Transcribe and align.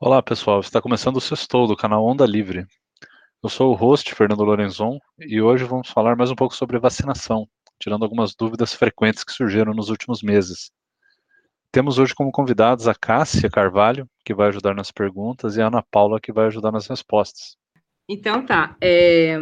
Olá, 0.00 0.22
pessoal. 0.22 0.60
Está 0.60 0.80
começando 0.80 1.16
o 1.16 1.20
Sextou 1.20 1.66
do 1.66 1.74
canal 1.74 2.06
Onda 2.06 2.24
Livre. 2.24 2.64
Eu 3.42 3.48
sou 3.48 3.72
o 3.72 3.74
host, 3.74 4.14
Fernando 4.14 4.44
Lorenzon, 4.44 5.00
e 5.18 5.42
hoje 5.42 5.64
vamos 5.64 5.90
falar 5.90 6.14
mais 6.14 6.30
um 6.30 6.36
pouco 6.36 6.54
sobre 6.54 6.78
vacinação, 6.78 7.48
tirando 7.80 8.04
algumas 8.04 8.32
dúvidas 8.32 8.72
frequentes 8.72 9.24
que 9.24 9.32
surgiram 9.32 9.74
nos 9.74 9.88
últimos 9.88 10.22
meses. 10.22 10.70
Temos 11.72 11.98
hoje 11.98 12.14
como 12.14 12.30
convidados 12.30 12.86
a 12.86 12.94
Cássia 12.94 13.50
Carvalho, 13.50 14.08
que 14.24 14.32
vai 14.32 14.50
ajudar 14.50 14.72
nas 14.72 14.92
perguntas, 14.92 15.56
e 15.56 15.60
a 15.60 15.66
Ana 15.66 15.82
Paula, 15.90 16.20
que 16.20 16.32
vai 16.32 16.46
ajudar 16.46 16.70
nas 16.70 16.86
respostas. 16.86 17.56
Então 18.08 18.46
tá. 18.46 18.76
É... 18.80 19.36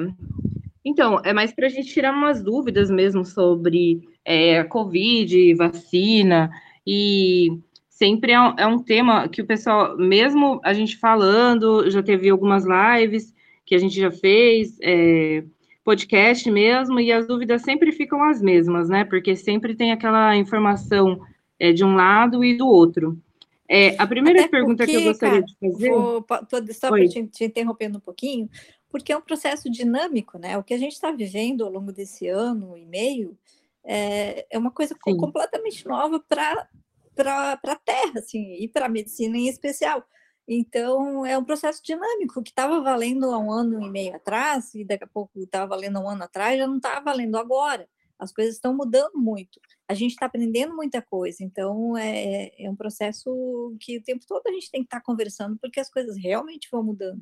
Então, 0.83 1.21
é 1.23 1.35
mais 1.35 1.53
para 1.53 1.67
a 1.67 1.69
gente 1.69 1.93
tirar 1.93 2.15
umas 2.15 2.43
dúvidas 2.43 2.91
mesmo 2.91 3.27
sobre 3.27 4.01
é, 4.25 4.65
Covid, 4.65 5.55
vacina, 5.55 6.51
e 6.87 7.61
sempre 7.97 8.33
é 8.33 8.41
um, 8.41 8.55
é 8.59 8.67
um, 8.67 8.79
tema 8.79 9.27
que 9.27 9.41
o 9.41 9.47
pessoal, 9.47 9.97
mesmo 9.97 10.61
a 10.63 10.75
gente 10.75 10.99
falando, 10.99 11.91
já 11.91 12.03
teve 12.03 12.29
algumas 12.29 12.65
lives 12.65 13.35
que 13.65 13.75
a 13.75 13.79
gente 13.79 13.99
já 13.99 14.11
fez, 14.11 14.77
é, 14.83 15.43
podcast 15.83 16.51
mesmo, 16.51 17.01
e 17.01 17.11
as 17.11 17.27
dúvidas 17.27 17.63
sempre 17.63 17.91
ficam 17.93 18.23
as 18.23 18.43
mesmas, 18.43 18.91
né? 18.91 19.05
Porque 19.05 19.35
sempre 19.35 19.75
tem 19.75 19.93
aquela 19.93 20.37
informação 20.37 21.19
é, 21.59 21.73
de 21.73 21.85
um 21.85 21.95
lado 21.95 22.45
e 22.45 22.55
do 22.55 22.69
outro. 22.69 23.19
É, 23.67 24.01
a 24.01 24.07
primeira 24.07 24.41
Até 24.41 24.49
pergunta 24.49 24.85
porque, 24.85 24.93
que 24.93 25.03
eu 25.03 25.09
gostaria 25.09 25.41
cara, 25.41 25.47
de 25.47 25.57
fazer. 25.59 25.89
Vou, 25.89 26.23
tô, 26.23 26.73
só 26.75 26.91
para 26.91 27.09
te, 27.09 27.27
te 27.29 27.45
interrompendo 27.45 27.97
um 27.97 28.01
pouquinho, 28.01 28.49
porque 28.91 29.11
é 29.11 29.17
um 29.17 29.23
processo 29.23 29.71
dinâmico, 29.71 30.39
né? 30.39 30.59
O 30.59 30.63
que 30.63 30.75
a 30.75 30.79
gente 30.79 30.93
está 30.93 31.11
vivendo 31.11 31.65
ao 31.65 31.73
longo 31.73 31.93
desse 31.93 32.29
ano 32.29 32.77
e 32.77 32.85
meio 32.85 33.37
é, 33.83 34.47
é 34.51 34.59
uma 34.59 34.71
coisa 34.71 34.95
Sim. 35.03 35.17
completamente 35.17 35.87
nova 35.87 36.23
para 36.29 36.69
para 37.17 37.59
a 37.65 37.77
Terra, 37.77 38.19
assim, 38.19 38.55
e 38.55 38.69
para 38.69 38.87
a 38.87 38.89
medicina 38.89 39.37
em 39.37 39.49
especial. 39.49 40.07
Então, 40.47 41.27
é 41.27 41.37
um 41.37 41.45
processo 41.45 41.83
dinâmico 41.83 42.43
que 42.43 42.51
estava 42.51 42.81
valendo 42.81 43.33
há 43.33 43.39
um 43.39 43.51
ano 43.51 43.83
e 43.83 43.91
meio 43.91 44.15
atrás, 44.15 44.73
e 44.75 44.85
daqui 44.85 45.03
a 45.03 45.09
pouco 45.09 45.41
estava 45.41 45.67
valendo 45.67 45.97
há 45.97 46.01
um 46.01 46.09
ano 46.09 46.23
atrás, 46.23 46.57
já 46.57 46.67
não 46.67 46.77
está 46.77 47.01
valendo 47.01 47.37
agora. 47.37 47.89
As 48.19 48.33
coisas 48.33 48.55
estão 48.55 48.75
mudando 48.75 49.15
muito. 49.15 49.61
A 49.89 49.93
gente 49.93 50.13
está 50.13 50.27
aprendendo 50.27 50.75
muita 50.75 51.03
coisa. 51.03 51.43
Então, 51.43 51.97
é, 51.99 52.51
é 52.59 52.71
um 52.71 52.77
processo 52.77 53.77
que 53.81 53.99
o 53.99 54.03
tempo 54.03 54.25
todo 54.27 54.47
a 54.47 54.53
gente 54.53 54.71
tem 54.71 54.83
que 54.83 54.87
estar 54.87 55.01
tá 55.01 55.05
conversando, 55.05 55.59
porque 55.59 55.81
as 55.81 55.91
coisas 55.91 56.17
realmente 56.17 56.69
vão 56.71 56.83
mudando. 56.83 57.21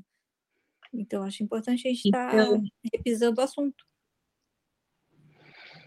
Então, 0.93 1.25
acho 1.25 1.43
importante 1.43 1.89
a 1.89 1.91
gente 1.91 2.05
estar 2.07 2.31
tá 2.31 2.37
então, 2.37 2.63
repisando 2.93 3.41
o 3.41 3.45
assunto. 3.45 3.85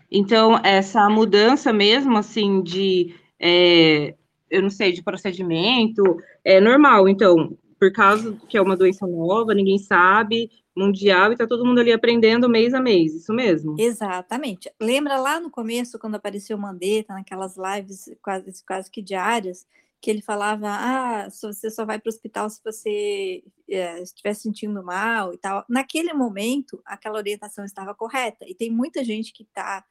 Então, 0.09 0.58
essa 0.63 1.09
mudança 1.09 1.72
mesmo, 1.72 2.17
assim, 2.17 2.61
de 2.61 3.16
é, 3.39 4.16
eu 4.49 4.61
não 4.61 4.69
sei, 4.69 4.91
de 4.91 5.03
procedimento, 5.03 6.03
é 6.43 6.59
normal, 6.59 7.07
então, 7.07 7.57
por 7.79 7.91
causa 7.91 8.33
que 8.47 8.57
é 8.57 8.61
uma 8.61 8.77
doença 8.77 9.05
nova, 9.05 9.53
ninguém 9.53 9.77
sabe, 9.77 10.49
mundial, 10.75 11.31
e 11.31 11.33
está 11.33 11.47
todo 11.47 11.66
mundo 11.66 11.79
ali 11.79 11.91
aprendendo 11.91 12.47
mês 12.47 12.73
a 12.73 12.79
mês, 12.79 13.13
isso 13.16 13.33
mesmo? 13.33 13.75
Exatamente. 13.79 14.71
Lembra 14.79 15.17
lá 15.17 15.39
no 15.39 15.49
começo, 15.49 15.99
quando 15.99 16.16
apareceu 16.16 16.55
o 16.55 16.59
Mandetta, 16.59 17.13
naquelas 17.13 17.55
lives 17.57 18.09
quase, 18.21 18.63
quase 18.66 18.91
que 18.91 19.02
diárias, 19.02 19.66
que 19.99 20.11
ele 20.11 20.22
falava, 20.22 20.67
ah, 20.69 21.27
você 21.29 21.72
só 21.72 21.83
vai 21.83 21.99
para 21.99 22.07
o 22.07 22.13
hospital 22.13 22.49
se 22.49 22.61
você 22.63 23.44
é, 23.67 23.99
estiver 24.01 24.35
sentindo 24.35 24.83
mal 24.83 25.33
e 25.33 25.38
tal. 25.38 25.66
Naquele 25.67 26.13
momento, 26.13 26.79
aquela 26.85 27.17
orientação 27.17 27.66
estava 27.66 27.95
correta, 27.95 28.45
e 28.47 28.53
tem 28.53 28.69
muita 28.69 29.03
gente 29.03 29.33
que 29.33 29.44
está 29.44 29.83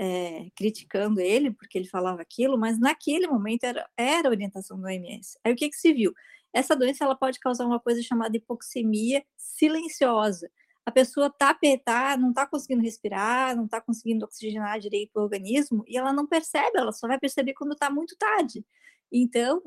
é, 0.00 0.48
criticando 0.54 1.20
ele 1.20 1.50
porque 1.50 1.76
ele 1.76 1.88
falava 1.88 2.22
aquilo, 2.22 2.56
mas 2.56 2.78
naquele 2.78 3.26
momento 3.26 3.64
era, 3.64 3.90
era 3.96 4.28
a 4.28 4.30
orientação 4.30 4.78
do 4.78 4.86
OMS. 4.86 5.36
Aí 5.42 5.52
o 5.52 5.56
que, 5.56 5.68
que 5.68 5.76
se 5.76 5.92
viu? 5.92 6.14
Essa 6.52 6.76
doença 6.76 7.04
ela 7.04 7.16
pode 7.16 7.40
causar 7.40 7.66
uma 7.66 7.80
coisa 7.80 8.00
chamada 8.00 8.36
hipoxemia 8.36 9.24
silenciosa. 9.36 10.48
A 10.86 10.92
pessoa 10.92 11.26
está 11.26 11.50
apertada, 11.50 12.22
não 12.22 12.30
está 12.30 12.46
conseguindo 12.46 12.80
respirar, 12.80 13.56
não 13.56 13.64
está 13.64 13.80
conseguindo 13.80 14.24
oxigenar 14.24 14.78
direito 14.78 15.16
o 15.16 15.20
organismo 15.20 15.82
e 15.86 15.98
ela 15.98 16.12
não 16.12 16.28
percebe, 16.28 16.78
ela 16.78 16.92
só 16.92 17.08
vai 17.08 17.18
perceber 17.18 17.54
quando 17.54 17.72
está 17.72 17.90
muito 17.90 18.16
tarde. 18.16 18.64
Então, 19.10 19.60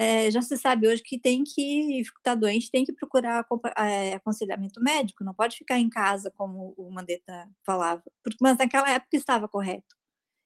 é, 0.00 0.30
já 0.30 0.40
se 0.40 0.56
sabe 0.56 0.86
hoje 0.86 1.02
que 1.02 1.18
tem 1.18 1.42
que 1.42 2.02
estar 2.02 2.36
doente, 2.36 2.70
tem 2.70 2.84
que 2.84 2.92
procurar 2.92 3.44
é, 3.76 4.14
aconselhamento 4.14 4.80
médico, 4.80 5.24
não 5.24 5.34
pode 5.34 5.56
ficar 5.56 5.76
em 5.76 5.90
casa, 5.90 6.30
como 6.36 6.72
o 6.76 6.88
Mandetta 6.88 7.50
falava, 7.66 8.00
mas 8.40 8.56
naquela 8.56 8.88
época 8.92 9.16
estava 9.16 9.48
correto, 9.48 9.96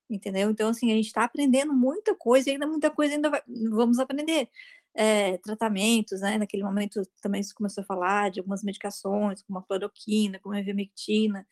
entendeu? 0.08 0.50
Então, 0.50 0.70
assim, 0.70 0.90
a 0.90 0.94
gente 0.94 1.08
está 1.08 1.24
aprendendo 1.24 1.74
muita 1.74 2.14
coisa, 2.14 2.50
ainda 2.50 2.66
muita 2.66 2.90
coisa 2.90 3.14
ainda 3.14 3.28
vai, 3.28 3.42
vamos 3.70 3.98
aprender. 3.98 4.48
É, 4.94 5.38
tratamentos, 5.38 6.20
né? 6.22 6.38
Naquele 6.38 6.62
momento 6.62 7.02
também 7.20 7.42
se 7.42 7.54
começou 7.54 7.82
a 7.82 7.86
falar 7.86 8.30
de 8.30 8.40
algumas 8.40 8.62
medicações, 8.62 9.42
como 9.42 9.58
a 9.58 9.62
cloroquina, 9.62 10.38
como 10.38 10.54
a 10.54 10.60
ivermectina, 10.60 11.46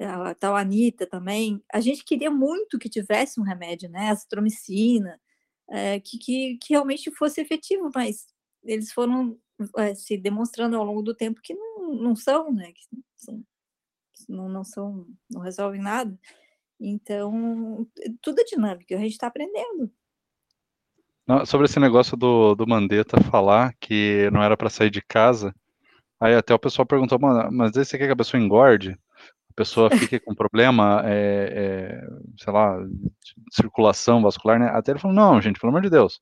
a 0.00 0.34
tal 0.34 0.56
Anitta 0.56 1.06
também. 1.06 1.62
A 1.72 1.80
gente 1.80 2.04
queria 2.04 2.30
muito 2.30 2.78
que 2.78 2.88
tivesse 2.90 3.40
um 3.40 3.44
remédio, 3.44 3.88
né? 3.90 4.10
Azitromicina, 4.10 5.20
é, 5.70 6.00
que, 6.00 6.18
que, 6.18 6.58
que, 6.58 6.74
realmente 6.74 7.10
fosse 7.12 7.40
efetivo, 7.40 7.90
mas 7.94 8.26
eles 8.62 8.92
foram 8.92 9.38
é, 9.76 9.94
se 9.94 10.16
demonstrando 10.16 10.76
ao 10.76 10.84
longo 10.84 11.02
do 11.02 11.14
tempo 11.14 11.40
que 11.42 11.54
não, 11.54 11.94
não 11.94 12.16
são, 12.16 12.52
né? 12.52 12.72
Que 12.72 12.82
são, 13.16 13.44
não, 14.28 14.48
não 14.48 14.64
são, 14.64 15.06
não 15.30 15.40
resolvem 15.40 15.80
nada. 15.80 16.18
Então, 16.80 17.88
tudo 18.20 18.40
é 18.40 18.44
dinâmico, 18.44 18.94
a 18.94 18.98
gente 18.98 19.12
está 19.12 19.28
aprendendo. 19.28 19.90
Não, 21.26 21.46
sobre 21.46 21.66
esse 21.66 21.80
negócio 21.80 22.16
do, 22.16 22.54
do 22.54 22.66
Mandetta 22.66 23.18
falar 23.22 23.74
que 23.80 24.28
não 24.30 24.42
era 24.42 24.56
para 24.56 24.68
sair 24.68 24.90
de 24.90 25.00
casa, 25.00 25.54
aí 26.20 26.34
até 26.34 26.52
o 26.52 26.58
pessoal 26.58 26.84
perguntou, 26.84 27.18
mas 27.18 27.72
você 27.72 27.96
quer 27.96 28.06
que 28.06 28.12
a 28.12 28.16
pessoa 28.16 28.42
engorde? 28.42 28.98
A 29.54 29.56
pessoa 29.56 29.88
fica 29.90 30.18
com 30.18 30.34
problema, 30.34 31.02
é, 31.04 32.02
é, 32.02 32.06
sei 32.36 32.52
lá, 32.52 32.76
circulação 33.52 34.20
vascular, 34.20 34.58
né? 34.58 34.66
Até 34.66 34.90
ele 34.90 34.98
falou, 34.98 35.14
não, 35.14 35.40
gente, 35.40 35.60
pelo 35.60 35.70
amor 35.70 35.82
de 35.82 35.90
Deus, 35.90 36.20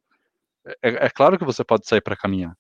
é, 0.83 1.07
é 1.07 1.11
claro 1.11 1.39
que 1.39 1.45
você 1.45 1.65
pode 1.65 1.89
sair 1.89 2.03
para 2.03 2.17
caminhar. 2.17 2.55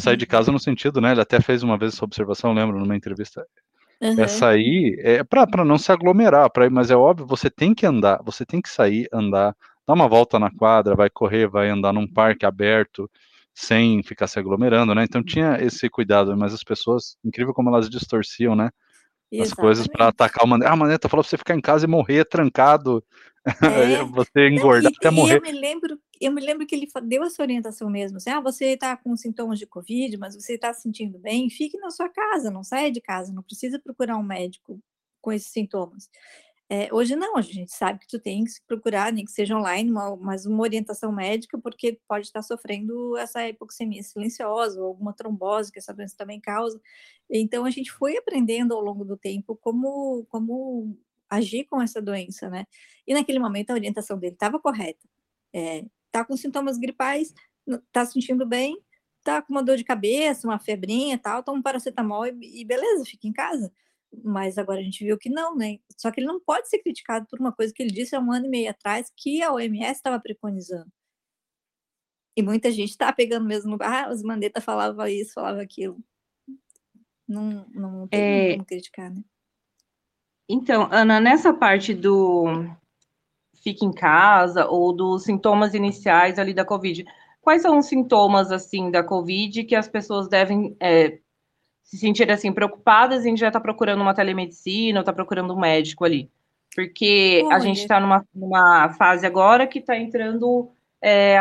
Sair 0.00 0.16
de 0.16 0.26
casa 0.26 0.50
no 0.50 0.58
sentido, 0.58 1.00
né? 1.00 1.12
Ele 1.12 1.20
até 1.20 1.40
fez 1.40 1.62
uma 1.62 1.78
vez 1.78 1.94
essa 1.94 2.04
observação, 2.04 2.52
lembro, 2.52 2.78
numa 2.78 2.96
entrevista. 2.96 3.46
Uhum. 4.00 4.20
É 4.20 4.26
sair, 4.26 4.98
é 5.00 5.22
para 5.22 5.64
não 5.64 5.78
se 5.78 5.90
aglomerar, 5.92 6.50
pra, 6.50 6.68
mas 6.68 6.90
é 6.90 6.96
óbvio, 6.96 7.26
você 7.26 7.48
tem 7.48 7.72
que 7.72 7.86
andar, 7.86 8.20
você 8.24 8.44
tem 8.44 8.60
que 8.60 8.68
sair, 8.68 9.08
andar, 9.12 9.56
dar 9.86 9.94
uma 9.94 10.08
volta 10.08 10.36
na 10.38 10.50
quadra, 10.50 10.96
vai 10.96 11.08
correr, 11.08 11.46
vai 11.46 11.68
andar 11.68 11.92
num 11.92 12.06
parque 12.06 12.44
aberto, 12.44 13.08
sem 13.54 14.02
ficar 14.02 14.26
se 14.26 14.38
aglomerando, 14.38 14.94
né? 14.94 15.04
Então 15.04 15.22
tinha 15.22 15.58
esse 15.60 15.88
cuidado, 15.88 16.36
mas 16.36 16.52
as 16.52 16.64
pessoas, 16.64 17.16
incrível 17.24 17.54
como 17.54 17.70
elas 17.70 17.88
distorciam, 17.88 18.56
né? 18.56 18.70
As 19.40 19.52
coisas 19.52 19.86
para 19.86 20.08
atacar 20.08 20.44
o 20.44 20.48
Maneta. 20.48 20.70
Ah, 20.70 20.76
Maneta 20.76 21.08
falou 21.08 21.22
pra 21.22 21.30
você 21.30 21.38
ficar 21.38 21.54
em 21.54 21.60
casa 21.60 21.86
e 21.86 21.88
morrer 21.88 22.24
trancado, 22.24 23.04
é. 23.62 24.04
você 24.04 24.48
engordar 24.48 24.92
até 24.96 25.10
morrer. 25.10 25.38
Eu 25.38 25.42
me 25.42 25.52
lembro, 25.52 25.98
eu 26.20 26.32
me 26.32 26.40
lembro 26.40 26.66
que 26.66 26.74
ele 26.74 26.88
deu 27.04 27.22
essa 27.24 27.42
orientação 27.42 27.90
mesmo, 27.90 28.16
assim, 28.16 28.30
ah, 28.30 28.40
você 28.40 28.66
está 28.66 28.96
com 28.96 29.16
sintomas 29.16 29.58
de 29.58 29.66
Covid, 29.66 30.16
mas 30.16 30.34
você 30.34 30.54
está 30.54 30.72
se 30.72 30.82
sentindo 30.82 31.18
bem, 31.18 31.50
fique 31.50 31.78
na 31.78 31.90
sua 31.90 32.08
casa, 32.08 32.50
não 32.50 32.64
saia 32.64 32.90
de 32.90 33.00
casa, 33.00 33.32
não 33.32 33.42
precisa 33.42 33.78
procurar 33.78 34.16
um 34.16 34.22
médico 34.22 34.80
com 35.20 35.32
esses 35.32 35.48
sintomas. 35.48 36.08
É, 36.70 36.92
hoje 36.92 37.14
não, 37.14 37.36
a 37.36 37.42
gente 37.42 37.72
sabe 37.72 38.00
que 38.00 38.06
tu 38.06 38.18
tem 38.18 38.42
que 38.44 38.52
procurar, 38.66 39.12
nem 39.12 39.24
que 39.24 39.30
seja 39.30 39.56
online, 39.56 39.90
uma, 39.90 40.16
mas 40.16 40.46
uma 40.46 40.62
orientação 40.62 41.12
médica, 41.12 41.58
porque 41.58 42.00
pode 42.08 42.26
estar 42.26 42.42
sofrendo 42.42 43.16
essa 43.18 43.46
hipoxemia 43.46 44.02
silenciosa 44.02 44.80
ou 44.80 44.86
alguma 44.86 45.12
trombose 45.12 45.70
que 45.70 45.78
essa 45.78 45.92
doença 45.92 46.16
também 46.16 46.40
causa. 46.40 46.80
Então 47.30 47.64
a 47.66 47.70
gente 47.70 47.92
foi 47.92 48.16
aprendendo 48.16 48.72
ao 48.74 48.80
longo 48.80 49.04
do 49.04 49.16
tempo 49.16 49.56
como, 49.56 50.24
como 50.30 50.96
agir 51.28 51.64
com 51.64 51.82
essa 51.82 52.00
doença, 52.00 52.48
né? 52.48 52.66
E 53.06 53.12
naquele 53.12 53.38
momento 53.38 53.70
a 53.70 53.74
orientação 53.74 54.18
dele 54.18 54.34
estava 54.34 54.58
correta. 54.58 55.06
É, 55.52 55.84
tá 56.10 56.24
com 56.24 56.36
sintomas 56.36 56.78
gripais, 56.78 57.34
tá 57.92 58.06
se 58.06 58.14
sentindo 58.14 58.46
bem, 58.46 58.78
tá 59.22 59.42
com 59.42 59.52
uma 59.52 59.62
dor 59.62 59.76
de 59.76 59.84
cabeça, 59.84 60.48
uma 60.48 60.58
febrinha, 60.58 61.18
tal, 61.18 61.42
toma 61.42 61.58
um 61.58 61.62
paracetamol 61.62 62.26
e, 62.26 62.62
e 62.62 62.64
beleza, 62.64 63.04
fica 63.04 63.28
em 63.28 63.32
casa 63.32 63.70
mas 64.22 64.58
agora 64.58 64.80
a 64.80 64.82
gente 64.82 65.04
viu 65.04 65.18
que 65.18 65.30
não, 65.30 65.56
né? 65.56 65.78
Só 65.96 66.10
que 66.10 66.20
ele 66.20 66.26
não 66.26 66.40
pode 66.40 66.68
ser 66.68 66.78
criticado 66.78 67.26
por 67.28 67.40
uma 67.40 67.52
coisa 67.52 67.72
que 67.74 67.82
ele 67.82 67.92
disse 67.92 68.14
há 68.14 68.20
um 68.20 68.32
ano 68.32 68.46
e 68.46 68.48
meio 68.48 68.70
atrás 68.70 69.10
que 69.16 69.42
a 69.42 69.52
OMS 69.52 69.92
estava 69.92 70.20
preconizando. 70.20 70.90
E 72.36 72.42
muita 72.42 72.70
gente 72.70 72.90
está 72.90 73.12
pegando 73.12 73.46
mesmo 73.46 73.76
no 73.76 73.78
ah, 73.82 74.08
os 74.10 74.22
Mandetta 74.22 74.60
falava 74.60 75.10
isso, 75.10 75.34
falava 75.34 75.62
aquilo. 75.62 75.98
Não, 77.26 77.66
não 77.72 78.08
tem 78.08 78.20
é... 78.20 78.52
como 78.52 78.66
criticar, 78.66 79.10
né? 79.10 79.22
Então, 80.48 80.88
Ana, 80.92 81.20
nessa 81.20 81.54
parte 81.54 81.94
do 81.94 82.44
fique 83.62 83.84
em 83.84 83.92
casa 83.92 84.66
ou 84.66 84.92
dos 84.92 85.24
sintomas 85.24 85.72
iniciais 85.72 86.38
ali 86.38 86.52
da 86.52 86.66
Covid, 86.66 87.04
quais 87.40 87.62
são 87.62 87.78
os 87.78 87.86
sintomas 87.86 88.52
assim 88.52 88.90
da 88.90 89.02
Covid 89.02 89.64
que 89.64 89.74
as 89.74 89.88
pessoas 89.88 90.28
devem 90.28 90.76
é, 90.78 91.18
se 91.84 91.98
sentirem 91.98 92.34
assim 92.34 92.52
preocupadas 92.52 93.24
em 93.24 93.36
já 93.36 93.48
estar 93.48 93.60
tá 93.60 93.62
procurando 93.62 94.00
uma 94.00 94.14
telemedicina 94.14 94.98
ou 94.98 95.02
estar 95.02 95.12
tá 95.12 95.16
procurando 95.16 95.54
um 95.54 95.60
médico 95.60 96.04
ali. 96.04 96.28
Porque 96.74 97.42
Olha. 97.44 97.56
a 97.56 97.58
gente 97.60 97.80
está 97.80 98.00
numa, 98.00 98.26
numa 98.34 98.88
fase 98.94 99.24
agora 99.24 99.66
que 99.66 99.78
está 99.78 99.96
entrando 99.96 100.70
é, 101.00 101.36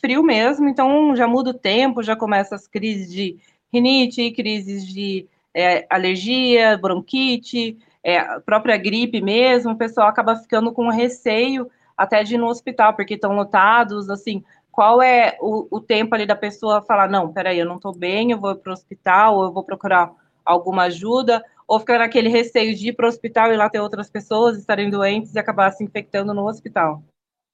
frio 0.00 0.22
mesmo, 0.22 0.68
então 0.68 1.16
já 1.16 1.26
muda 1.26 1.50
o 1.50 1.54
tempo, 1.54 2.02
já 2.02 2.14
começa 2.14 2.54
as 2.54 2.66
crises 2.66 3.10
de 3.10 3.38
rinite, 3.72 4.32
crises 4.32 4.86
de 4.86 5.26
é, 5.54 5.86
alergia, 5.88 6.76
bronquite, 6.76 7.78
é, 8.02 8.18
a 8.18 8.40
própria 8.40 8.76
gripe 8.76 9.22
mesmo, 9.22 9.72
o 9.72 9.78
pessoal 9.78 10.08
acaba 10.08 10.36
ficando 10.36 10.72
com 10.72 10.88
receio 10.88 11.70
até 11.96 12.24
de 12.24 12.34
ir 12.34 12.38
no 12.38 12.48
hospital, 12.48 12.94
porque 12.94 13.14
estão 13.14 13.34
lotados, 13.34 14.10
assim, 14.10 14.42
qual 14.74 15.00
é 15.00 15.38
o, 15.40 15.68
o, 15.70 15.80
tempo 15.80 16.16
ali 16.16 16.26
da 16.26 16.34
pessoa 16.34 16.82
falar, 16.82 17.08
não, 17.08 17.32
peraí, 17.32 17.60
eu 17.60 17.66
não 17.66 17.76
estou 17.76 17.96
bem, 17.96 18.32
eu 18.32 18.40
vou 18.40 18.56
para 18.56 18.70
o 18.70 18.72
hospital, 18.72 19.36
ou 19.36 19.44
eu 19.44 19.52
vou 19.52 19.62
procurar 19.62 20.12
alguma 20.44 20.84
ajuda, 20.84 21.44
ou 21.66 21.78
ficar 21.78 22.00
naquele 22.00 22.28
receio 22.28 22.74
de 22.74 22.88
ir 22.88 22.92
para 22.92 23.06
o 23.06 23.08
hospital 23.08 23.52
e 23.52 23.56
lá 23.56 23.70
ter 23.70 23.78
outras 23.78 24.10
pessoas 24.10 24.58
estarem 24.58 24.90
doentes 24.90 25.32
e 25.32 25.38
acabar 25.38 25.70
se 25.70 25.84
infectando 25.84 26.34
no 26.34 26.48
hospital. 26.48 27.04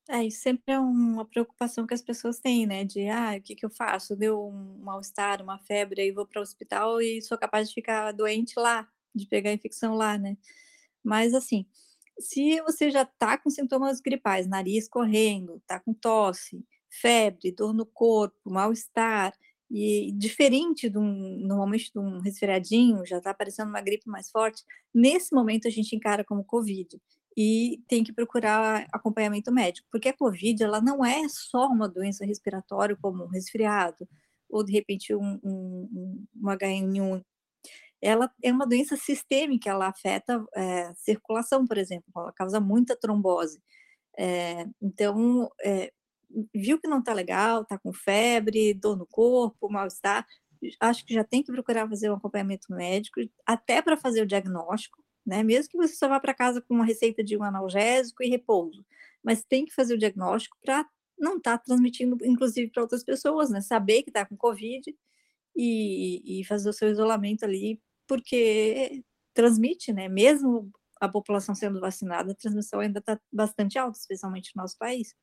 É, 0.08 0.24
isso 0.24 0.40
sempre 0.40 0.72
é 0.72 0.80
uma 0.80 1.26
preocupação 1.26 1.86
que 1.86 1.92
as 1.92 2.00
pessoas 2.00 2.40
têm, 2.40 2.66
né? 2.66 2.84
De, 2.84 3.06
ah, 3.10 3.34
o 3.36 3.42
que, 3.42 3.54
que 3.54 3.66
eu 3.66 3.70
faço? 3.70 4.16
Deu 4.16 4.42
um 4.42 4.78
mal-estar, 4.82 5.42
uma 5.42 5.58
febre, 5.58 6.00
aí 6.00 6.10
vou 6.10 6.26
para 6.26 6.40
o 6.40 6.42
hospital 6.42 7.02
e 7.02 7.20
sou 7.20 7.36
capaz 7.36 7.68
de 7.68 7.74
ficar 7.74 8.12
doente 8.12 8.54
lá, 8.56 8.88
de 9.14 9.26
pegar 9.26 9.52
infecção 9.52 9.94
lá, 9.94 10.16
né? 10.16 10.38
Mas, 11.04 11.34
assim, 11.34 11.66
se 12.18 12.60
você 12.62 12.90
já 12.90 13.02
está 13.02 13.36
com 13.36 13.50
sintomas 13.50 14.00
gripais, 14.00 14.46
nariz 14.46 14.88
correndo, 14.88 15.58
está 15.58 15.78
com 15.78 15.92
tosse, 15.92 16.64
febre, 16.90 17.52
dor 17.52 17.72
no 17.72 17.86
corpo, 17.86 18.50
mal-estar, 18.50 19.32
e 19.70 20.12
diferente 20.12 20.90
de 20.90 20.98
um, 20.98 21.38
normalmente 21.46 21.92
de 21.92 21.98
um 21.98 22.18
resfriadinho, 22.18 23.06
já 23.06 23.18
está 23.18 23.30
aparecendo 23.30 23.68
uma 23.68 23.80
gripe 23.80 24.08
mais 24.08 24.30
forte, 24.30 24.64
nesse 24.92 25.32
momento 25.32 25.68
a 25.68 25.70
gente 25.70 25.94
encara 25.94 26.24
como 26.24 26.44
Covid 26.44 27.00
e 27.36 27.80
tem 27.86 28.02
que 28.02 28.12
procurar 28.12 28.86
acompanhamento 28.92 29.52
médico, 29.52 29.86
porque 29.90 30.08
a 30.08 30.16
Covid 30.16 30.62
ela 30.62 30.80
não 30.80 31.04
é 31.04 31.28
só 31.28 31.68
uma 31.68 31.88
doença 31.88 32.24
respiratória 32.26 32.96
como 33.00 33.24
um 33.24 33.28
resfriado, 33.28 34.08
ou 34.48 34.64
de 34.64 34.72
repente 34.72 35.14
um, 35.14 35.38
um, 35.44 36.26
um 36.36 36.46
HN1. 36.48 37.22
Ela 38.02 38.30
é 38.42 38.52
uma 38.52 38.66
doença 38.66 38.96
sistêmica, 38.96 39.70
ela 39.70 39.88
afeta 39.88 40.44
é, 40.54 40.92
circulação, 40.94 41.66
por 41.66 41.78
exemplo, 41.78 42.06
ela 42.16 42.32
causa 42.32 42.58
muita 42.58 42.96
trombose. 42.96 43.62
É, 44.18 44.66
então, 44.82 45.50
é, 45.62 45.92
viu 46.54 46.78
que 46.78 46.88
não 46.88 47.00
está 47.00 47.12
legal, 47.12 47.62
está 47.62 47.78
com 47.78 47.92
febre, 47.92 48.74
dor 48.74 48.96
no 48.96 49.06
corpo, 49.06 49.70
mal-estar, 49.70 50.26
acho 50.78 51.04
que 51.04 51.14
já 51.14 51.24
tem 51.24 51.42
que 51.42 51.52
procurar 51.52 51.88
fazer 51.88 52.10
um 52.10 52.14
acompanhamento 52.14 52.72
médico, 52.72 53.20
até 53.46 53.80
para 53.80 53.96
fazer 53.96 54.22
o 54.22 54.26
diagnóstico, 54.26 55.02
né? 55.26 55.42
Mesmo 55.42 55.70
que 55.70 55.76
você 55.76 55.94
só 55.94 56.08
vá 56.08 56.20
para 56.20 56.34
casa 56.34 56.60
com 56.60 56.74
uma 56.74 56.84
receita 56.84 57.22
de 57.24 57.36
um 57.36 57.42
analgésico 57.42 58.22
e 58.22 58.28
repouso, 58.28 58.84
mas 59.22 59.44
tem 59.44 59.64
que 59.64 59.74
fazer 59.74 59.94
o 59.94 59.98
diagnóstico 59.98 60.56
para 60.62 60.86
não 61.18 61.36
estar 61.36 61.58
tá 61.58 61.64
transmitindo, 61.64 62.16
inclusive, 62.24 62.70
para 62.70 62.82
outras 62.82 63.04
pessoas, 63.04 63.50
né? 63.50 63.60
Saber 63.60 64.02
que 64.02 64.10
está 64.10 64.24
com 64.24 64.36
Covid 64.36 64.94
e, 65.56 66.40
e 66.40 66.44
fazer 66.44 66.68
o 66.68 66.72
seu 66.72 66.90
isolamento 66.90 67.44
ali, 67.44 67.80
porque 68.06 69.02
transmite, 69.34 69.92
né? 69.92 70.08
Mesmo 70.08 70.70
a 71.00 71.08
população 71.08 71.54
sendo 71.54 71.80
vacinada, 71.80 72.32
a 72.32 72.34
transmissão 72.34 72.80
ainda 72.80 72.98
está 72.98 73.18
bastante 73.32 73.78
alta, 73.78 73.98
especialmente 73.98 74.52
no 74.54 74.62
nosso 74.62 74.76
país. 74.78 75.14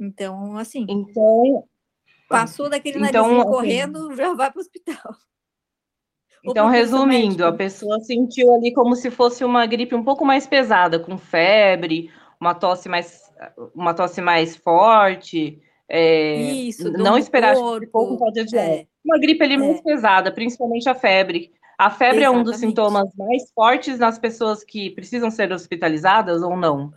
Então, 0.00 0.56
assim. 0.56 0.86
Então. 0.88 1.64
Passou 2.28 2.70
daquele 2.70 2.98
então, 2.98 3.22
narizinho 3.22 3.40
assim, 3.40 3.50
correndo, 3.50 4.14
já 4.16 4.32
vai 4.34 4.50
para 4.50 4.58
o 4.58 4.62
hospital. 4.62 5.16
Então, 6.42 6.68
resumindo, 6.68 7.44
a 7.44 7.52
pessoa 7.52 8.00
sentiu 8.00 8.54
ali 8.54 8.72
como 8.72 8.96
se 8.96 9.10
fosse 9.10 9.44
uma 9.44 9.66
gripe 9.66 9.94
um 9.94 10.02
pouco 10.02 10.24
mais 10.24 10.46
pesada, 10.46 10.98
com 10.98 11.18
febre, 11.18 12.10
uma 12.40 12.54
tosse 12.54 12.88
mais, 12.88 13.30
uma 13.74 13.92
tosse 13.92 14.22
mais 14.22 14.56
forte. 14.56 15.60
É, 15.86 16.40
Isso, 16.40 16.90
não 16.92 17.18
esperar 17.18 17.56
pouco 17.90 18.16
pode 18.16 18.56
é, 18.56 18.86
Uma 19.04 19.18
gripe 19.18 19.42
ali 19.42 19.54
é. 19.54 19.58
mais 19.58 19.80
pesada, 19.82 20.32
principalmente 20.32 20.88
a 20.88 20.94
febre. 20.94 21.52
A 21.76 21.90
febre 21.90 22.20
Exatamente. 22.20 22.38
é 22.38 22.40
um 22.40 22.44
dos 22.44 22.56
sintomas 22.58 23.10
mais 23.16 23.50
fortes 23.52 23.98
nas 23.98 24.18
pessoas 24.18 24.62
que 24.62 24.90
precisam 24.90 25.30
ser 25.30 25.52
hospitalizadas 25.52 26.42
ou 26.42 26.56
não? 26.56 26.92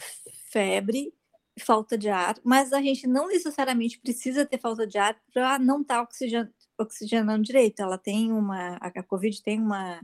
Febre, 0.52 1.12
falta 1.60 1.98
de 1.98 2.10
ar, 2.10 2.36
mas 2.44 2.74
a 2.74 2.82
gente 2.82 3.08
não 3.08 3.28
necessariamente 3.28 4.00
precisa 4.00 4.46
ter 4.46 4.60
falta 4.60 4.88
de 4.88 4.98
ar 4.98 5.16
para 5.32 5.60
não 5.60 5.82
estar 5.82 5.98
tá 5.98 6.02
oxigen, 6.02 6.50
oxigenando 6.80 7.44
direito. 7.44 7.82
Ela 7.82 7.98
tem 7.98 8.32
uma, 8.32 8.78
a 8.78 9.04
COVID 9.04 9.42
tem 9.44 9.60
uma 9.60 10.02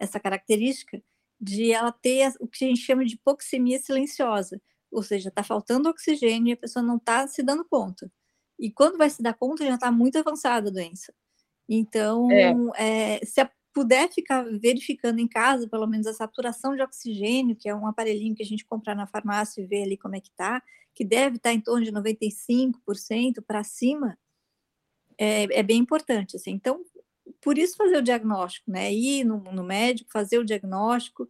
essa 0.00 0.20
característica 0.20 1.02
de 1.40 1.72
ela 1.72 1.92
ter 1.92 2.32
o 2.40 2.48
que 2.48 2.64
a 2.64 2.68
gente 2.68 2.80
chama 2.80 3.04
de 3.04 3.14
hipoxemia 3.14 3.78
silenciosa, 3.78 4.60
ou 4.90 5.02
seja, 5.02 5.28
está 5.28 5.42
faltando 5.42 5.88
oxigênio 5.88 6.50
e 6.50 6.52
a 6.52 6.56
pessoa 6.56 6.82
não 6.82 6.96
está 6.96 7.26
se 7.26 7.42
dando 7.42 7.64
conta. 7.64 8.10
E 8.58 8.70
quando 8.70 8.98
vai 8.98 9.10
se 9.10 9.22
dar 9.22 9.34
conta, 9.34 9.64
já 9.64 9.74
está 9.74 9.90
muito 9.92 10.18
avançada 10.18 10.68
a 10.68 10.72
doença. 10.72 11.12
Então, 11.68 12.28
é. 12.32 13.18
É, 13.18 13.24
se 13.24 13.40
a 13.40 13.50
puder 13.72 14.10
ficar 14.10 14.42
verificando 14.58 15.18
em 15.18 15.28
casa, 15.28 15.68
pelo 15.68 15.86
menos 15.86 16.06
a 16.06 16.14
saturação 16.14 16.74
de 16.74 16.82
oxigênio, 16.82 17.56
que 17.56 17.68
é 17.68 17.74
um 17.74 17.86
aparelhinho 17.86 18.34
que 18.34 18.42
a 18.42 18.46
gente 18.46 18.64
compra 18.64 18.94
na 18.94 19.06
farmácia 19.06 19.60
e 19.60 19.66
vê 19.66 19.82
ali 19.82 19.96
como 19.96 20.16
é 20.16 20.20
que 20.20 20.30
tá, 20.32 20.62
que 20.94 21.04
deve 21.04 21.36
estar 21.36 21.50
tá 21.50 21.54
em 21.54 21.60
torno 21.60 21.84
de 21.84 21.92
95% 21.92 23.42
para 23.46 23.62
cima, 23.62 24.18
é, 25.16 25.44
é, 25.58 25.62
bem 25.62 25.78
importante. 25.78 26.36
Assim. 26.36 26.52
Então, 26.52 26.84
por 27.40 27.58
isso 27.58 27.76
fazer 27.76 27.98
o 27.98 28.02
diagnóstico, 28.02 28.70
né? 28.70 28.92
Ir 28.92 29.24
no, 29.24 29.38
no 29.38 29.64
médico, 29.64 30.10
fazer 30.10 30.38
o 30.38 30.44
diagnóstico, 30.44 31.28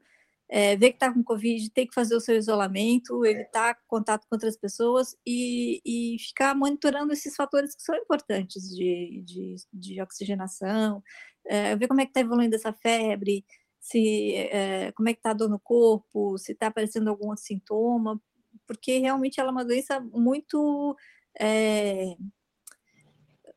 é, 0.49 0.77
ver 0.77 0.91
que 0.91 0.97
está 0.97 1.13
com 1.13 1.23
Covid, 1.23 1.71
ter 1.71 1.87
que 1.87 1.95
fazer 1.95 2.15
o 2.17 2.21
seu 2.21 2.37
isolamento, 2.37 3.25
evitar 3.27 3.79
contato 3.87 4.27
com 4.29 4.35
outras 4.35 4.57
pessoas 4.57 5.15
e, 5.27 5.81
e 5.85 6.19
ficar 6.19 6.55
monitorando 6.55 7.13
esses 7.13 7.37
fatores 7.37 7.75
que 7.75 7.83
são 7.83 7.95
importantes 7.95 8.75
de, 8.75 9.23
de, 9.27 9.57
de 9.73 10.01
oxigenação, 10.01 11.03
é, 11.49 11.75
ver 11.77 11.89
como 11.89 12.01
é 12.01 12.05
que 12.05 12.11
está 12.11 12.21
evoluindo 12.21 12.55
essa 12.55 12.73
febre, 12.73 13.45
se 13.81 14.35
é, 14.35 14.93
como 14.93 15.09
é 15.09 15.13
que 15.13 15.19
está 15.19 15.31
a 15.31 15.35
dor 15.35 15.49
no 15.49 15.59
corpo, 15.59 16.39
se 16.39 16.53
está 16.53 16.69
aparecendo 16.69 17.09
algum 17.09 17.35
sintoma, 17.37 18.21
porque 18.67 18.99
realmente 18.99 19.41
ela 19.41 19.49
é 19.49 19.53
uma 19.53 19.65
doença 19.65 20.01
muito 20.01 20.97
é, 21.39 22.15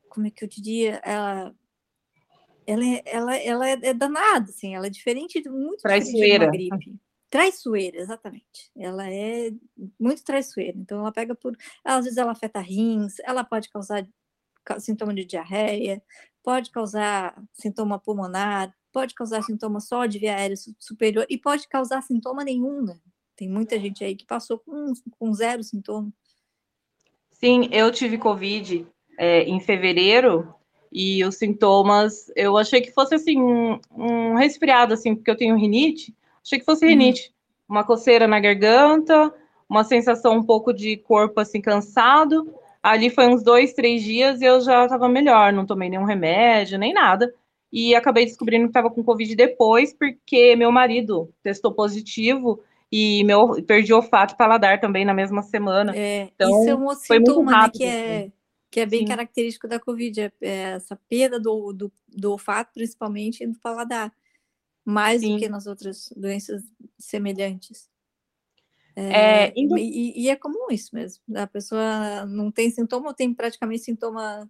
como 0.08 0.26
é 0.26 0.30
que 0.30 0.44
eu 0.44 0.48
diria, 0.48 1.00
ela 1.04 1.54
ela 2.66 2.84
é, 2.84 3.02
ela, 3.06 3.36
ela 3.36 3.68
é, 3.68 3.78
é 3.82 3.94
danada, 3.94 4.50
assim, 4.50 4.74
ela 4.74 4.86
é 4.86 4.90
diferente, 4.90 5.42
muito 5.48 5.82
traiçoeira. 5.82 6.50
diferente 6.50 6.58
de 6.58 6.68
uma 6.70 6.78
gripe. 6.78 7.00
Traiçoeira, 7.28 7.98
exatamente. 7.98 8.70
Ela 8.76 9.10
é 9.10 9.50
muito 9.98 10.22
traiçoeira. 10.22 10.76
Então, 10.78 11.00
ela 11.00 11.10
pega 11.10 11.34
por. 11.34 11.56
Às 11.82 12.04
vezes, 12.04 12.18
ela 12.18 12.32
afeta 12.32 12.60
rins, 12.60 13.18
ela 13.20 13.42
pode 13.42 13.70
causar 13.70 14.06
sintoma 14.78 15.14
de 15.14 15.24
diarreia, 15.24 16.02
pode 16.42 16.70
causar 16.70 17.40
sintoma 17.52 17.98
pulmonar, 17.98 18.74
pode 18.92 19.14
causar 19.14 19.42
sintoma 19.42 19.80
só 19.80 20.06
de 20.06 20.18
via 20.18 20.36
aérea 20.36 20.56
superior 20.78 21.26
e 21.28 21.38
pode 21.38 21.68
causar 21.68 22.02
sintoma 22.02 22.44
nenhum, 22.44 22.82
né? 22.82 22.98
Tem 23.36 23.48
muita 23.48 23.78
gente 23.78 24.04
aí 24.04 24.14
que 24.14 24.26
passou 24.26 24.58
com, 24.58 24.92
com 25.18 25.32
zero 25.32 25.62
sintoma. 25.62 26.12
Sim, 27.30 27.68
eu 27.72 27.90
tive 27.90 28.18
Covid 28.18 28.86
é, 29.18 29.42
em 29.44 29.58
fevereiro 29.58 30.54
e 30.92 31.24
os 31.24 31.36
sintomas, 31.36 32.30
eu 32.36 32.56
achei 32.58 32.80
que 32.80 32.92
fosse 32.92 33.14
assim, 33.14 33.40
um, 33.40 33.80
um 33.96 34.34
resfriado, 34.34 34.92
assim, 34.92 35.14
porque 35.14 35.30
eu 35.30 35.36
tenho 35.36 35.56
rinite, 35.56 36.14
achei 36.44 36.58
que 36.58 36.64
fosse 36.64 36.84
uhum. 36.84 36.90
rinite. 36.90 37.28
Uhum. 37.28 37.76
Uma 37.76 37.84
coceira 37.84 38.28
na 38.28 38.38
garganta, 38.38 39.32
uma 39.68 39.84
sensação 39.84 40.36
um 40.36 40.42
pouco 40.42 40.72
de 40.72 40.98
corpo 40.98 41.40
assim 41.40 41.60
cansado, 41.60 42.54
Ali 42.82 43.10
foi 43.10 43.28
uns 43.28 43.44
dois, 43.44 43.72
três 43.72 44.02
dias 44.02 44.40
e 44.40 44.44
eu 44.44 44.60
já 44.60 44.84
estava 44.84 45.08
melhor, 45.08 45.52
não 45.52 45.64
tomei 45.64 45.88
nenhum 45.88 46.04
remédio, 46.04 46.78
nem 46.78 46.92
nada. 46.92 47.32
E 47.72 47.94
acabei 47.94 48.24
descobrindo 48.24 48.64
que 48.64 48.70
estava 48.70 48.90
com 48.90 49.04
Covid 49.04 49.34
depois, 49.36 49.94
porque 49.94 50.56
meu 50.56 50.72
marido 50.72 51.32
testou 51.42 51.72
positivo 51.72 52.60
e 52.90 53.24
meu 53.24 53.64
perdi 53.64 53.94
olfato 53.94 54.34
e 54.34 54.36
paladar 54.36 54.78
também 54.78 55.04
na 55.04 55.14
mesma 55.14 55.42
semana. 55.42 55.96
É, 55.96 56.28
então, 56.34 56.50
isso 56.50 56.70
é 56.70 56.74
um 56.74 56.94
foi 56.96 57.18
muito 57.18 57.42
né, 57.42 57.52
rápido, 57.52 57.78
que 57.78 57.84
é 57.84 58.18
assim. 58.18 58.32
que 58.70 58.80
é 58.80 58.86
bem 58.86 59.00
Sim. 59.00 59.06
característico 59.06 59.66
da 59.66 59.80
Covid, 59.80 60.20
é, 60.20 60.32
é 60.42 60.56
essa 60.72 60.94
perda 61.08 61.40
do, 61.40 61.72
do, 61.72 61.92
do, 62.08 62.32
olfato, 62.32 62.72
principalmente, 62.74 63.42
e 63.42 63.46
do 63.46 63.58
paladar, 63.60 64.12
mais 64.84 65.22
Sim. 65.22 65.34
do 65.34 65.38
que 65.38 65.48
nas 65.48 65.66
outras 65.66 66.12
doenças 66.14 66.62
semelhantes. 66.98 67.88
É, 68.94 69.46
é, 69.46 69.52
indo... 69.56 69.78
e, 69.78 70.24
e, 70.24 70.28
é 70.28 70.36
comum 70.36 70.66
isso 70.70 70.94
mesmo. 70.94 71.22
A 71.34 71.46
pessoa 71.46 72.26
não 72.26 72.50
tem 72.50 72.70
sintoma, 72.70 73.08
ou 73.08 73.14
tem 73.14 73.32
praticamente 73.32 73.82
sintoma 73.84 74.48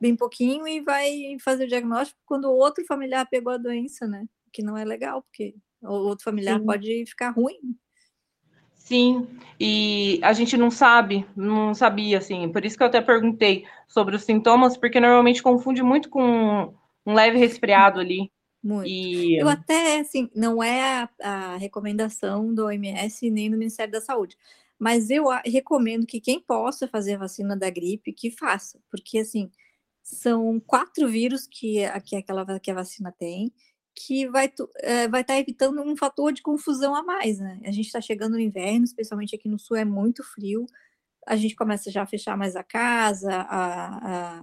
bem 0.00 0.16
pouquinho 0.16 0.66
e 0.66 0.80
vai 0.80 1.36
fazer 1.40 1.64
o 1.64 1.68
diagnóstico 1.68 2.20
quando 2.26 2.46
o 2.46 2.56
outro 2.56 2.84
familiar 2.86 3.26
pegou 3.30 3.52
a 3.52 3.58
doença, 3.58 4.06
né? 4.06 4.26
Que 4.52 4.62
não 4.62 4.76
é 4.76 4.84
legal, 4.84 5.22
porque 5.22 5.54
o 5.82 5.92
outro 5.92 6.24
familiar 6.24 6.58
Sim. 6.58 6.66
pode 6.66 7.06
ficar 7.06 7.30
ruim. 7.30 7.76
Sim, 8.74 9.28
e 9.58 10.18
a 10.22 10.32
gente 10.32 10.56
não 10.56 10.68
sabe, 10.68 11.24
não 11.36 11.72
sabia, 11.72 12.18
assim, 12.18 12.50
por 12.50 12.64
isso 12.64 12.76
que 12.76 12.82
eu 12.82 12.88
até 12.88 13.00
perguntei 13.00 13.64
sobre 13.86 14.16
os 14.16 14.24
sintomas, 14.24 14.76
porque 14.76 14.98
normalmente 14.98 15.42
confunde 15.42 15.80
muito 15.80 16.10
com 16.10 16.74
um 17.06 17.14
leve 17.14 17.38
resfriado 17.38 18.00
ali. 18.00 18.32
Muito. 18.62 18.88
E... 18.88 19.38
Eu 19.40 19.48
até, 19.48 20.00
assim, 20.00 20.28
não 20.34 20.62
é 20.62 21.02
a, 21.02 21.10
a, 21.22 21.56
recomendação 21.56 22.54
do 22.54 22.66
OMS 22.66 23.30
nem 23.30 23.50
do 23.50 23.56
Ministério 23.56 23.92
da 23.92 24.00
Saúde, 24.00 24.36
Mas 24.78 25.10
eu 25.10 25.26
recomendo 25.44 26.06
que 26.06 26.20
quem 26.20 26.40
possa 26.40 26.86
fazer 26.88 27.14
a 27.14 27.18
vacina 27.18 27.56
da 27.56 27.70
gripe, 27.70 28.12
que 28.12 28.30
faça, 28.30 28.78
porque 28.90 29.18
assim, 29.18 29.50
são 30.02 30.60
quatro 30.60 31.08
vírus 31.08 31.46
que, 31.46 31.80
que, 32.04 32.16
aquela, 32.16 32.60
que 32.60 32.70
a 32.70 32.74
vacina 32.74 33.12
tem, 33.12 33.52
que 33.94 34.28
vai 34.28 34.52
é, 34.78 35.08
vai 35.08 35.22
estar 35.22 35.34
tá 35.34 35.40
evitando 35.40 35.82
um 35.82 35.96
fator 35.96 36.32
de 36.32 36.42
confusão 36.42 36.94
a 36.94 37.02
mais, 37.02 37.38
né? 37.38 37.60
A 37.64 37.70
gente 37.70 37.86
está 37.86 38.00
chegando 38.00 38.32
no 38.32 38.40
inverno, 38.40 38.84
especialmente 38.84 39.34
aqui 39.34 39.48
no 39.48 39.58
sul 39.58 39.76
é 39.76 39.84
muito 39.84 40.22
frio, 40.22 40.66
a 41.26 41.36
gente 41.36 41.54
começa 41.56 41.90
já 41.90 42.02
a 42.02 42.06
fechar 42.06 42.36
mais 42.36 42.56
a 42.56 42.64
casa, 42.64 43.32
a, 43.32 44.38
a, 44.38 44.40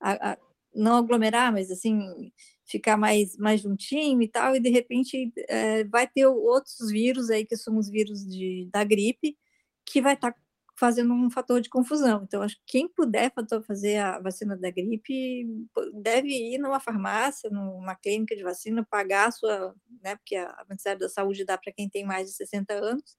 a, 0.00 0.32
a 0.32 0.38
não 0.74 0.96
aglomerar, 0.96 1.52
mas 1.52 1.70
assim 1.70 2.32
ficar 2.66 2.96
mais 2.96 3.36
mais 3.36 3.60
juntinho 3.60 4.20
e 4.22 4.28
tal, 4.28 4.56
e 4.56 4.60
de 4.60 4.68
repente 4.68 5.32
é, 5.48 5.84
vai 5.84 6.06
ter 6.06 6.26
outros 6.26 6.90
vírus 6.90 7.30
aí 7.30 7.44
que 7.46 7.56
são 7.56 7.78
os 7.78 7.88
vírus 7.88 8.26
de, 8.26 8.68
da 8.72 8.84
gripe 8.84 9.36
que 9.84 10.02
vai 10.02 10.14
estar 10.14 10.32
tá 10.32 10.38
fazendo 10.78 11.14
um 11.14 11.30
fator 11.30 11.60
de 11.60 11.70
confusão. 11.70 12.22
Então, 12.24 12.42
acho 12.42 12.56
que 12.56 12.62
quem 12.66 12.88
puder 12.88 13.32
fazer 13.66 13.96
a 13.96 14.20
vacina 14.20 14.56
da 14.56 14.70
gripe 14.70 15.46
deve 15.94 16.28
ir 16.28 16.58
numa 16.58 16.78
farmácia, 16.78 17.48
numa 17.48 17.94
clínica 17.94 18.36
de 18.36 18.42
vacina, 18.42 18.86
pagar 18.88 19.28
a 19.28 19.30
sua, 19.30 19.74
né? 20.02 20.16
Porque 20.16 20.36
a 20.36 20.64
Ministério 20.68 21.00
da 21.00 21.08
Saúde 21.08 21.46
dá 21.46 21.56
para 21.56 21.72
quem 21.72 21.88
tem 21.88 22.04
mais 22.04 22.28
de 22.28 22.34
60 22.34 22.74
anos. 22.74 23.16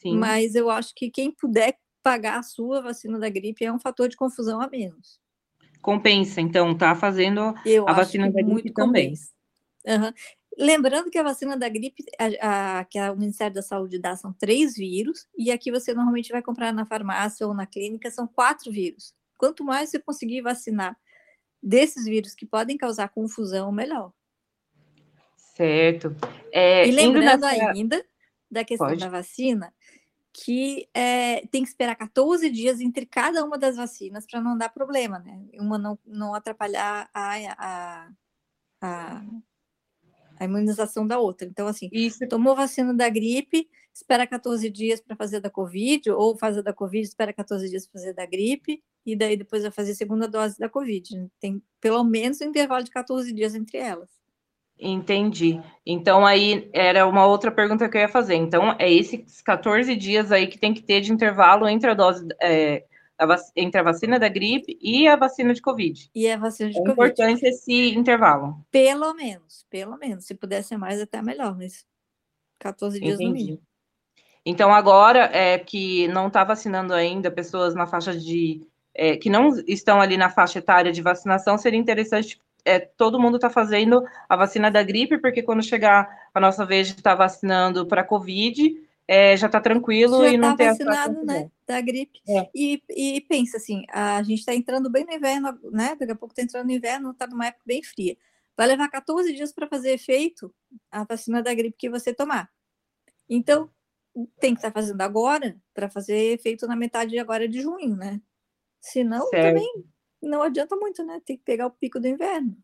Sim. 0.00 0.16
Mas 0.16 0.54
eu 0.54 0.70
acho 0.70 0.94
que 0.94 1.10
quem 1.10 1.32
puder 1.32 1.76
pagar 2.00 2.38
a 2.38 2.42
sua 2.44 2.80
vacina 2.80 3.18
da 3.18 3.28
gripe 3.28 3.64
é 3.64 3.72
um 3.72 3.80
fator 3.80 4.08
de 4.08 4.16
confusão 4.16 4.60
a 4.60 4.68
menos. 4.68 5.20
Compensa, 5.80 6.40
então, 6.40 6.76
tá 6.76 6.94
fazendo 6.94 7.54
eu 7.64 7.88
a 7.88 7.92
vacina 7.92 8.30
da 8.30 8.42
gripe 8.42 8.70
também. 8.72 9.14
Uhum. 9.86 10.12
Lembrando 10.58 11.08
que 11.08 11.18
a 11.18 11.22
vacina 11.22 11.56
da 11.56 11.68
gripe, 11.68 12.04
a, 12.18 12.80
a, 12.80 12.84
que 12.84 12.98
o 12.98 13.16
Ministério 13.16 13.54
da 13.54 13.62
Saúde 13.62 13.98
dá, 13.98 14.16
são 14.16 14.32
três 14.32 14.74
vírus, 14.74 15.26
e 15.36 15.52
aqui 15.52 15.70
você 15.70 15.94
normalmente 15.94 16.32
vai 16.32 16.42
comprar 16.42 16.72
na 16.72 16.84
farmácia 16.84 17.46
ou 17.46 17.54
na 17.54 17.64
clínica, 17.64 18.10
são 18.10 18.26
quatro 18.26 18.72
vírus. 18.72 19.14
Quanto 19.38 19.62
mais 19.62 19.90
você 19.90 20.00
conseguir 20.00 20.42
vacinar 20.42 20.98
desses 21.62 22.04
vírus 22.04 22.34
que 22.34 22.44
podem 22.44 22.76
causar 22.76 23.08
confusão, 23.08 23.70
melhor. 23.70 24.12
Certo. 25.36 26.14
É, 26.52 26.86
e 26.86 26.90
lembrando 26.90 27.40
nessa... 27.40 27.70
ainda 27.70 28.04
da 28.50 28.64
questão 28.64 28.88
Pode. 28.88 29.00
da 29.00 29.08
vacina, 29.08 29.72
que 30.32 30.88
é, 30.94 31.46
tem 31.48 31.62
que 31.62 31.68
esperar 31.68 31.96
14 31.96 32.50
dias 32.50 32.80
entre 32.80 33.06
cada 33.06 33.44
uma 33.44 33.58
das 33.58 33.76
vacinas 33.76 34.26
para 34.26 34.40
não 34.40 34.56
dar 34.56 34.68
problema, 34.68 35.18
né? 35.18 35.40
Uma 35.54 35.78
não, 35.78 35.98
não 36.06 36.34
atrapalhar 36.34 37.10
a, 37.12 37.36
a, 37.56 38.10
a 38.80 39.24
a 40.38 40.44
imunização 40.44 41.06
da 41.06 41.18
outra. 41.18 41.46
Então, 41.46 41.66
assim, 41.66 41.88
Isso. 41.92 42.26
tomou 42.28 42.54
vacina 42.54 42.94
da 42.94 43.08
gripe, 43.08 43.68
espera 43.92 44.26
14 44.26 44.70
dias 44.70 45.00
para 45.00 45.16
fazer 45.16 45.40
da 45.40 45.50
Covid, 45.50 46.10
ou 46.10 46.36
fazer 46.36 46.62
da 46.62 46.72
Covid, 46.72 47.06
espera 47.06 47.32
14 47.32 47.68
dias 47.68 47.86
para 47.86 48.00
fazer 48.00 48.14
da 48.14 48.24
gripe, 48.24 48.82
e 49.04 49.16
daí 49.16 49.36
depois 49.36 49.62
vai 49.62 49.72
fazer 49.72 49.92
a 49.92 49.96
segunda 49.96 50.28
dose 50.28 50.58
da 50.58 50.68
Covid. 50.68 51.28
Tem 51.40 51.62
pelo 51.80 52.04
menos 52.04 52.40
um 52.40 52.44
intervalo 52.44 52.84
de 52.84 52.90
14 52.90 53.32
dias 53.32 53.54
entre 53.54 53.78
elas. 53.78 54.08
Entendi. 54.80 55.60
Então, 55.84 56.24
aí 56.24 56.68
era 56.72 57.06
uma 57.06 57.26
outra 57.26 57.50
pergunta 57.50 57.88
que 57.88 57.96
eu 57.96 58.02
ia 58.02 58.08
fazer. 58.08 58.36
Então, 58.36 58.76
é 58.78 58.90
esses 58.90 59.42
14 59.42 59.96
dias 59.96 60.30
aí 60.30 60.46
que 60.46 60.58
tem 60.58 60.72
que 60.72 60.82
ter 60.82 61.00
de 61.00 61.12
intervalo 61.12 61.68
entre 61.68 61.90
a 61.90 61.94
dose. 61.94 62.26
É, 62.40 62.84
a 63.18 63.26
entre 63.56 63.80
a 63.80 63.82
vacina 63.82 64.18
da 64.18 64.28
gripe 64.28 64.78
e 64.80 65.08
a 65.08 65.16
vacina 65.16 65.52
de 65.52 65.60
Covid. 65.60 66.08
E 66.14 66.30
a 66.30 66.36
vacina 66.36 66.70
de 66.70 66.76
é 66.76 66.78
Covid. 66.78 66.92
importante 66.92 67.44
esse 67.44 67.90
intervalo. 67.94 68.64
Pelo 68.70 69.12
menos, 69.12 69.66
pelo 69.68 69.96
menos. 69.96 70.24
Se 70.24 70.34
pudesse 70.34 70.76
mais, 70.76 71.00
até 71.00 71.20
melhor, 71.20 71.56
mas 71.56 71.84
14 72.60 73.00
dias 73.00 73.14
Entendi. 73.14 73.28
no 73.28 73.34
mínimo. 73.34 73.62
Então, 74.46 74.72
agora 74.72 75.28
é 75.32 75.58
que 75.58 76.06
não 76.08 76.28
está 76.28 76.44
vacinando 76.44 76.94
ainda 76.94 77.30
pessoas 77.30 77.74
na 77.74 77.86
faixa 77.86 78.16
de. 78.16 78.66
É, 78.94 79.16
que 79.16 79.30
não 79.30 79.50
estão 79.66 80.00
ali 80.00 80.16
na 80.16 80.30
faixa 80.30 80.58
etária 80.58 80.90
de 80.90 81.02
vacinação, 81.02 81.56
seria 81.56 81.78
interessante 81.78 82.40
é, 82.68 82.78
todo 82.78 83.18
mundo 83.18 83.36
está 83.36 83.48
fazendo 83.48 84.04
a 84.28 84.36
vacina 84.36 84.70
da 84.70 84.82
gripe, 84.82 85.18
porque 85.18 85.42
quando 85.42 85.62
chegar 85.62 86.28
a 86.34 86.38
nossa 86.38 86.66
vez 86.66 86.88
de 86.88 86.94
estar 86.94 87.12
tá 87.12 87.16
vacinando 87.16 87.86
para 87.86 88.04
Covid, 88.04 88.86
é, 89.06 89.34
já 89.38 89.46
está 89.46 89.58
tranquilo 89.58 90.22
já 90.22 90.28
e 90.28 90.36
não 90.36 90.50
tá 90.50 90.56
tem 90.56 90.66
vacinado, 90.68 91.24
né, 91.24 91.50
da 91.66 91.80
gripe. 91.80 92.20
É. 92.28 92.50
E, 92.54 92.82
e 92.90 93.20
pensa 93.22 93.56
assim, 93.56 93.84
a 93.88 94.22
gente 94.22 94.40
está 94.40 94.54
entrando 94.54 94.90
bem 94.90 95.06
no 95.06 95.14
inverno, 95.14 95.58
né? 95.72 95.96
Daqui 95.98 96.12
a 96.12 96.14
pouco 96.14 96.32
está 96.32 96.42
entrando 96.42 96.66
no 96.66 96.72
inverno, 96.72 97.12
está 97.12 97.26
numa 97.26 97.46
época 97.46 97.64
bem 97.66 97.82
fria. 97.82 98.18
Vai 98.54 98.66
levar 98.66 98.90
14 98.90 99.32
dias 99.32 99.50
para 99.50 99.66
fazer 99.66 99.92
efeito 99.92 100.54
a 100.90 101.04
vacina 101.04 101.42
da 101.42 101.54
gripe 101.54 101.78
que 101.78 101.88
você 101.88 102.12
tomar. 102.12 102.50
Então, 103.26 103.70
tem 104.38 104.52
que 104.52 104.58
estar 104.58 104.70
tá 104.70 104.78
fazendo 104.78 105.00
agora 105.00 105.56
para 105.72 105.88
fazer 105.88 106.34
efeito 106.34 106.66
na 106.66 106.76
metade 106.76 107.12
de 107.12 107.18
agora 107.18 107.48
de 107.48 107.62
junho, 107.62 107.96
né? 107.96 108.20
Senão, 108.78 109.26
certo. 109.28 109.54
também 109.54 109.84
não 110.22 110.42
adianta 110.42 110.76
muito, 110.76 111.04
né? 111.04 111.20
Tem 111.24 111.36
que 111.36 111.44
pegar 111.44 111.66
o 111.66 111.70
pico 111.70 112.00
do 112.00 112.08
inverno. 112.08 112.56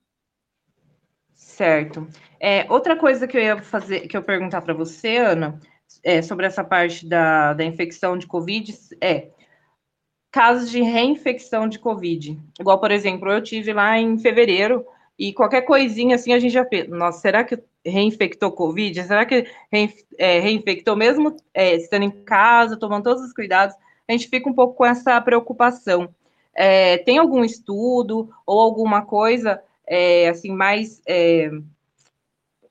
Certo. 1.34 2.06
É, 2.40 2.70
outra 2.70 2.96
coisa 2.96 3.26
que 3.26 3.36
eu 3.36 3.42
ia 3.42 3.62
fazer, 3.62 4.06
que 4.06 4.16
eu 4.16 4.22
perguntar 4.22 4.62
para 4.62 4.72
você, 4.72 5.16
Ana, 5.16 5.60
é, 6.02 6.22
sobre 6.22 6.46
essa 6.46 6.64
parte 6.64 7.06
da, 7.06 7.52
da 7.52 7.64
infecção 7.64 8.16
de 8.16 8.26
Covid 8.26 8.74
é 9.00 9.30
casos 10.30 10.70
de 10.70 10.82
reinfecção 10.82 11.68
de 11.68 11.78
Covid. 11.78 12.40
Igual, 12.58 12.80
por 12.80 12.90
exemplo, 12.90 13.30
eu 13.30 13.40
tive 13.40 13.72
lá 13.72 13.98
em 13.98 14.18
fevereiro 14.18 14.84
e 15.16 15.32
qualquer 15.32 15.62
coisinha 15.62 16.16
assim 16.16 16.32
a 16.32 16.40
gente 16.40 16.52
já 16.52 16.64
pensa, 16.64 16.88
nossa, 16.90 17.20
será 17.20 17.44
que 17.44 17.62
reinfectou 17.84 18.50
Covid? 18.50 19.00
Será 19.04 19.24
que 19.24 19.46
é, 20.18 20.40
reinfectou 20.40 20.96
mesmo 20.96 21.36
é, 21.52 21.76
estando 21.76 22.02
em 22.02 22.10
casa, 22.10 22.76
tomando 22.76 23.04
todos 23.04 23.22
os 23.22 23.32
cuidados? 23.32 23.76
A 24.08 24.12
gente 24.12 24.28
fica 24.28 24.48
um 24.48 24.54
pouco 24.54 24.74
com 24.74 24.84
essa 24.84 25.20
preocupação. 25.20 26.12
É, 26.54 26.98
tem 26.98 27.18
algum 27.18 27.44
estudo 27.44 28.30
ou 28.46 28.60
alguma 28.60 29.02
coisa 29.02 29.62
é, 29.86 30.28
assim 30.28 30.52
mais 30.52 31.02
é, 31.06 31.50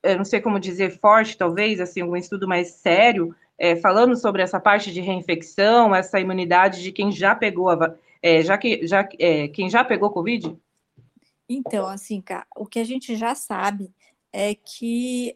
eu 0.03 0.17
não 0.17 0.25
sei 0.25 0.41
como 0.41 0.59
dizer, 0.59 0.99
forte, 0.99 1.37
talvez, 1.37 1.79
assim, 1.79 2.01
algum 2.01 2.17
estudo 2.17 2.45
mais 2.45 2.71
sério, 2.71 3.33
é, 3.57 3.77
falando 3.77 4.17
sobre 4.17 4.41
essa 4.41 4.59
parte 4.59 4.91
de 4.91 4.99
reinfecção, 4.99 5.95
essa 5.95 6.19
imunidade 6.19 6.83
de 6.83 6.91
quem 6.91 7.11
já 7.11 7.33
pegou 7.33 7.69
a, 7.69 7.95
é, 8.21 8.41
já 8.41 8.57
que 8.57 8.85
já 8.85 9.07
é, 9.17 9.47
quem 9.47 9.69
já 9.69 9.83
pegou 9.83 10.11
Covid? 10.11 10.55
Então, 11.47 11.87
assim, 11.87 12.21
o 12.55 12.65
que 12.65 12.79
a 12.79 12.83
gente 12.83 13.15
já 13.15 13.33
sabe 13.33 13.91
é 14.33 14.53
que 14.55 15.35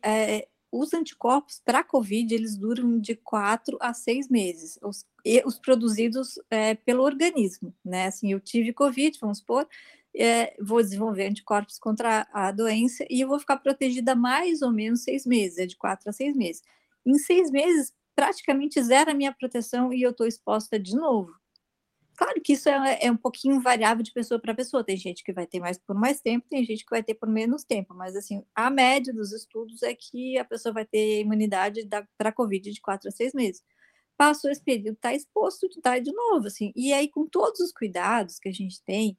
os 0.72 0.94
anticorpos 0.94 1.62
para 1.64 1.84
Covid 1.84 2.34
eles 2.34 2.58
duram 2.58 3.00
de 3.00 3.16
quatro 3.16 3.78
a 3.80 3.94
seis 3.94 4.30
meses, 4.30 4.78
os, 4.82 5.06
os 5.46 5.58
produzidos 5.58 6.40
é, 6.50 6.76
pelo 6.76 7.04
organismo, 7.04 7.74
né? 7.84 8.08
Assim, 8.08 8.32
eu 8.32 8.40
tive 8.40 8.74
Covid, 8.74 9.18
vamos 9.20 9.40
supor, 9.40 9.68
é, 10.16 10.56
vou 10.60 10.82
desenvolver 10.82 11.28
anticorpos 11.28 11.78
contra 11.78 12.28
a 12.34 12.52
doença 12.52 13.06
e 13.10 13.22
eu 13.22 13.28
vou 13.28 13.40
ficar 13.40 13.58
protegida 13.58 14.16
mais 14.16 14.62
ou 14.62 14.72
menos 14.72 15.04
seis 15.04 15.26
meses, 15.26 15.58
é 15.58 15.66
de 15.66 15.78
quatro 15.78 16.10
a 16.10 16.14
seis 16.14 16.36
meses. 16.36 16.62
Em 17.06 17.16
seis 17.16 17.52
meses, 17.52 17.94
praticamente 18.16 18.82
zero 18.82 19.12
a 19.12 19.14
minha 19.14 19.32
proteção 19.32 19.94
e 19.94 20.02
eu 20.02 20.12
estou 20.12 20.26
exposta 20.26 20.80
de 20.80 20.96
novo. 20.96 21.34
Claro 22.18 22.42
que 22.42 22.54
isso 22.54 22.68
é, 22.68 22.98
é 23.04 23.12
um 23.12 23.16
pouquinho 23.16 23.62
variável 23.62 24.04
de 24.04 24.12
pessoa 24.12 24.40
para 24.42 24.56
pessoa. 24.56 24.84
Tem 24.84 24.98
gente 24.98 25.24
que 25.24 25.32
vai 25.32 25.46
ter 25.46 25.60
mais 25.60 25.78
por 25.78 25.96
mais 25.96 26.20
tempo, 26.20 26.48
tem 26.50 26.66
gente 26.66 26.84
que 26.84 26.90
vai 26.90 27.04
ter 27.04 27.14
por 27.14 27.30
menos 27.30 27.64
tempo. 27.64 27.94
Mas, 27.94 28.16
assim, 28.16 28.44
a 28.56 28.72
média 28.72 29.14
dos 29.14 29.32
estudos 29.32 29.84
é 29.84 29.94
que 29.94 30.36
a 30.36 30.44
pessoa 30.44 30.74
vai 30.74 30.84
ter 30.84 31.22
imunidade 31.22 31.88
para 32.18 32.30
a 32.30 32.32
Covid 32.32 32.72
de 32.72 32.82
quatro 32.82 33.08
a 33.08 33.12
seis 33.12 33.34
meses. 33.36 33.64
Passou 34.18 34.50
esse 34.50 34.64
período, 34.64 34.96
está 34.96 35.14
exposto, 35.14 35.68
está 35.68 36.00
de 36.00 36.12
novo, 36.12 36.48
assim. 36.48 36.74
E 36.76 36.92
aí, 36.92 37.08
com 37.08 37.28
todos 37.28 37.60
os 37.60 37.72
cuidados 37.72 38.40
que 38.40 38.50
a 38.50 38.54
gente 38.54 38.82
tem, 38.84 39.16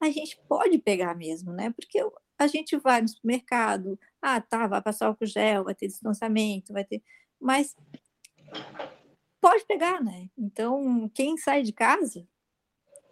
a 0.00 0.10
gente 0.10 0.36
pode 0.48 0.76
pegar 0.78 1.14
mesmo, 1.14 1.52
né? 1.52 1.70
Porque 1.70 2.00
a 2.36 2.46
gente 2.48 2.76
vai 2.78 3.00
no 3.00 3.08
supermercado, 3.08 3.96
ah, 4.20 4.40
tá, 4.40 4.66
vai 4.66 4.82
passar 4.82 5.06
álcool 5.06 5.24
gel, 5.26 5.64
vai 5.64 5.74
ter 5.74 5.86
distanciamento, 5.86 6.72
vai 6.72 6.84
ter. 6.84 7.00
Mas 7.40 7.76
pode 9.40 9.64
pegar, 9.66 10.02
né? 10.02 10.28
Então, 10.36 11.08
quem 11.14 11.36
sai 11.36 11.62
de 11.62 11.72
casa 11.72 12.26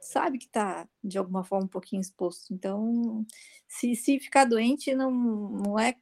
sabe 0.00 0.38
que 0.38 0.46
está, 0.46 0.88
de 1.02 1.18
alguma 1.18 1.44
forma, 1.44 1.66
um 1.66 1.68
pouquinho 1.68 2.00
exposto. 2.00 2.52
Então, 2.52 3.26
se, 3.66 3.94
se 3.94 4.18
ficar 4.18 4.44
doente, 4.44 4.94
não, 4.94 5.10
não 5.10 5.78
é 5.78 5.96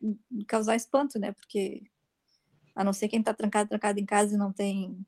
causar 0.46 0.76
espanto, 0.76 1.18
né? 1.18 1.32
Porque, 1.32 1.82
a 2.74 2.84
não 2.84 2.92
ser 2.92 3.08
quem 3.08 3.20
está 3.20 3.34
trancado, 3.34 3.68
trancado 3.68 3.98
em 3.98 4.06
casa 4.06 4.34
e 4.34 4.38
não 4.38 4.52
tem. 4.52 4.98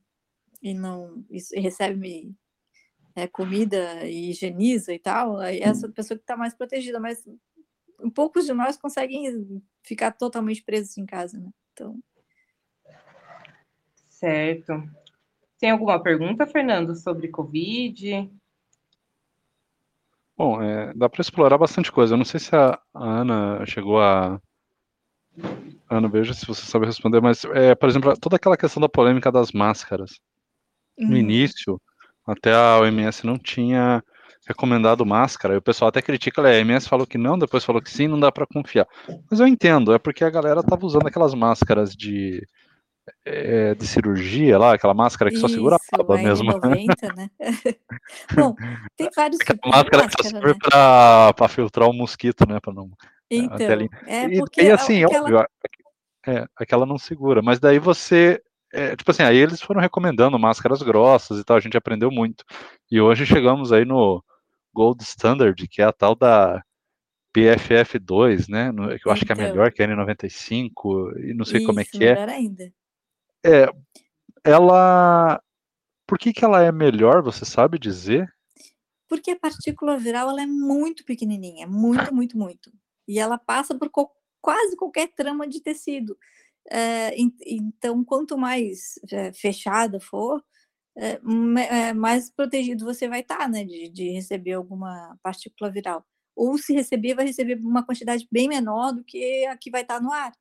e 0.62 0.74
não 0.74 1.24
e 1.30 1.60
recebe 1.60 2.34
é, 3.14 3.26
comida 3.26 4.06
e 4.06 4.30
higieniza 4.30 4.92
e 4.94 4.98
tal, 4.98 5.38
aí 5.38 5.60
essa 5.60 5.88
pessoa 5.88 6.16
que 6.16 6.22
está 6.22 6.36
mais 6.36 6.54
protegida, 6.54 7.00
mas 7.00 7.26
poucos 8.14 8.46
de 8.46 8.52
nós 8.52 8.76
conseguem 8.76 9.62
ficar 9.82 10.12
totalmente 10.12 10.62
presos 10.62 10.96
em 10.96 11.04
casa, 11.04 11.38
né? 11.38 11.50
Então. 11.72 11.98
Certo. 14.08 14.72
Tem 15.58 15.70
alguma 15.70 16.00
pergunta, 16.00 16.46
Fernando, 16.46 16.94
sobre 16.94 17.28
Covid? 17.28 18.30
Bom, 20.38 20.62
é, 20.62 20.92
dá 20.94 21.08
para 21.08 21.20
explorar 21.20 21.58
bastante 21.58 21.90
coisa. 21.90 22.14
Eu 22.14 22.18
não 22.18 22.24
sei 22.24 22.38
se 22.38 22.54
a, 22.54 22.78
Ana 22.94 23.66
chegou 23.66 24.00
a. 24.00 24.40
Ana, 25.90 26.08
veja 26.08 26.32
se 26.32 26.46
você 26.46 26.64
sabe 26.64 26.86
responder, 26.86 27.20
mas, 27.20 27.44
é, 27.46 27.74
por 27.74 27.88
exemplo, 27.88 28.16
toda 28.20 28.36
aquela 28.36 28.56
questão 28.56 28.80
da 28.80 28.88
polêmica 28.88 29.32
das 29.32 29.50
máscaras. 29.50 30.20
No 30.96 31.10
uhum. 31.10 31.16
início, 31.16 31.80
até 32.24 32.54
a 32.54 32.78
OMS 32.78 33.26
não 33.26 33.36
tinha 33.36 34.02
recomendado 34.46 35.04
máscara. 35.04 35.54
E 35.54 35.56
o 35.56 35.62
pessoal 35.62 35.88
até 35.88 36.00
critica, 36.00 36.40
a 36.40 36.44
OMS 36.44 36.88
falou 36.88 37.06
que 37.06 37.18
não, 37.18 37.36
depois 37.36 37.64
falou 37.64 37.82
que 37.82 37.90
sim, 37.90 38.06
não 38.06 38.20
dá 38.20 38.30
para 38.30 38.46
confiar. 38.46 38.86
Mas 39.28 39.40
eu 39.40 39.46
entendo, 39.46 39.92
é 39.92 39.98
porque 39.98 40.22
a 40.22 40.30
galera 40.30 40.62
tava 40.62 40.86
usando 40.86 41.08
aquelas 41.08 41.34
máscaras 41.34 41.96
de 41.96 42.46
é, 43.24 43.74
de 43.74 43.86
cirurgia 43.86 44.58
lá, 44.58 44.74
aquela 44.74 44.94
máscara 44.94 45.30
que 45.30 45.36
Isso, 45.36 45.46
só 45.46 45.52
segura 45.52 45.76
a 45.76 45.96
baba 45.96 46.16
mesmo. 46.16 46.50
90, 46.52 47.14
né? 47.14 47.30
Bom, 48.34 48.54
tem 48.96 49.08
vários 49.14 49.40
aquela 49.40 49.56
tipos 49.56 49.70
máscara 49.70 49.90
de 49.90 50.04
máscara, 50.04 50.08
que 50.08 50.22
só 50.22 50.28
serve 50.28 50.52
né? 50.52 50.58
para 51.34 51.48
filtrar 51.48 51.88
o 51.88 51.92
mosquito, 51.92 52.48
né? 52.48 52.60
Para 52.60 52.72
não. 52.72 52.90
Então, 53.30 53.56
é 54.06 54.28
porque 54.38 54.62
e, 54.62 54.64
e 54.66 54.70
assim, 54.70 55.04
aquela... 55.04 55.22
óbvio, 55.22 55.46
é, 56.26 56.46
aquela 56.56 56.86
não 56.86 56.98
segura, 56.98 57.42
mas 57.42 57.60
daí 57.60 57.78
você 57.78 58.42
é, 58.72 58.94
tipo 58.94 59.10
assim, 59.10 59.22
aí 59.22 59.36
eles 59.36 59.62
foram 59.62 59.80
recomendando 59.80 60.38
máscaras 60.38 60.82
grossas 60.82 61.38
e 61.38 61.44
tal, 61.44 61.56
a 61.56 61.60
gente 61.60 61.76
aprendeu 61.76 62.10
muito. 62.10 62.44
E 62.90 63.00
hoje 63.00 63.24
chegamos 63.24 63.72
aí 63.72 63.84
no 63.84 64.22
Gold 64.74 65.02
Standard, 65.02 65.66
que 65.68 65.80
é 65.80 65.86
a 65.86 65.92
tal 65.92 66.14
da 66.14 66.62
PFF2, 67.34 68.48
né? 68.48 68.70
que 68.72 68.80
eu 68.80 68.94
então, 68.94 69.12
acho 69.12 69.24
que 69.24 69.32
é 69.32 69.34
então. 69.34 69.48
melhor 69.48 69.72
que 69.72 69.82
a 69.82 69.88
N95, 69.88 70.70
e 71.24 71.34
não 71.34 71.44
sei 71.44 71.58
isso, 71.58 71.66
como 71.66 71.80
é 71.80 71.84
que 71.84 72.04
é. 72.04 72.18
Ainda. 72.30 72.70
É, 73.44 73.66
ela. 74.44 75.40
Por 76.06 76.18
que, 76.18 76.32
que 76.32 76.44
ela 76.44 76.62
é 76.62 76.72
melhor, 76.72 77.22
você 77.22 77.44
sabe 77.44 77.78
dizer? 77.78 78.32
Porque 79.08 79.30
a 79.32 79.38
partícula 79.38 79.98
viral 79.98 80.30
ela 80.30 80.42
é 80.42 80.46
muito 80.46 81.04
pequenininha, 81.04 81.66
muito, 81.66 82.14
muito, 82.14 82.36
muito. 82.36 82.72
E 83.06 83.18
ela 83.18 83.38
passa 83.38 83.74
por 83.76 83.90
co 83.90 84.10
quase 84.40 84.76
qualquer 84.76 85.08
trama 85.08 85.46
de 85.48 85.60
tecido. 85.60 86.16
É, 86.70 87.14
então, 87.46 88.04
quanto 88.04 88.36
mais 88.38 88.98
é, 89.10 89.32
fechada 89.32 90.00
for, 90.00 90.42
é, 90.96 91.92
mais 91.94 92.30
protegido 92.30 92.84
você 92.84 93.08
vai 93.08 93.20
estar, 93.20 93.38
tá, 93.38 93.48
né, 93.48 93.64
de, 93.64 93.88
de, 93.88 94.10
receber 94.10 94.54
alguma 94.54 95.18
partícula 95.22 95.70
viral. 95.70 96.04
Ou 96.36 96.58
se 96.58 96.72
receber, 96.74 97.14
vai 97.14 97.26
receber 97.26 97.58
uma 97.60 97.84
quantidade 97.84 98.26
bem 98.30 98.48
menor 98.48 98.92
do 98.92 99.04
que 99.04 99.46
a 99.46 99.56
que 99.56 99.70
vai 99.70 99.82
estar 99.82 99.96
tá 99.96 100.00
no 100.00 100.12
ar. 100.12 100.32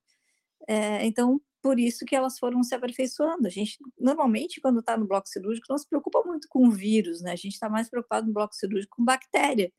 então, 1.04 1.42
por 1.68 1.78
isso 1.78 2.06
que 2.06 2.16
elas 2.16 2.40
foram 2.40 2.64
se 2.64 2.74
aperfeiçoando. 2.74 3.46
A 3.46 3.50
gente, 3.50 3.78
normalmente, 4.00 4.62
quando 4.62 4.80
está 4.80 4.96
no 4.96 5.06
bloco 5.06 5.28
cirúrgico, 5.28 5.68
não 5.70 5.78
se 5.78 5.86
preocupa 5.86 6.24
muito 6.24 6.48
com 6.48 6.66
o 6.66 6.72
vírus, 6.72 7.22
né? 7.22 7.34
A 7.34 7.36
gente 7.36 7.56
está 7.56 7.68
mais 7.68 7.90
preocupado 7.90 8.26
no 8.26 8.32
bloco 8.32 8.56
cirúrgico 8.56 8.96
com 8.96 9.04
bactéria. 9.04 9.70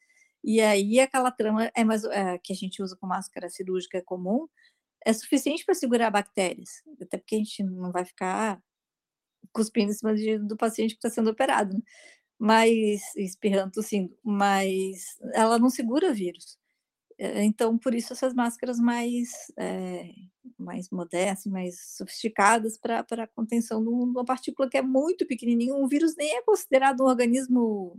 E 0.44 0.60
aí, 0.60 1.00
aquela 1.00 1.30
trama 1.30 1.70
é 1.74 1.84
mais, 1.84 2.04
é, 2.04 2.36
que 2.44 2.52
a 2.52 2.56
gente 2.56 2.82
usa 2.82 2.94
com 2.94 3.06
máscara 3.06 3.48
cirúrgica 3.48 4.02
comum 4.02 4.46
é 5.06 5.14
suficiente 5.14 5.64
para 5.64 5.74
segurar 5.74 6.10
bactérias, 6.10 6.82
até 7.00 7.16
porque 7.16 7.36
a 7.36 7.38
gente 7.38 7.62
não 7.62 7.90
vai 7.90 8.04
ficar 8.04 8.60
cuspindo 9.50 9.90
em 9.90 9.94
cima 9.94 10.14
de, 10.14 10.38
do 10.38 10.56
paciente 10.58 10.90
que 10.90 10.98
está 10.98 11.08
sendo 11.08 11.30
operado, 11.30 11.74
né? 11.74 11.80
mas 12.38 13.00
espirrando, 13.16 13.82
sim, 13.82 14.14
mas 14.22 15.16
ela 15.32 15.58
não 15.58 15.70
segura 15.70 16.12
vírus. 16.12 16.58
É, 17.18 17.42
então, 17.44 17.76
por 17.76 17.94
isso 17.94 18.12
essas 18.12 18.32
máscaras 18.32 18.78
mais, 18.78 19.52
é, 19.58 20.10
mais 20.56 20.88
modernas, 20.90 21.46
mais 21.46 21.80
sofisticadas 21.96 22.78
para 22.78 23.04
a 23.10 23.26
contenção 23.26 23.82
de 23.82 23.88
uma 23.88 24.24
partícula 24.24 24.70
que 24.70 24.76
é 24.78 24.82
muito 24.82 25.26
pequenininha. 25.26 25.74
Um 25.74 25.88
vírus 25.88 26.14
nem 26.16 26.36
é 26.36 26.42
considerado 26.42 27.02
um 27.02 27.06
organismo 27.06 27.98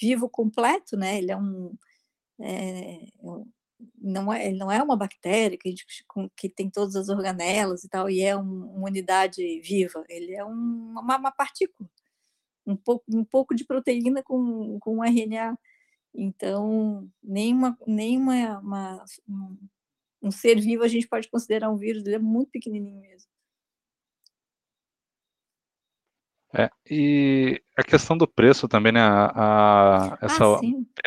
vivo 0.00 0.28
completo, 0.28 0.96
né? 0.96 1.18
Ele 1.18 1.32
é 1.32 1.36
um, 1.36 1.76
é, 2.40 3.06
não 4.00 4.32
é, 4.32 4.52
não 4.52 4.70
é 4.70 4.82
uma 4.82 4.96
bactéria 4.96 5.58
que, 5.58 5.70
gente, 5.70 5.86
que 6.36 6.48
tem 6.48 6.70
todas 6.70 6.96
as 6.96 7.08
organelas 7.08 7.84
e 7.84 7.88
tal, 7.88 8.08
e 8.10 8.22
é 8.22 8.36
um, 8.36 8.76
uma 8.76 8.88
unidade 8.88 9.60
viva. 9.62 10.04
Ele 10.08 10.34
é 10.34 10.44
um, 10.44 10.50
uma, 10.98 11.18
uma, 11.18 11.32
partícula, 11.32 11.88
um 12.66 12.76
pouco, 12.76 13.04
um 13.08 13.24
pouco 13.24 13.54
de 13.54 13.64
proteína 13.64 14.22
com, 14.22 14.78
com 14.80 15.04
RNA 15.04 15.58
então, 16.14 17.08
nenhuma, 17.22 17.78
nenhuma 17.86 18.58
uma, 18.58 19.04
um, 19.28 19.56
um 20.22 20.30
ser 20.30 20.60
vivo 20.60 20.82
a 20.82 20.88
gente 20.88 21.08
pode 21.08 21.30
considerar 21.30 21.70
um 21.70 21.76
vírus, 21.76 22.04
ele 22.04 22.16
é 22.16 22.18
muito 22.18 22.50
pequenininho 22.50 23.00
mesmo. 23.00 23.28
É, 26.52 26.68
e 26.90 27.62
a 27.76 27.84
questão 27.84 28.18
do 28.18 28.26
preço 28.26 28.66
também, 28.66 28.90
né? 28.90 29.00
A, 29.00 30.14
a 30.14 30.18
essa 30.20 30.44
ah, 30.44 30.60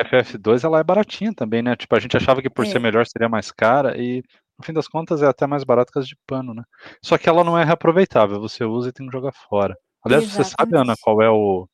FF2 0.05 0.63
ela 0.63 0.79
é 0.79 0.83
baratinha 0.83 1.33
também, 1.35 1.61
né? 1.61 1.75
Tipo, 1.75 1.95
a 1.95 1.99
gente 1.99 2.15
achava 2.15 2.41
que 2.41 2.49
por 2.49 2.65
é. 2.65 2.69
ser 2.69 2.79
melhor 2.79 3.05
seria 3.05 3.27
mais 3.27 3.51
cara 3.51 3.97
e 3.97 4.23
no 4.57 4.65
fim 4.65 4.71
das 4.71 4.87
contas 4.87 5.21
é 5.21 5.27
até 5.27 5.45
mais 5.45 5.65
barato 5.65 5.91
que 5.91 5.99
as 5.99 6.07
de 6.07 6.15
pano, 6.25 6.53
né? 6.53 6.63
Só 7.03 7.17
que 7.17 7.27
ela 7.27 7.43
não 7.43 7.57
é 7.57 7.65
reaproveitável, 7.65 8.39
você 8.39 8.63
usa 8.63 8.89
e 8.89 8.93
tem 8.93 9.05
que 9.05 9.11
jogar 9.11 9.33
fora. 9.33 9.75
Aliás, 10.05 10.23
Exatamente. 10.23 10.49
você 10.49 10.55
sabe, 10.57 10.77
Ana, 10.77 10.93
qual 11.01 11.21
é 11.21 11.29
o, 11.29 11.67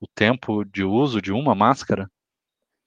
o 0.00 0.06
tempo 0.14 0.64
de 0.64 0.84
uso 0.84 1.20
de 1.20 1.32
uma 1.32 1.54
máscara? 1.54 2.08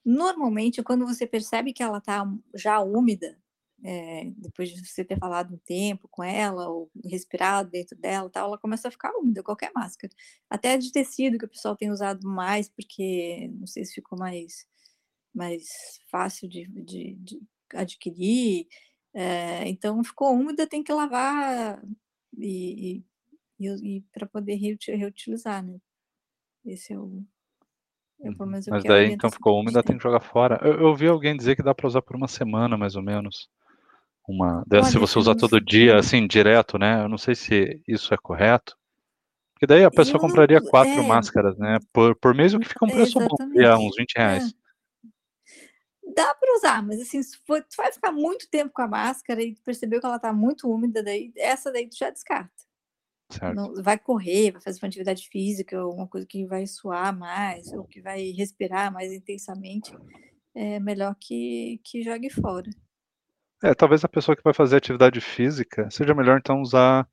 Normalmente, 0.10 0.82
quando 0.82 1.06
você 1.06 1.28
percebe 1.28 1.72
que 1.72 1.84
ela 1.84 2.00
está 2.00 2.26
já 2.56 2.80
úmida, 2.80 3.38
é, 3.84 4.26
depois 4.38 4.70
de 4.70 4.84
você 4.84 5.06
ter 5.06 5.20
falado 5.20 5.54
um 5.54 5.58
tempo 5.60 6.08
com 6.10 6.24
ela, 6.24 6.68
ou 6.68 6.92
respirado 7.06 7.70
dentro 7.70 7.96
dela, 7.96 8.28
tal, 8.28 8.48
ela 8.48 8.58
começa 8.58 8.88
a 8.88 8.92
ficar 8.92 9.12
úmida, 9.16 9.44
qualquer 9.44 9.72
máscara. 9.72 10.12
Até 10.50 10.78
de 10.80 10.92
tecido, 10.92 11.38
que 11.38 11.46
o 11.46 11.50
pessoal 11.50 11.76
tem 11.76 11.92
usado 11.92 12.28
mais, 12.28 12.68
porque 12.70 13.50
não 13.54 13.68
sei 13.68 13.86
se 13.86 13.94
ficou 13.94 14.18
mais, 14.18 14.68
mais 15.34 15.68
fácil 16.10 16.50
de, 16.50 16.68
de, 16.68 17.16
de 17.16 17.42
adquirir. 17.76 18.68
É, 19.14 19.68
então, 19.70 20.04
ficou 20.04 20.34
úmida, 20.34 20.68
tem 20.68 20.84
que 20.84 20.92
lavar 20.92 21.84
e, 22.38 23.04
e, 23.60 23.68
e 23.68 24.02
para 24.12 24.26
poder 24.28 24.56
reutilizar, 24.56 25.64
né? 25.64 25.80
Esse 26.66 26.94
é 26.94 27.00
o, 27.00 27.24
é, 28.22 28.30
Mas 28.70 28.84
daí 28.84 29.12
então 29.12 29.32
ficou 29.32 29.60
úmida, 29.60 29.82
tem 29.82 29.98
que 29.98 30.04
jogar 30.04 30.20
fora. 30.20 30.60
Eu, 30.62 30.80
eu 30.80 30.88
ouvi 30.88 31.08
alguém 31.08 31.36
dizer 31.36 31.56
que 31.56 31.64
dá 31.64 31.74
para 31.74 31.88
usar 31.88 32.02
por 32.02 32.16
uma 32.16 32.28
semana, 32.28 32.78
mais 32.78 32.96
ou 32.96 33.02
menos. 33.02 33.50
Uma, 34.28 34.64
Olha, 34.72 34.84
se 34.84 34.98
você 34.98 35.18
usar 35.18 35.36
todo 35.36 35.60
dia, 35.60 35.98
assim, 35.98 36.28
direto, 36.28 36.78
né? 36.78 37.04
Eu 37.04 37.10
não 37.10 37.18
sei 37.18 37.34
se 37.34 37.82
isso 37.88 38.14
é 38.14 38.18
correto. 38.18 38.78
Porque 39.54 39.66
daí 39.66 39.84
a 39.84 39.92
pessoa 39.92 40.18
eu 40.18 40.22
compraria 40.22 40.62
quatro 40.62 41.02
é... 41.02 41.08
máscaras, 41.08 41.58
né? 41.58 41.80
Por, 41.92 42.16
por 42.16 42.36
mês, 42.36 42.54
o 42.54 42.60
que 42.60 42.68
fica 42.68 42.86
um 42.86 42.90
preço 42.90 43.20
Exatamente. 43.20 43.56
bom, 43.56 43.62
é 43.62 43.78
uns 43.78 43.96
20 43.96 44.14
reais. 44.16 44.54
É. 44.54 46.14
Dá 46.16 46.34
para 46.36 46.56
usar, 46.56 46.86
mas 46.86 47.02
assim, 47.02 47.22
se 47.24 47.38
for, 47.46 47.62
tu 47.62 47.76
vai 47.78 47.92
ficar 47.92 48.12
muito 48.12 48.50
tempo 48.50 48.72
com 48.74 48.82
a 48.82 48.88
máscara 48.88 49.42
e 49.42 49.56
percebeu 49.64 50.00
que 50.00 50.06
ela 50.06 50.20
tá 50.20 50.34
muito 50.34 50.70
úmida, 50.70 51.04
daí 51.04 51.32
essa 51.36 51.72
daí 51.72 51.88
tu 51.88 51.98
já 51.98 52.10
descarta. 52.10 52.69
Não, 53.54 53.74
vai 53.84 53.98
correr, 53.98 54.52
vai 54.52 54.62
fazer 54.62 54.80
uma 54.82 54.88
atividade 54.88 55.28
física, 55.30 55.78
alguma 55.78 56.08
coisa 56.08 56.26
que 56.26 56.46
vai 56.46 56.66
suar 56.66 57.16
mais, 57.16 57.72
ou 57.74 57.84
que 57.84 58.02
vai 58.02 58.32
respirar 58.32 58.92
mais 58.92 59.14
intensamente, 59.14 59.92
é 60.56 60.80
melhor 60.80 61.16
que, 61.20 61.80
que 61.84 62.02
jogue 62.02 62.30
fora. 62.30 62.70
É, 63.64 63.76
talvez 63.76 64.04
a 64.04 64.10
pessoa 64.10 64.36
que 64.36 64.44
vai 64.44 64.54
fazer 64.54 64.78
atividade 64.78 65.22
física 65.22 65.90
seja 65.92 66.16
melhor 66.16 66.40
então 66.40 66.62
usar 66.62 67.08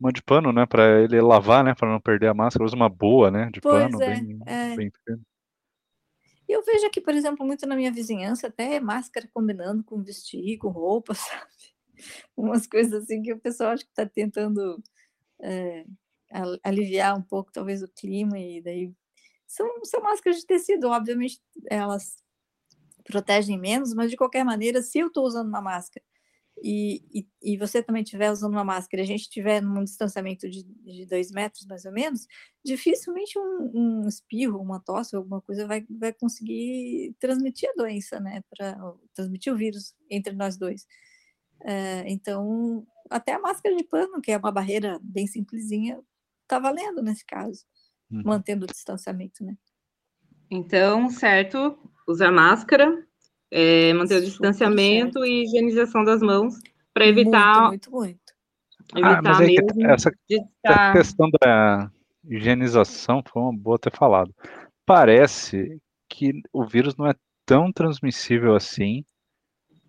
uma 0.00 0.12
de 0.12 0.22
pano, 0.22 0.52
né, 0.52 0.64
para 0.64 1.02
ele 1.02 1.20
lavar, 1.20 1.64
né, 1.64 1.74
para 1.74 1.90
não 1.90 2.00
perder 2.00 2.28
a 2.28 2.34
máscara, 2.34 2.64
usa 2.64 2.76
uma 2.76 2.88
boa, 2.88 3.30
né, 3.30 3.50
de 3.52 3.60
pois 3.60 3.82
pano, 3.82 4.02
é, 4.02 4.20
bem, 4.20 4.38
é. 4.46 4.76
bem 4.76 4.90
firme. 5.04 5.22
Eu 6.48 6.64
vejo 6.64 6.86
aqui, 6.86 7.00
por 7.00 7.12
exemplo, 7.12 7.44
muito 7.44 7.66
na 7.66 7.76
minha 7.76 7.92
vizinhança, 7.92 8.46
até 8.46 8.80
máscara 8.80 9.28
combinando 9.34 9.84
com 9.84 10.02
vestir, 10.02 10.56
com 10.56 10.68
roupa, 10.68 11.12
sabe? 11.14 11.52
Umas 12.36 12.66
coisas 12.66 13.02
assim 13.02 13.20
que 13.20 13.32
o 13.32 13.38
pessoal 13.38 13.72
acho 13.72 13.84
que 13.84 13.90
está 13.90 14.06
tentando 14.06 14.82
é, 15.40 15.84
aliviar 16.62 17.16
um 17.16 17.22
pouco, 17.22 17.52
talvez, 17.52 17.82
o 17.82 17.88
clima, 17.88 18.38
e 18.38 18.60
daí. 18.62 18.92
São, 19.46 19.66
são 19.84 20.02
máscaras 20.02 20.40
de 20.40 20.46
tecido, 20.46 20.88
obviamente, 20.88 21.40
elas 21.70 22.16
protegem 23.04 23.58
menos, 23.58 23.94
mas 23.94 24.10
de 24.10 24.16
qualquer 24.16 24.44
maneira, 24.44 24.82
se 24.82 24.98
eu 24.98 25.08
estou 25.08 25.24
usando 25.24 25.48
uma 25.48 25.62
máscara 25.62 26.04
e, 26.62 27.02
e, 27.12 27.28
e, 27.54 27.56
você 27.56 27.82
também 27.82 28.02
estiver 28.02 28.30
usando 28.30 28.52
uma 28.52 28.64
máscara 28.64 29.02
a 29.02 29.06
gente 29.06 29.22
estiver 29.22 29.62
num 29.62 29.84
distanciamento 29.84 30.48
de, 30.48 30.64
de 30.64 31.06
dois 31.06 31.30
metros, 31.30 31.66
mais 31.66 31.84
ou 31.84 31.92
menos, 31.92 32.26
dificilmente 32.64 33.38
um, 33.38 33.70
um 33.74 34.08
espirro, 34.08 34.60
uma 34.60 34.80
tosse, 34.80 35.14
alguma 35.14 35.40
coisa 35.40 35.66
vai, 35.66 35.86
vai 35.88 36.12
conseguir 36.12 37.14
transmitir 37.18 37.68
a 37.70 37.74
doença, 37.74 38.20
né? 38.20 38.42
Para 38.50 38.76
transmitir 39.14 39.52
o 39.52 39.56
vírus 39.56 39.94
entre 40.10 40.34
nós 40.34 40.56
dois. 40.56 40.86
É, 41.64 42.04
então, 42.08 42.86
até 43.10 43.34
a 43.34 43.38
máscara 43.38 43.74
de 43.74 43.84
pano, 43.84 44.20
que 44.20 44.32
é 44.32 44.36
uma 44.36 44.52
barreira 44.52 44.98
bem 45.02 45.26
simplesinha, 45.26 46.00
tá 46.46 46.58
valendo 46.58 47.02
nesse 47.02 47.24
caso, 47.24 47.64
uhum. 48.10 48.22
mantendo 48.24 48.64
o 48.64 48.68
distanciamento, 48.68 49.44
né? 49.44 49.54
Então, 50.50 51.10
certo, 51.10 51.78
usar 52.06 52.32
máscara, 52.32 53.06
é, 53.50 53.92
manter 53.92 54.16
o 54.16 54.24
distanciamento 54.24 55.24
e 55.24 55.44
higienização 55.44 56.04
das 56.04 56.20
mãos 56.20 56.54
para 56.94 57.06
evitar. 57.06 57.68
Muito, 57.68 57.90
muito, 57.90 58.14
muito. 58.14 58.28
Evitar 58.94 59.34
ah, 59.34 59.40
mesmo 59.40 59.90
essa, 59.90 60.10
estar... 60.28 60.92
questão 60.92 61.28
da 61.40 61.90
higienização 62.24 63.22
foi 63.26 63.42
uma 63.42 63.56
boa 63.56 63.78
ter 63.78 63.94
falado. 63.94 64.34
Parece 64.86 65.78
que 66.08 66.32
o 66.52 66.64
vírus 66.64 66.96
não 66.96 67.06
é 67.06 67.14
tão 67.44 67.70
transmissível 67.70 68.56
assim 68.56 69.04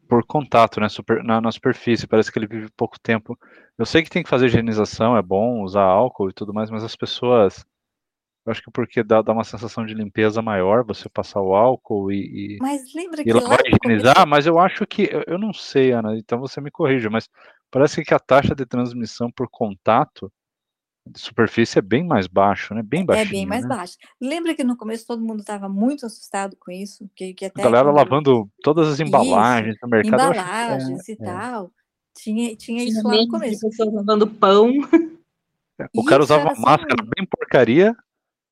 por 0.10 0.26
contato, 0.26 0.82
né, 0.82 0.90
super, 0.90 1.24
na, 1.24 1.40
na, 1.40 1.52
superfície, 1.52 2.08
parece 2.08 2.32
que 2.32 2.40
ele 2.40 2.48
vive 2.48 2.68
pouco 2.76 3.00
tempo. 3.00 3.38
Eu 3.78 3.86
sei 3.86 4.02
que 4.02 4.10
tem 4.10 4.24
que 4.24 4.30
fazer 4.30 4.48
higienização, 4.48 5.16
é 5.16 5.22
bom 5.22 5.62
usar 5.62 5.84
álcool 5.84 6.32
e 6.32 6.34
tudo 6.34 6.52
mais, 6.52 6.72
mas 6.72 6.84
as 6.84 6.96
pessoas 6.96 7.64
Eu 8.44 8.52
acho 8.52 8.64
que 8.64 8.72
porque 8.72 9.04
dá, 9.04 9.22
dá 9.22 9.32
uma 9.32 9.44
sensação 9.44 9.86
de 9.86 9.94
limpeza 9.94 10.42
maior 10.42 10.84
você 10.84 11.08
passar 11.08 11.40
o 11.42 11.54
álcool 11.54 12.12
e. 12.12 12.56
e 12.56 12.58
mas 12.60 12.92
lembra 12.96 13.24
que 13.24 13.30
e 13.30 13.34
lá 13.34 13.58
higienizar, 13.64 14.28
mas 14.28 14.48
eu 14.48 14.58
acho 14.58 14.88
que. 14.88 15.04
Eu, 15.04 15.24
eu 15.28 15.38
não 15.38 15.54
sei, 15.54 15.92
Ana, 15.92 16.18
então 16.18 16.40
você 16.40 16.60
me 16.60 16.72
corrija, 16.72 17.10
mas 17.12 17.30
parece 17.70 18.04
que 18.04 18.14
a 18.14 18.20
taxa 18.20 18.56
de 18.56 18.66
transmissão 18.66 19.30
por 19.30 19.48
contato 19.48 20.32
de 21.06 21.20
superfície 21.20 21.80
é 21.80 21.82
bem 21.82 22.04
mais 22.04 22.28
baixo, 22.28 22.74
né? 22.74 22.82
Bem 22.84 23.06
baixinho. 23.06 23.28
É 23.28 23.32
bem 23.32 23.46
mais 23.46 23.64
né? 23.64 23.70
baixo. 23.70 23.98
Lembra 24.22 24.54
que 24.54 24.64
no 24.64 24.78
começo 24.78 25.08
todo 25.08 25.24
mundo 25.24 25.40
estava 25.40 25.68
muito 25.68 26.06
assustado 26.06 26.56
com 26.58 26.72
isso? 26.72 27.10
Que, 27.16 27.34
que 27.34 27.46
até 27.46 27.62
a 27.62 27.66
galera 27.66 27.86
quando... 27.86 27.96
lavando 27.96 28.52
todas 28.62 28.88
as 28.88 29.00
embalagens 29.00 29.76
isso, 29.76 29.80
no 29.84 29.90
mercado. 29.90 30.34
Embalagens 30.34 31.10
é, 31.10 31.12
e 31.12 31.16
é. 31.20 31.26
tal. 31.26 31.72
Tinha, 32.16 32.56
tinha, 32.56 32.56
tinha 32.56 32.84
isso 32.84 33.08
lá 33.08 33.16
no 33.16 33.28
começo. 33.28 33.68
pessoas 33.68 33.94
lavando 33.94 34.28
pão. 34.28 34.72
O 35.96 36.04
cara 36.04 36.22
usava 36.22 36.54
máscara 36.56 37.02
bem 37.16 37.26
porcaria, 37.26 37.96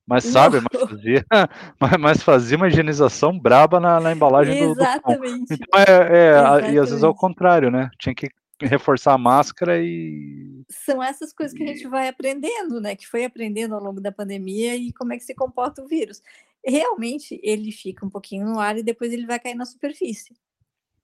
mas 0.08 0.24
sabe, 0.24 0.62
mas 0.62 0.90
fazia, 0.90 1.26
mas, 1.78 1.98
mas, 2.00 2.24
fazia 2.24 2.56
uma 2.56 2.70
higienização 2.70 3.38
braba 3.38 3.80
na, 3.80 4.00
na 4.00 4.14
embalagem 4.14 4.58
Exatamente. 4.58 5.40
do, 5.40 5.48
do 5.48 5.54
Então 5.54 5.80
é, 5.80 6.18
é 6.18 6.30
Exatamente. 6.30 6.74
e 6.74 6.80
às 6.80 6.90
vezes 6.90 7.04
é 7.04 7.08
o 7.08 7.14
contrário, 7.14 7.70
né? 7.70 7.90
Tinha 8.00 8.16
que 8.16 8.30
reforçar 8.66 9.14
a 9.14 9.18
máscara 9.18 9.82
e. 9.82 10.64
São 10.70 11.02
essas 11.02 11.34
coisas 11.34 11.56
que 11.56 11.64
a 11.64 11.68
gente 11.68 11.88
vai 11.88 12.08
aprendendo, 12.08 12.82
né? 12.82 12.96
Que 12.96 13.08
foi 13.08 13.24
aprendendo 13.24 13.76
ao 13.76 13.84
longo 13.84 14.02
da 14.02 14.12
pandemia 14.12 14.76
e 14.76 14.92
como 14.94 15.14
é 15.14 15.18
que 15.18 15.24
se 15.24 15.36
comporta 15.36 15.82
o 15.82 15.88
vírus. 15.88 16.22
Realmente 16.66 17.40
ele 17.44 17.72
fica 17.72 18.06
um 18.06 18.10
pouquinho 18.10 18.46
no 18.48 18.60
ar 18.60 18.78
e 18.78 18.84
depois 18.84 19.14
ele 19.14 19.26
vai 19.26 19.40
cair 19.40 19.56
na 19.56 19.66
superfície. 19.66 20.36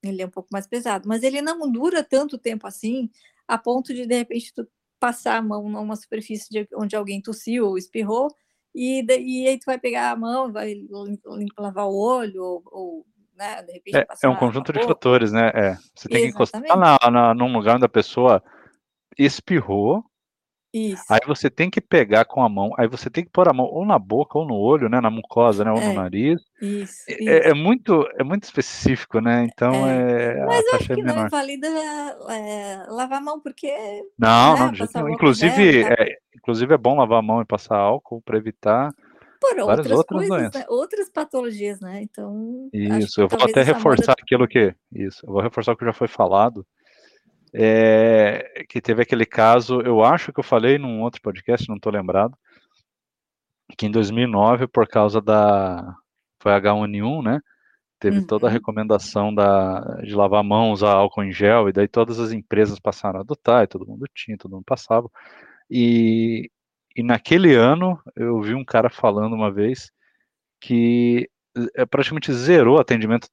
Ele 0.04 0.22
é 0.22 0.26
um 0.26 0.30
pouco 0.30 0.50
mais 0.52 0.68
pesado, 0.68 1.08
mas 1.08 1.24
ele 1.24 1.42
não 1.42 1.72
dura 1.72 2.04
tanto 2.04 2.38
tempo 2.38 2.68
assim, 2.68 3.10
a 3.48 3.58
ponto 3.58 3.94
de 3.94 4.06
de 4.06 4.16
repente 4.16 4.54
tu 4.54 4.68
passar 5.00 5.38
a 5.38 5.42
mão 5.42 5.70
numa 5.70 5.96
superfície 5.96 6.50
de, 6.50 6.68
onde 6.76 6.96
alguém 6.96 7.22
tossiu 7.22 7.68
ou 7.68 7.78
espirrou 7.78 8.30
e, 8.76 9.06
e 9.06 9.48
aí 9.48 9.60
tu 9.60 9.66
vai 9.66 9.78
pegar 9.78 10.12
a 10.12 10.16
mão, 10.16 10.52
vai 10.52 10.76
lavar 11.58 11.88
o 11.88 11.96
olho 11.96 12.44
ou, 12.44 12.64
ou 12.66 13.06
né, 13.36 13.66
repente 13.68 13.98
é, 13.98 14.06
é 14.24 14.30
um 14.30 14.36
conjunto 14.36 14.72
de 14.72 14.84
fatores, 14.84 15.32
né? 15.32 15.52
É, 15.54 15.76
você 15.96 16.08
tem 16.10 16.24
Exatamente. 16.24 16.24
que 16.24 16.28
encostar 16.30 16.62
na, 16.78 17.12
na, 17.12 17.34
num 17.34 17.52
lugar 17.54 17.76
onde 17.76 17.86
a 17.86 17.90
pessoa 17.90 18.44
espirrou, 19.18 20.04
isso. 20.74 21.04
Aí 21.08 21.20
você 21.28 21.52
tem 21.52 21.70
que 21.70 21.80
pegar 21.80 22.26
com 22.26 22.42
a 22.42 22.50
mão, 22.50 22.72
aí 22.80 22.88
você 22.88 23.08
tem 23.08 23.24
que 23.24 23.30
pôr 23.30 23.48
a 23.48 23.54
mão 23.54 23.68
ou 23.68 23.86
na 23.86 24.00
boca, 24.00 24.40
ou 24.40 24.48
no 24.48 24.56
olho, 24.56 24.90
né, 24.90 25.00
na 25.00 25.12
mucosa, 25.12 25.64
né, 25.64 25.72
ou 25.72 25.78
é, 25.78 25.88
no 25.88 25.94
nariz. 25.94 26.42
Isso, 26.60 26.96
é, 27.08 27.14
isso. 27.14 27.30
É, 27.30 27.54
muito, 27.54 28.10
é 28.18 28.24
muito 28.24 28.46
específico, 28.46 29.20
né? 29.20 29.48
Então 29.48 29.72
é. 29.88 30.40
é 30.40 30.46
Mas 30.46 30.74
acho 30.74 30.88
que 30.88 30.94
é 30.94 31.04
não 31.04 31.28
invalida 31.28 31.68
é, 31.68 32.86
lavar 32.88 33.20
a 33.20 33.22
mão, 33.22 33.40
porque. 33.40 33.72
Não, 34.18 34.56
né, 34.56 34.60
não, 34.62 34.72
de 34.72 34.80
jeito 34.80 34.94
nenhum. 34.96 35.10
Inclusive, 35.12 35.84
tá? 35.84 35.94
é, 36.00 36.18
inclusive 36.36 36.74
é 36.74 36.78
bom 36.78 36.98
lavar 36.98 37.20
a 37.20 37.22
mão 37.24 37.40
e 37.40 37.46
passar 37.46 37.78
álcool 37.78 38.24
para 38.24 38.38
evitar. 38.38 38.90
Por 39.50 39.66
várias 39.66 39.92
outras, 39.92 39.98
outras 39.98 40.28
coisas. 40.28 40.54
Né? 40.54 40.66
outras 40.70 41.10
patologias, 41.10 41.80
né? 41.80 42.02
Então. 42.02 42.70
Isso, 42.74 43.22
eu 43.22 43.28
vou 43.28 43.44
até 43.44 43.62
reforçar 43.62 44.12
moda... 44.12 44.22
aquilo 44.22 44.48
que. 44.48 44.76
Isso, 44.92 45.26
eu 45.26 45.32
vou 45.32 45.42
reforçar 45.42 45.74
o 45.74 45.78
que 45.78 45.86
já 45.86 45.94
foi 45.94 46.08
falado 46.08 46.66
é, 47.54 48.66
que 48.68 48.82
teve 48.82 49.04
aquele 49.04 49.26
caso, 49.26 49.80
eu 49.82 50.04
acho 50.04 50.34
que 50.34 50.40
eu 50.40 50.44
falei 50.44 50.80
num 50.80 51.02
outro 51.02 51.22
podcast, 51.22 51.70
não 51.70 51.76
estou 51.76 51.94
lembrado, 51.94 52.36
que 53.78 53.86
em 53.86 53.92
2009, 53.92 54.68
por 54.68 54.88
causa 54.88 55.22
da 55.22 55.96
foi 56.42 56.52
H1N1, 56.52 57.24
né? 57.24 57.40
Teve 58.00 58.20
uhum. 58.20 58.28
toda 58.28 58.48
a 58.48 58.50
recomendação 58.50 59.34
da, 59.34 59.80
de 60.04 60.14
lavar 60.14 60.42
a 60.42 60.44
mão, 60.44 60.72
usar 60.72 60.92
álcool 60.94 61.24
em 61.24 61.32
gel, 61.32 61.70
e 61.70 61.72
daí 61.72 61.88
todas 61.88 62.20
as 62.20 62.32
empresas 62.34 62.80
passaram 62.80 63.20
a 63.20 63.22
adotar, 63.22 63.64
e 63.64 63.68
todo 63.68 63.88
mundo 63.88 64.06
tinha, 64.14 64.38
todo 64.38 64.52
mundo 64.52 64.66
passava. 64.66 65.10
E, 65.70 66.52
e 66.96 67.04
naquele 67.04 67.56
ano, 67.56 68.00
eu 68.16 68.42
vi 68.42 68.54
um 68.54 68.66
cara 68.66 68.90
falando 68.90 69.34
uma 69.34 69.52
vez 69.52 69.92
que 70.60 71.30
é, 71.76 71.86
praticamente 71.86 72.34
zerou 72.34 72.80
atendimento 72.80 73.28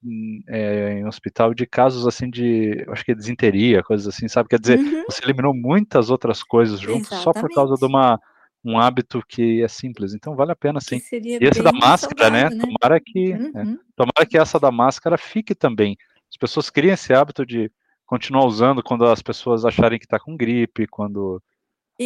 é, 0.48 0.98
em 0.98 1.06
hospital 1.06 1.54
de 1.54 1.66
casos 1.66 2.06
assim 2.06 2.28
de, 2.28 2.84
acho 2.88 3.04
que 3.04 3.12
é 3.12 3.14
desinteria, 3.14 3.82
coisas 3.82 4.06
assim, 4.06 4.28
sabe? 4.28 4.48
Quer 4.48 4.60
dizer, 4.60 4.78
uhum. 4.78 5.04
você 5.08 5.22
eliminou 5.24 5.54
muitas 5.54 6.10
outras 6.10 6.42
coisas 6.42 6.80
junto 6.80 7.06
Exatamente. 7.06 7.24
só 7.24 7.32
por 7.32 7.48
causa 7.54 7.76
de 7.76 7.84
uma 7.84 8.18
um 8.62 8.78
hábito 8.78 9.22
que 9.26 9.62
é 9.62 9.68
simples. 9.68 10.12
Então 10.14 10.36
vale 10.36 10.52
a 10.52 10.56
pena 10.56 10.80
sim. 10.80 11.00
E 11.12 11.38
esse 11.40 11.62
da 11.62 11.72
máscara, 11.72 12.28
né? 12.28 12.50
né? 12.50 12.60
Tomara 12.60 13.00
que 13.00 13.32
é, 13.32 13.36
uhum. 13.36 13.74
é, 13.74 13.78
tomara 13.96 14.26
que 14.28 14.36
essa 14.36 14.60
da 14.60 14.70
máscara 14.70 15.16
fique 15.16 15.54
também. 15.54 15.96
As 16.30 16.36
pessoas 16.36 16.68
criem 16.68 16.92
esse 16.92 17.12
hábito 17.12 17.44
de 17.46 17.70
continuar 18.04 18.44
usando 18.44 18.82
quando 18.82 19.06
as 19.06 19.22
pessoas 19.22 19.64
acharem 19.64 19.98
que 19.98 20.04
está 20.04 20.18
com 20.18 20.36
gripe, 20.36 20.86
quando 20.86 21.42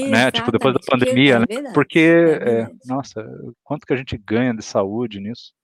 né? 0.03 0.31
Tipo, 0.31 0.51
depois 0.51 0.75
da 0.75 0.81
pandemia, 0.87 1.37
é 1.49 1.61
né? 1.63 1.73
Porque, 1.73 2.01
é 2.01 2.69
nossa, 2.85 3.25
quanto 3.63 3.87
que 3.87 3.93
a 3.93 3.97
gente 3.97 4.17
ganha 4.17 4.55
de 4.55 4.63
saúde 4.63 5.21
nisso? 5.21 5.55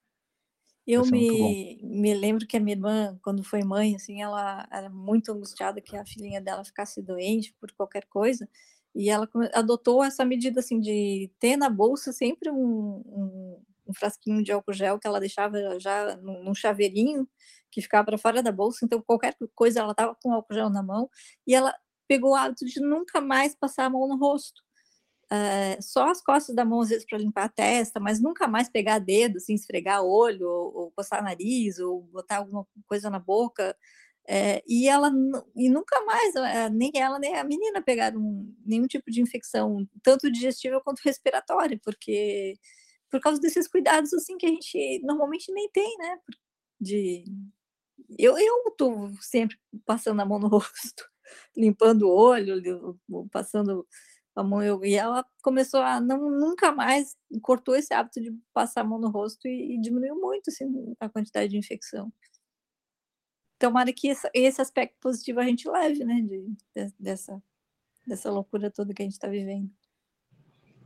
Eu 0.86 1.04
me, 1.06 1.78
me 1.82 2.14
lembro 2.14 2.46
que 2.46 2.56
a 2.56 2.60
minha 2.60 2.74
irmã, 2.74 3.18
quando 3.22 3.44
foi 3.44 3.62
mãe, 3.62 3.94
assim, 3.94 4.22
ela 4.22 4.66
era 4.72 4.88
muito 4.88 5.30
angustiada 5.30 5.80
que 5.80 5.96
a 5.96 6.04
filhinha 6.04 6.40
dela 6.40 6.64
ficasse 6.64 7.00
doente 7.00 7.54
por 7.60 7.70
qualquer 7.72 8.06
coisa, 8.06 8.48
e 8.94 9.08
ela 9.08 9.28
adotou 9.54 10.02
essa 10.02 10.24
medida, 10.24 10.60
assim, 10.60 10.80
de 10.80 11.30
ter 11.38 11.56
na 11.56 11.70
bolsa 11.70 12.12
sempre 12.12 12.50
um, 12.50 12.56
um, 13.06 13.62
um 13.86 13.94
frasquinho 13.94 14.42
de 14.42 14.50
álcool 14.50 14.72
gel 14.72 14.98
que 14.98 15.06
ela 15.06 15.20
deixava 15.20 15.78
já 15.78 16.16
num, 16.16 16.42
num 16.42 16.54
chaveirinho, 16.54 17.28
que 17.70 17.80
ficava 17.80 18.06
para 18.06 18.18
fora 18.18 18.42
da 18.42 18.50
bolsa, 18.50 18.84
então 18.84 19.00
qualquer 19.00 19.36
coisa 19.54 19.80
ela 19.80 19.92
estava 19.92 20.16
com 20.20 20.32
álcool 20.32 20.54
gel 20.54 20.70
na 20.70 20.82
mão, 20.82 21.08
e 21.46 21.54
ela 21.54 21.72
pegou 22.10 22.32
o 22.32 22.34
hábito 22.34 22.64
de 22.64 22.80
nunca 22.80 23.20
mais 23.20 23.54
passar 23.54 23.84
a 23.84 23.90
mão 23.90 24.08
no 24.08 24.16
rosto 24.16 24.60
uh, 25.30 25.80
só 25.80 26.10
as 26.10 26.20
costas 26.20 26.56
da 26.56 26.64
mão 26.64 26.80
às 26.80 26.88
vezes 26.88 27.06
para 27.06 27.18
limpar 27.18 27.44
a 27.44 27.48
testa, 27.48 28.00
mas 28.00 28.20
nunca 28.20 28.48
mais 28.48 28.68
pegar 28.68 28.98
dedo, 28.98 29.36
assim, 29.36 29.54
esfregar 29.54 30.02
olho, 30.02 30.48
ou, 30.48 30.74
ou 30.76 30.90
coçar 30.90 31.22
nariz, 31.22 31.78
ou 31.78 32.02
botar 32.02 32.38
alguma 32.38 32.66
coisa 32.88 33.08
na 33.08 33.20
boca. 33.20 33.76
É, 34.28 34.60
e 34.66 34.88
ela 34.88 35.10
e 35.54 35.70
nunca 35.70 36.04
mais 36.04 36.34
nem 36.72 36.92
ela 36.94 37.18
nem 37.18 37.36
a 37.36 37.44
menina 37.44 37.80
pegaram 37.80 38.20
nenhum 38.66 38.86
tipo 38.86 39.10
de 39.10 39.22
infecção 39.22 39.88
tanto 40.02 40.30
digestiva 40.30 40.80
quanto 40.80 41.00
respiratória 41.00 41.80
porque 41.82 42.54
por 43.10 43.18
causa 43.18 43.40
desses 43.40 43.66
cuidados 43.66 44.12
assim 44.12 44.36
que 44.36 44.44
a 44.46 44.50
gente 44.50 45.00
normalmente 45.02 45.50
nem 45.52 45.70
tem 45.70 45.96
né 45.96 46.18
de 46.78 47.24
eu 48.18 48.36
eu 48.38 48.62
sempre 49.22 49.58
passando 49.86 50.20
a 50.20 50.24
mão 50.26 50.38
no 50.38 50.48
rosto 50.52 51.09
limpando 51.56 52.02
o 52.02 52.14
olho 52.14 52.98
passando 53.30 53.86
a 54.34 54.42
mão 54.42 54.62
eu, 54.62 54.84
e 54.84 54.94
ela 54.94 55.24
começou 55.42 55.80
a 55.80 56.00
não 56.00 56.30
nunca 56.30 56.72
mais 56.72 57.16
cortou 57.42 57.74
esse 57.74 57.92
hábito 57.92 58.20
de 58.20 58.32
passar 58.52 58.82
a 58.82 58.84
mão 58.84 58.98
no 58.98 59.10
rosto 59.10 59.46
e, 59.46 59.74
e 59.74 59.80
diminuiu 59.80 60.18
muito 60.18 60.50
assim, 60.50 60.94
a 61.00 61.08
quantidade 61.08 61.50
de 61.50 61.58
infecção. 61.58 62.12
Tomara 63.58 63.92
que 63.92 64.08
esse, 64.08 64.30
esse 64.32 64.60
aspecto 64.62 64.96
positivo 65.00 65.40
a 65.40 65.44
gente 65.44 65.68
leve, 65.68 66.04
né, 66.04 66.20
de, 66.22 66.46
de, 66.74 66.94
dessa 66.98 67.42
dessa 68.06 68.30
loucura 68.30 68.70
toda 68.70 68.94
que 68.94 69.02
a 69.02 69.04
gente 69.04 69.12
está 69.12 69.28
vivendo. 69.28 69.70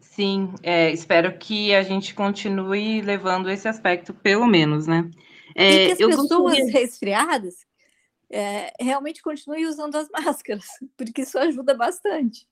Sim, 0.00 0.52
é, 0.62 0.90
espero 0.92 1.36
que 1.38 1.74
a 1.74 1.82
gente 1.82 2.14
continue 2.14 3.00
levando 3.00 3.50
esse 3.50 3.66
aspecto, 3.66 4.12
pelo 4.12 4.46
menos, 4.46 4.86
né? 4.86 5.10
É, 5.56 5.84
e 5.84 5.96
que 5.96 6.02
as 6.04 6.10
pessoas 6.10 6.28
gostaria... 6.28 6.72
resfriadas 6.72 7.54
é, 8.34 8.72
realmente 8.80 9.22
continuem 9.22 9.66
usando 9.66 9.94
as 9.94 10.08
máscaras, 10.10 10.66
porque 10.96 11.22
isso 11.22 11.38
ajuda 11.38 11.74
bastante. 11.74 12.46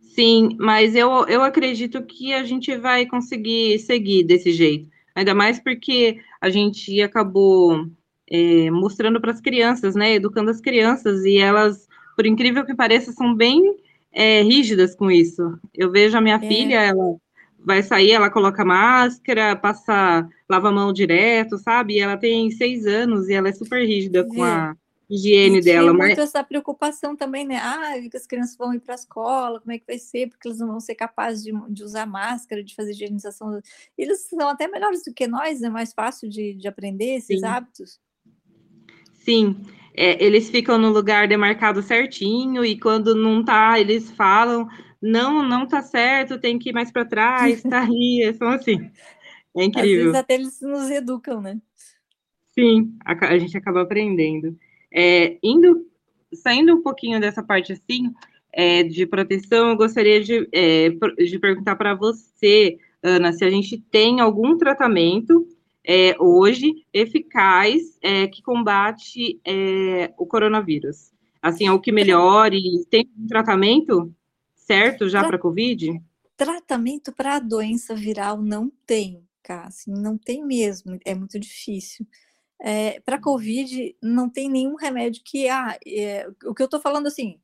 Sim, 0.00 0.56
mas 0.60 0.94
eu, 0.94 1.26
eu 1.26 1.42
acredito 1.42 2.02
que 2.04 2.32
a 2.34 2.44
gente 2.44 2.76
vai 2.76 3.06
conseguir 3.06 3.78
seguir 3.80 4.22
desse 4.22 4.52
jeito. 4.52 4.88
Ainda 5.14 5.34
mais 5.34 5.58
porque 5.58 6.20
a 6.40 6.50
gente 6.50 7.00
acabou 7.00 7.86
é, 8.30 8.70
mostrando 8.70 9.20
para 9.20 9.32
as 9.32 9.40
crianças, 9.40 9.94
né? 9.94 10.14
Educando 10.14 10.50
as 10.50 10.60
crianças, 10.60 11.24
e 11.24 11.38
elas, 11.38 11.88
por 12.14 12.26
incrível 12.26 12.64
que 12.64 12.74
pareça, 12.74 13.12
são 13.12 13.34
bem 13.34 13.76
é, 14.12 14.42
rígidas 14.42 14.94
com 14.94 15.10
isso. 15.10 15.58
Eu 15.72 15.90
vejo 15.90 16.16
a 16.16 16.20
minha 16.20 16.36
é. 16.36 16.40
filha, 16.48 16.80
ela 16.80 17.16
vai 17.64 17.82
sair, 17.82 18.12
ela 18.12 18.30
coloca 18.30 18.64
máscara, 18.64 19.56
passa, 19.56 20.28
lava 20.48 20.68
a 20.68 20.72
mão 20.72 20.92
direto, 20.92 21.58
sabe? 21.58 21.94
E 21.94 22.00
ela 22.00 22.16
tem 22.16 22.50
seis 22.50 22.86
anos 22.86 23.28
e 23.28 23.32
ela 23.32 23.48
é 23.48 23.52
super 23.52 23.84
rígida 23.84 24.24
com 24.24 24.42
a 24.44 24.76
higiene 25.08 25.58
e 25.58 25.62
dela. 25.62 25.90
Tinha 25.90 26.06
muito 26.06 26.20
essa 26.20 26.44
preocupação 26.44 27.16
também, 27.16 27.46
né? 27.46 27.56
Ah, 27.56 27.94
que 28.10 28.16
as 28.16 28.26
crianças 28.26 28.56
vão 28.56 28.74
ir 28.74 28.80
para 28.80 28.94
a 28.94 28.96
escola, 28.96 29.60
como 29.60 29.72
é 29.72 29.78
que 29.78 29.86
vai 29.86 29.98
ser? 29.98 30.28
Porque 30.28 30.46
eles 30.46 30.58
não 30.58 30.68
vão 30.68 30.80
ser 30.80 30.94
capazes 30.94 31.42
de, 31.42 31.52
de 31.70 31.82
usar 31.82 32.06
máscara, 32.06 32.62
de 32.62 32.74
fazer 32.74 32.90
higienização. 32.90 33.60
Eles 33.96 34.26
são 34.28 34.48
até 34.48 34.68
melhores 34.68 35.02
do 35.02 35.14
que 35.14 35.26
nós, 35.26 35.62
é 35.62 35.70
mais 35.70 35.92
fácil 35.92 36.28
de, 36.28 36.54
de 36.54 36.68
aprender 36.68 37.16
esses 37.16 37.40
Sim. 37.40 37.46
hábitos. 37.46 37.98
Sim, 39.14 39.56
é, 39.96 40.22
eles 40.22 40.50
ficam 40.50 40.76
no 40.76 40.90
lugar 40.90 41.26
demarcado 41.26 41.80
certinho 41.80 42.62
e 42.62 42.78
quando 42.78 43.14
não 43.14 43.42
tá, 43.42 43.80
eles 43.80 44.10
falam, 44.10 44.68
não, 45.04 45.46
não 45.46 45.66
tá 45.66 45.82
certo, 45.82 46.38
tem 46.38 46.58
que 46.58 46.70
ir 46.70 46.72
mais 46.72 46.90
para 46.90 47.04
trás, 47.04 47.62
tá 47.62 47.82
aí, 47.84 48.34
são 48.38 48.48
assim. 48.48 48.90
É 49.54 49.64
incrível. 49.64 49.90
Às 49.90 50.02
vezes 50.04 50.14
até 50.14 50.34
eles 50.34 50.60
nos 50.62 50.90
educam, 50.90 51.42
né? 51.42 51.60
Sim, 52.58 52.96
a, 53.04 53.12
a 53.26 53.38
gente 53.38 53.56
acaba 53.56 53.82
aprendendo. 53.82 54.56
É, 54.90 55.36
indo, 55.42 55.86
saindo 56.32 56.74
um 56.74 56.82
pouquinho 56.82 57.20
dessa 57.20 57.42
parte 57.42 57.72
assim, 57.72 58.14
é, 58.50 58.82
de 58.82 59.06
proteção, 59.06 59.70
eu 59.70 59.76
gostaria 59.76 60.22
de, 60.22 60.48
é, 60.52 60.88
de 60.88 61.38
perguntar 61.38 61.76
para 61.76 61.94
você, 61.94 62.78
Ana, 63.02 63.32
se 63.32 63.44
a 63.44 63.50
gente 63.50 63.78
tem 63.90 64.20
algum 64.20 64.56
tratamento 64.56 65.46
é, 65.86 66.16
hoje 66.18 66.72
eficaz 66.92 67.98
é, 68.00 68.26
que 68.26 68.42
combate 68.42 69.38
é, 69.44 70.14
o 70.16 70.24
coronavírus. 70.24 71.12
Assim, 71.42 71.66
é 71.66 71.72
o 71.72 71.78
que 71.78 71.92
melhore. 71.92 72.58
Tem 72.88 73.06
um 73.18 73.26
tratamento 73.26 74.10
certo 74.66 75.08
já 75.08 75.24
para 75.24 75.36
a 75.36 75.40
Covid? 75.40 76.02
Tratamento 76.36 77.12
para 77.12 77.36
a 77.36 77.38
doença 77.38 77.94
viral 77.94 78.42
não 78.42 78.70
tem, 78.86 79.24
Assim, 79.46 79.92
não 79.92 80.16
tem 80.16 80.44
mesmo, 80.44 80.98
é 81.04 81.14
muito 81.14 81.38
difícil. 81.38 82.06
É, 82.60 83.00
para 83.00 83.20
Covid, 83.20 83.94
não 84.02 84.28
tem 84.30 84.48
nenhum 84.48 84.74
remédio 84.74 85.22
que. 85.24 85.48
Ah, 85.48 85.78
é, 85.86 86.26
o 86.46 86.54
que 86.54 86.62
eu 86.62 86.66
estou 86.66 86.80
falando 86.80 87.06
assim, 87.06 87.38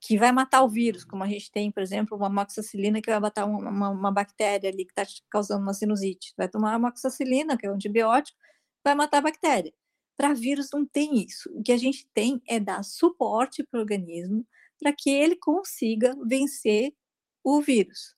que 0.00 0.18
vai 0.18 0.32
matar 0.32 0.62
o 0.62 0.68
vírus, 0.68 1.04
como 1.04 1.22
a 1.22 1.28
gente 1.28 1.50
tem, 1.50 1.70
por 1.70 1.82
exemplo, 1.82 2.16
uma 2.16 2.26
amoxicilina 2.26 3.00
que 3.00 3.10
vai 3.10 3.20
matar 3.20 3.44
uma, 3.44 3.70
uma, 3.70 3.90
uma 3.90 4.12
bactéria 4.12 4.70
ali 4.70 4.84
que 4.84 4.92
está 4.92 5.06
causando 5.30 5.62
uma 5.62 5.74
sinusite. 5.74 6.34
Vai 6.36 6.48
tomar 6.48 6.72
a 6.72 6.74
amoxicilina, 6.76 7.56
que 7.56 7.66
é 7.66 7.70
um 7.70 7.74
antibiótico, 7.74 8.38
vai 8.84 8.94
matar 8.94 9.18
a 9.18 9.22
bactéria. 9.22 9.72
Para 10.16 10.34
vírus 10.34 10.68
não 10.72 10.84
tem 10.86 11.22
isso. 11.24 11.50
O 11.54 11.62
que 11.62 11.72
a 11.72 11.76
gente 11.76 12.08
tem 12.14 12.42
é 12.48 12.58
dar 12.58 12.82
suporte 12.82 13.62
para 13.62 13.78
o 13.78 13.82
organismo 13.82 14.46
para 14.78 14.92
que 14.92 15.10
ele 15.10 15.36
consiga 15.36 16.14
vencer 16.26 16.94
o 17.42 17.60
vírus. 17.60 18.14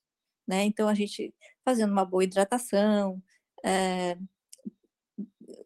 Né? 0.47 0.63
Então, 0.63 0.87
a 0.87 0.93
gente 0.93 1.33
fazendo 1.63 1.91
uma 1.91 2.05
boa 2.05 2.23
hidratação, 2.23 3.21
é, 3.63 4.17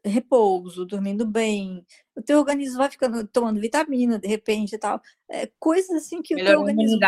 repouso, 0.04 0.86
dormindo 0.86 1.26
bem, 1.26 1.86
o 2.16 2.22
teu 2.22 2.40
organismo 2.40 2.78
vai 2.78 2.90
ficando 2.90 3.26
tomando 3.28 3.60
vitamina 3.60 4.20
de 4.20 4.28
repente 4.28 4.76
e 4.76 4.78
tal, 4.78 5.02
é, 5.30 5.50
coisas 5.60 5.92
assim 5.92 6.22
que 6.22 6.36
Melhor 6.36 6.50
o 6.50 6.52
teu 6.52 6.62
organismo 6.62 7.00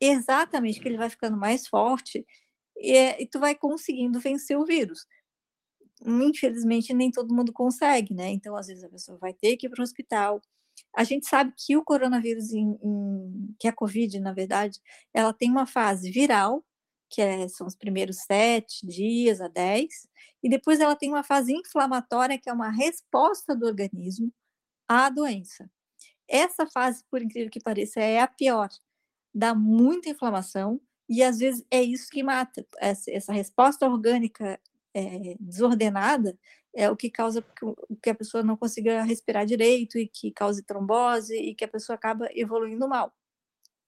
exatamente 0.00 0.80
que 0.80 0.88
ele 0.88 0.96
vai 0.96 1.10
ficando 1.10 1.36
mais 1.36 1.66
forte 1.66 2.24
e, 2.76 2.96
é, 2.96 3.22
e 3.22 3.26
tu 3.26 3.38
vai 3.38 3.54
conseguindo 3.54 4.20
vencer 4.20 4.56
o 4.56 4.64
vírus. 4.64 5.06
Infelizmente 6.04 6.92
nem 6.92 7.10
todo 7.10 7.34
mundo 7.34 7.52
consegue, 7.52 8.14
né? 8.14 8.30
Então 8.30 8.56
às 8.56 8.66
vezes 8.66 8.84
a 8.84 8.88
pessoa 8.88 9.18
vai 9.18 9.32
ter 9.32 9.56
que 9.56 9.66
ir 9.66 9.70
para 9.70 9.80
o 9.80 9.84
hospital. 9.84 10.40
A 10.94 11.04
gente 11.04 11.26
sabe 11.26 11.52
que 11.56 11.76
o 11.76 11.84
coronavírus, 11.84 12.52
em, 12.52 12.78
em, 12.82 13.54
que 13.58 13.66
a 13.68 13.72
COVID, 13.72 14.20
na 14.20 14.32
verdade, 14.32 14.78
ela 15.14 15.32
tem 15.32 15.50
uma 15.50 15.66
fase 15.66 16.10
viral 16.10 16.64
que 17.12 17.20
é, 17.20 17.46
são 17.46 17.66
os 17.66 17.76
primeiros 17.76 18.22
sete 18.22 18.86
dias 18.86 19.38
a 19.42 19.46
dez, 19.46 20.08
e 20.42 20.48
depois 20.48 20.80
ela 20.80 20.96
tem 20.96 21.10
uma 21.10 21.22
fase 21.22 21.52
inflamatória, 21.52 22.38
que 22.38 22.48
é 22.48 22.52
uma 22.52 22.70
resposta 22.70 23.54
do 23.54 23.66
organismo 23.66 24.32
à 24.88 25.10
doença. 25.10 25.70
Essa 26.26 26.66
fase, 26.66 27.04
por 27.10 27.20
incrível 27.20 27.50
que 27.50 27.60
pareça, 27.60 28.00
é 28.00 28.18
a 28.18 28.26
pior. 28.26 28.70
Dá 29.34 29.54
muita 29.54 30.08
inflamação 30.08 30.80
e 31.06 31.22
às 31.22 31.38
vezes 31.38 31.62
é 31.70 31.82
isso 31.82 32.08
que 32.10 32.22
mata. 32.22 32.66
Essa, 32.78 33.10
essa 33.10 33.32
resposta 33.32 33.86
orgânica 33.86 34.58
é, 34.94 35.36
desordenada 35.38 36.38
é 36.74 36.90
o 36.90 36.96
que 36.96 37.10
causa 37.10 37.44
que 38.02 38.10
a 38.10 38.14
pessoa 38.14 38.42
não 38.42 38.56
consiga 38.56 39.02
respirar 39.02 39.44
direito 39.46 39.98
e 39.98 40.08
que 40.08 40.32
cause 40.32 40.62
trombose 40.62 41.34
e 41.36 41.54
que 41.54 41.64
a 41.64 41.68
pessoa 41.68 41.96
acaba 41.96 42.28
evoluindo 42.34 42.88
mal. 42.88 43.12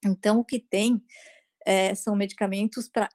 Então, 0.05 0.39
o 0.41 0.45
que 0.45 0.61
tem 0.61 1.03
é, 1.65 1.95
são 1.95 2.15
medicamentos 2.15 2.89
para 2.89 3.09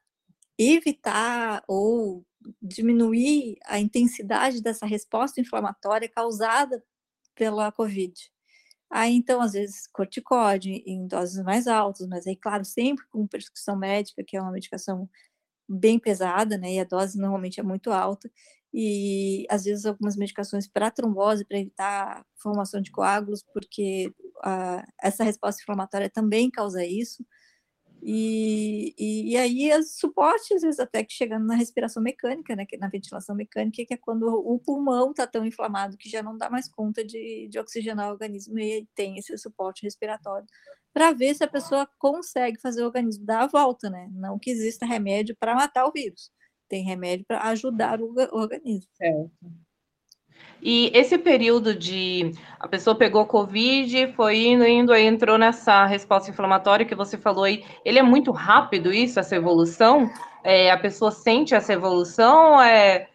evitar 0.58 1.64
ou 1.68 2.26
diminuir 2.62 3.58
a 3.66 3.80
intensidade 3.80 4.62
dessa 4.62 4.86
resposta 4.86 5.40
inflamatória 5.40 6.10
causada 6.10 6.84
pela 7.36 7.72
COVID. 7.72 8.14
Aí, 8.90 9.14
então, 9.14 9.40
às 9.40 9.54
vezes, 9.54 9.88
corticóide 9.88 10.84
em 10.86 11.08
doses 11.08 11.44
mais 11.44 11.68
altas, 11.68 12.08
mas 12.08 12.26
aí, 12.26 12.36
claro, 12.36 12.66
sempre 12.66 13.06
com 13.10 13.28
prescrição 13.28 13.78
médica, 13.78 14.24
que 14.24 14.36
é 14.36 14.42
uma 14.42 14.52
medicação 14.52 15.08
bem 15.70 16.00
pesada, 16.00 16.58
né, 16.58 16.74
e 16.74 16.80
a 16.80 16.84
dose 16.84 17.18
normalmente 17.18 17.60
é 17.60 17.64
muito 17.64 17.92
alta, 17.92 18.32
e 18.74 19.46
às 19.50 19.64
vezes 19.64 19.86
algumas 19.86 20.16
medicações 20.16 20.68
para 20.68 20.92
trombose, 20.92 21.46
para 21.46 21.60
evitar 21.60 22.26
formação 22.38 22.82
de 22.82 22.92
coágulos, 22.92 23.44
porque 23.54 24.14
uh, 24.38 24.84
essa 25.02 25.24
resposta 25.24 25.62
inflamatória 25.62 26.10
também 26.10 26.50
causa 26.52 26.86
isso, 26.86 27.24
e, 28.02 28.94
e, 28.98 29.32
e, 29.34 29.38
aí, 29.38 29.78
o 29.78 29.84
suporte, 29.84 30.54
às 30.54 30.62
vezes, 30.62 30.80
até 30.80 31.04
que 31.04 31.14
chegando 31.14 31.46
na 31.46 31.56
respiração 31.56 32.02
mecânica, 32.02 32.56
né, 32.56 32.66
na 32.80 32.88
ventilação 32.88 33.36
mecânica, 33.36 33.86
que 33.86 33.94
é 33.94 33.98
quando 33.98 34.24
o 34.24 34.58
pulmão 34.58 35.12
está 35.12 35.28
tão 35.28 35.46
inflamado 35.46 35.98
que 35.98 36.10
já 36.10 36.24
não 36.24 36.38
dá 36.38 36.50
mais 36.50 36.70
conta 36.70 37.04
de, 37.04 37.48
de 37.50 37.60
oxigenar 37.60 38.08
o 38.08 38.12
organismo 38.12 38.58
e 38.58 38.88
tem 38.96 39.18
esse 39.18 39.38
suporte 39.38 39.84
respiratório, 39.84 40.48
para 40.94 41.12
ver 41.12 41.36
se 41.36 41.44
a 41.44 41.48
pessoa 41.48 41.88
consegue 41.98 42.60
fazer 42.60 42.84
o 42.84 42.86
organismo 42.86 43.26
dar 43.26 43.44
a 43.44 43.48
volta, 43.48 43.90
né? 43.90 44.10
Não 44.12 44.40
que 44.40 44.50
exista 44.50 44.86
remédio 44.86 45.36
para 45.40 45.56
matar 45.56 45.86
o 45.86 45.92
vírus, 45.92 46.32
tem 46.68 46.84
remédio 46.84 47.26
para 47.28 47.42
ajudar 47.50 48.02
o, 48.02 48.14
organismo. 48.32 48.90
Certo. 48.96 49.32
E 50.62 50.92
esse 50.94 51.18
período 51.18 51.74
de 51.74 52.32
a 52.60 52.68
pessoa 52.68 52.96
pegou 52.96 53.26
Covid, 53.26 54.14
foi 54.14 54.46
indo, 54.46 54.66
indo, 54.66 54.92
aí 54.92 55.06
entrou 55.06 55.38
nessa 55.38 55.86
resposta 55.86 56.30
inflamatória 56.30 56.86
que 56.86 56.96
você 56.96 57.18
falou 57.18 57.46
aí, 57.46 57.64
ele 57.86 58.00
é 58.00 58.04
muito 58.04 58.32
rápido 58.32 58.92
isso, 58.92 59.20
essa 59.20 59.36
evolução? 59.36 60.10
É, 60.44 60.72
a 60.72 60.78
pessoa 60.78 61.12
sente 61.12 61.56
essa 61.56 61.72
evolução? 61.72 62.62
É 62.62 63.08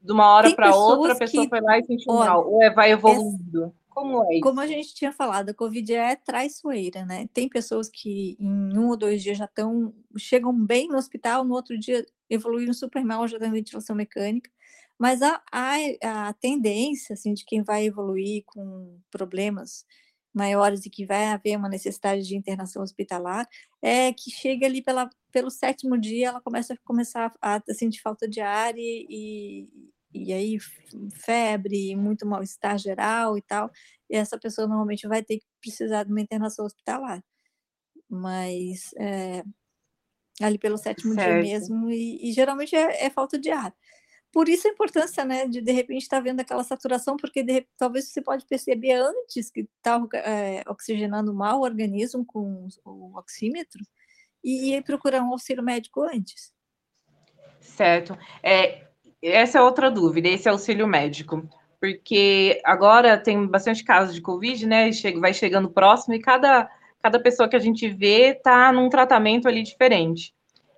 de 0.00 0.12
uma 0.12 0.26
hora 0.32 0.54
para 0.54 0.74
outra, 0.74 1.12
a 1.12 1.18
pessoa 1.18 1.44
que, 1.44 1.50
foi 1.50 1.60
lá 1.60 1.78
e 1.78 1.84
sentiu 1.84 2.12
olha, 2.12 2.30
mal? 2.30 2.50
Ou 2.50 2.62
é, 2.62 2.70
vai 2.70 2.92
evoluindo? 2.92 3.74
Como 4.00 4.24
é 4.24 4.34
isso? 4.34 4.40
Como 4.42 4.60
a 4.60 4.66
gente 4.66 4.94
tinha 4.94 5.12
falado, 5.12 5.50
a 5.50 5.54
Covid 5.54 5.94
é 5.94 6.16
traiçoeira, 6.16 7.04
né? 7.04 7.28
Tem 7.34 7.48
pessoas 7.48 7.88
que 7.88 8.36
em 8.40 8.78
um 8.78 8.88
ou 8.88 8.96
dois 8.96 9.22
dias 9.22 9.36
já 9.36 9.44
estão, 9.44 9.94
chegam 10.16 10.54
bem 10.54 10.88
no 10.88 10.96
hospital, 10.96 11.44
no 11.44 11.54
outro 11.54 11.78
dia 11.78 12.04
evoluíram 12.28 12.72
super 12.72 13.04
mal, 13.04 13.28
já 13.28 13.38
tem 13.38 13.50
ventilação 13.50 13.94
mecânica. 13.94 14.50
Mas 14.98 15.22
a, 15.22 15.42
a, 15.52 16.28
a 16.28 16.32
tendência 16.34 17.14
assim, 17.14 17.34
de 17.34 17.44
quem 17.44 17.62
vai 17.62 17.84
evoluir 17.84 18.42
com 18.46 18.98
problemas 19.10 19.84
maiores 20.32 20.86
e 20.86 20.90
que 20.90 21.04
vai 21.06 21.26
haver 21.26 21.56
uma 21.56 21.68
necessidade 21.68 22.22
de 22.22 22.36
internação 22.36 22.82
hospitalar 22.82 23.46
é 23.82 24.12
que 24.12 24.30
chega 24.30 24.66
ali 24.66 24.82
pela, 24.82 25.10
pelo 25.32 25.50
sétimo 25.50 25.98
dia 25.98 26.28
ela 26.28 26.40
começa 26.40 26.74
a 26.74 26.76
começar 26.84 27.32
a 27.42 27.60
sentir 27.74 28.00
falta 28.00 28.28
de 28.28 28.40
ar 28.40 28.74
e, 28.76 29.06
e, 29.08 29.68
e 30.12 30.32
aí 30.32 30.58
febre, 31.12 31.94
muito 31.96 32.26
mal-estar 32.26 32.78
geral 32.78 33.36
e 33.38 33.42
tal, 33.42 33.70
e 34.08 34.16
essa 34.16 34.38
pessoa 34.38 34.66
normalmente 34.66 35.06
vai 35.06 35.22
ter 35.22 35.38
que 35.38 35.46
precisar 35.60 36.04
de 36.04 36.10
uma 36.10 36.20
internação 36.20 36.64
hospitalar. 36.64 37.22
Mas 38.08 38.92
é, 38.98 39.42
ali 40.40 40.58
pelo 40.58 40.76
sétimo 40.76 41.14
certo. 41.14 41.42
dia 41.42 41.42
mesmo, 41.42 41.90
e, 41.90 42.30
e 42.30 42.32
geralmente 42.32 42.74
é, 42.74 43.06
é 43.06 43.10
falta 43.10 43.38
de 43.38 43.50
ar 43.50 43.74
por 44.32 44.48
isso 44.48 44.68
a 44.68 44.70
importância, 44.70 45.24
né, 45.24 45.46
de 45.46 45.60
de 45.60 45.72
repente 45.72 46.02
estar 46.02 46.18
tá 46.18 46.22
vendo 46.22 46.40
aquela 46.40 46.62
saturação, 46.62 47.16
porque 47.16 47.42
de, 47.42 47.66
talvez 47.76 48.08
você 48.08 48.22
pode 48.22 48.46
perceber 48.46 48.92
antes 48.92 49.50
que 49.50 49.68
está 49.76 50.00
é, 50.14 50.62
oxigenando 50.68 51.34
mal 51.34 51.58
o 51.58 51.64
organismo 51.64 52.24
com 52.24 52.68
o 52.84 53.18
oxímetro 53.18 53.84
e, 54.42 54.74
e 54.74 54.82
procurar 54.82 55.22
um 55.22 55.32
auxílio 55.32 55.62
médico 55.62 56.02
antes. 56.02 56.52
Certo. 57.60 58.16
É, 58.42 58.86
essa 59.22 59.58
é 59.58 59.62
outra 59.62 59.90
dúvida, 59.90 60.28
esse 60.28 60.48
auxílio 60.48 60.86
médico. 60.86 61.48
Porque 61.80 62.60
agora 62.64 63.16
tem 63.16 63.46
bastante 63.46 63.82
casos 63.82 64.14
de 64.14 64.20
Covid, 64.20 64.66
né? 64.66 64.92
Chega, 64.92 65.18
vai 65.18 65.32
chegando 65.32 65.70
próximo 65.70 66.14
e 66.14 66.20
cada, 66.20 66.70
cada 67.02 67.18
pessoa 67.18 67.48
que 67.48 67.56
a 67.56 67.60
gente 67.60 67.88
vê 67.88 68.32
está 68.32 68.70
num 68.72 68.88
tratamento 68.88 69.48
ali 69.48 69.62
diferente. 69.62 70.34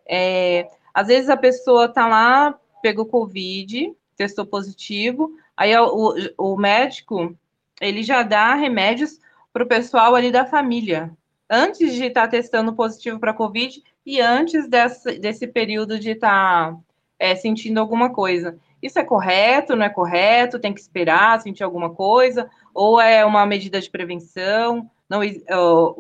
É, 0.09 0.69
às 0.95 1.09
vezes 1.09 1.29
a 1.29 1.37
pessoa 1.37 1.87
está 1.87 2.07
lá 2.07 2.59
pegou 2.83 3.07
Covid, 3.07 3.95
testou 4.17 4.45
positivo, 4.45 5.33
aí 5.57 5.75
o, 5.79 6.15
o 6.37 6.57
médico, 6.57 7.35
ele 7.81 8.03
já 8.03 8.23
dá 8.25 8.55
remédios 8.55 9.21
para 9.53 9.63
o 9.63 9.69
pessoal 9.69 10.15
ali 10.15 10.33
da 10.33 10.45
família, 10.45 11.17
antes 11.49 11.95
de 11.95 12.07
estar 12.07 12.23
tá 12.23 12.29
testando 12.29 12.75
positivo 12.75 13.21
para 13.21 13.33
Covid 13.33 13.83
e 14.05 14.21
antes 14.21 14.69
desse, 14.69 15.19
desse 15.19 15.47
período 15.47 15.99
de 15.99 16.11
estar 16.11 16.73
tá, 16.73 16.79
é, 17.23 17.37
sentindo 17.37 17.79
alguma 17.79 18.11
coisa. 18.11 18.59
Isso 18.83 18.99
é 18.99 19.05
correto, 19.05 19.77
não 19.77 19.87
é 19.87 19.89
correto? 19.89 20.59
Tem 20.59 20.75
que 20.75 20.81
esperar 20.81 21.41
sentir 21.41 21.63
alguma 21.63 21.95
coisa? 21.95 22.51
Ou 22.75 23.01
é 23.01 23.25
uma 23.25 23.47
medida 23.47 23.81
de 23.81 23.89
prevenção? 23.89 24.91
Não, 25.09 25.21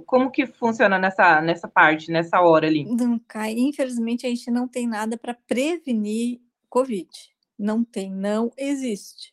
como 0.04 0.32
que 0.32 0.46
funciona 0.46 0.98
nessa, 0.98 1.40
nessa 1.40 1.68
parte, 1.68 2.11
nessa 2.11 2.40
hora 2.40 2.66
ali? 2.66 2.85
Não, 2.85 3.20
infelizmente 3.56 4.26
a 4.26 4.30
gente 4.30 4.50
não 4.50 4.66
tem 4.66 4.88
nada 4.88 5.16
para 5.16 5.32
prevenir 5.46 6.40
Covid. 6.68 7.08
Não 7.56 7.85
tem, 7.85 8.11
não 8.11 8.50
existe. 8.58 9.32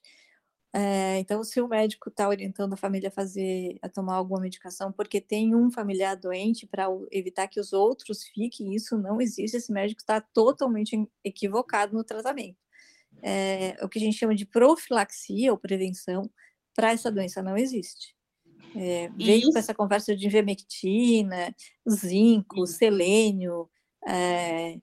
É, 0.72 1.18
então, 1.20 1.44
se 1.44 1.60
o 1.60 1.68
médico 1.68 2.10
está 2.10 2.30
orientando 2.30 2.74
a 2.74 2.78
família 2.78 3.10
a 3.10 3.12
fazer, 3.12 3.78
a 3.82 3.90
tomar 3.90 4.16
alguma 4.16 4.42
medicação, 4.42 4.92
porque 4.92 5.20
tem 5.20 5.56
um 5.56 5.72
familiar 5.72 6.16
doente 6.16 6.68
para 6.68 6.86
evitar 7.12 7.48
que 7.48 7.60
os 7.60 7.74
outros 7.74 8.24
fiquem, 8.24 8.76
isso 8.76 8.98
não 8.98 9.20
existe. 9.20 9.58
Esse 9.58 9.72
médico 9.72 10.02
está 10.02 10.22
totalmente 10.22 11.08
equivocado 11.24 11.96
no 11.96 12.04
tratamento. 12.04 12.58
É, 13.22 13.78
o 13.84 13.90
que 13.90 13.98
a 13.98 14.02
gente 14.02 14.18
chama 14.18 14.36
de 14.36 14.46
profilaxia 14.46 15.52
ou 15.52 15.58
prevenção 15.58 16.30
para 16.76 16.92
essa 16.92 17.12
doença 17.12 17.42
não 17.42 17.58
existe. 17.58 18.16
É, 18.76 19.10
veio 19.18 19.40
isso... 19.40 19.52
com 19.52 19.58
essa 19.58 19.74
conversa 19.74 20.16
de 20.16 20.28
ivermectina, 20.28 21.56
zinco, 21.90 22.68
selênio, 22.68 23.68
é, 24.08 24.80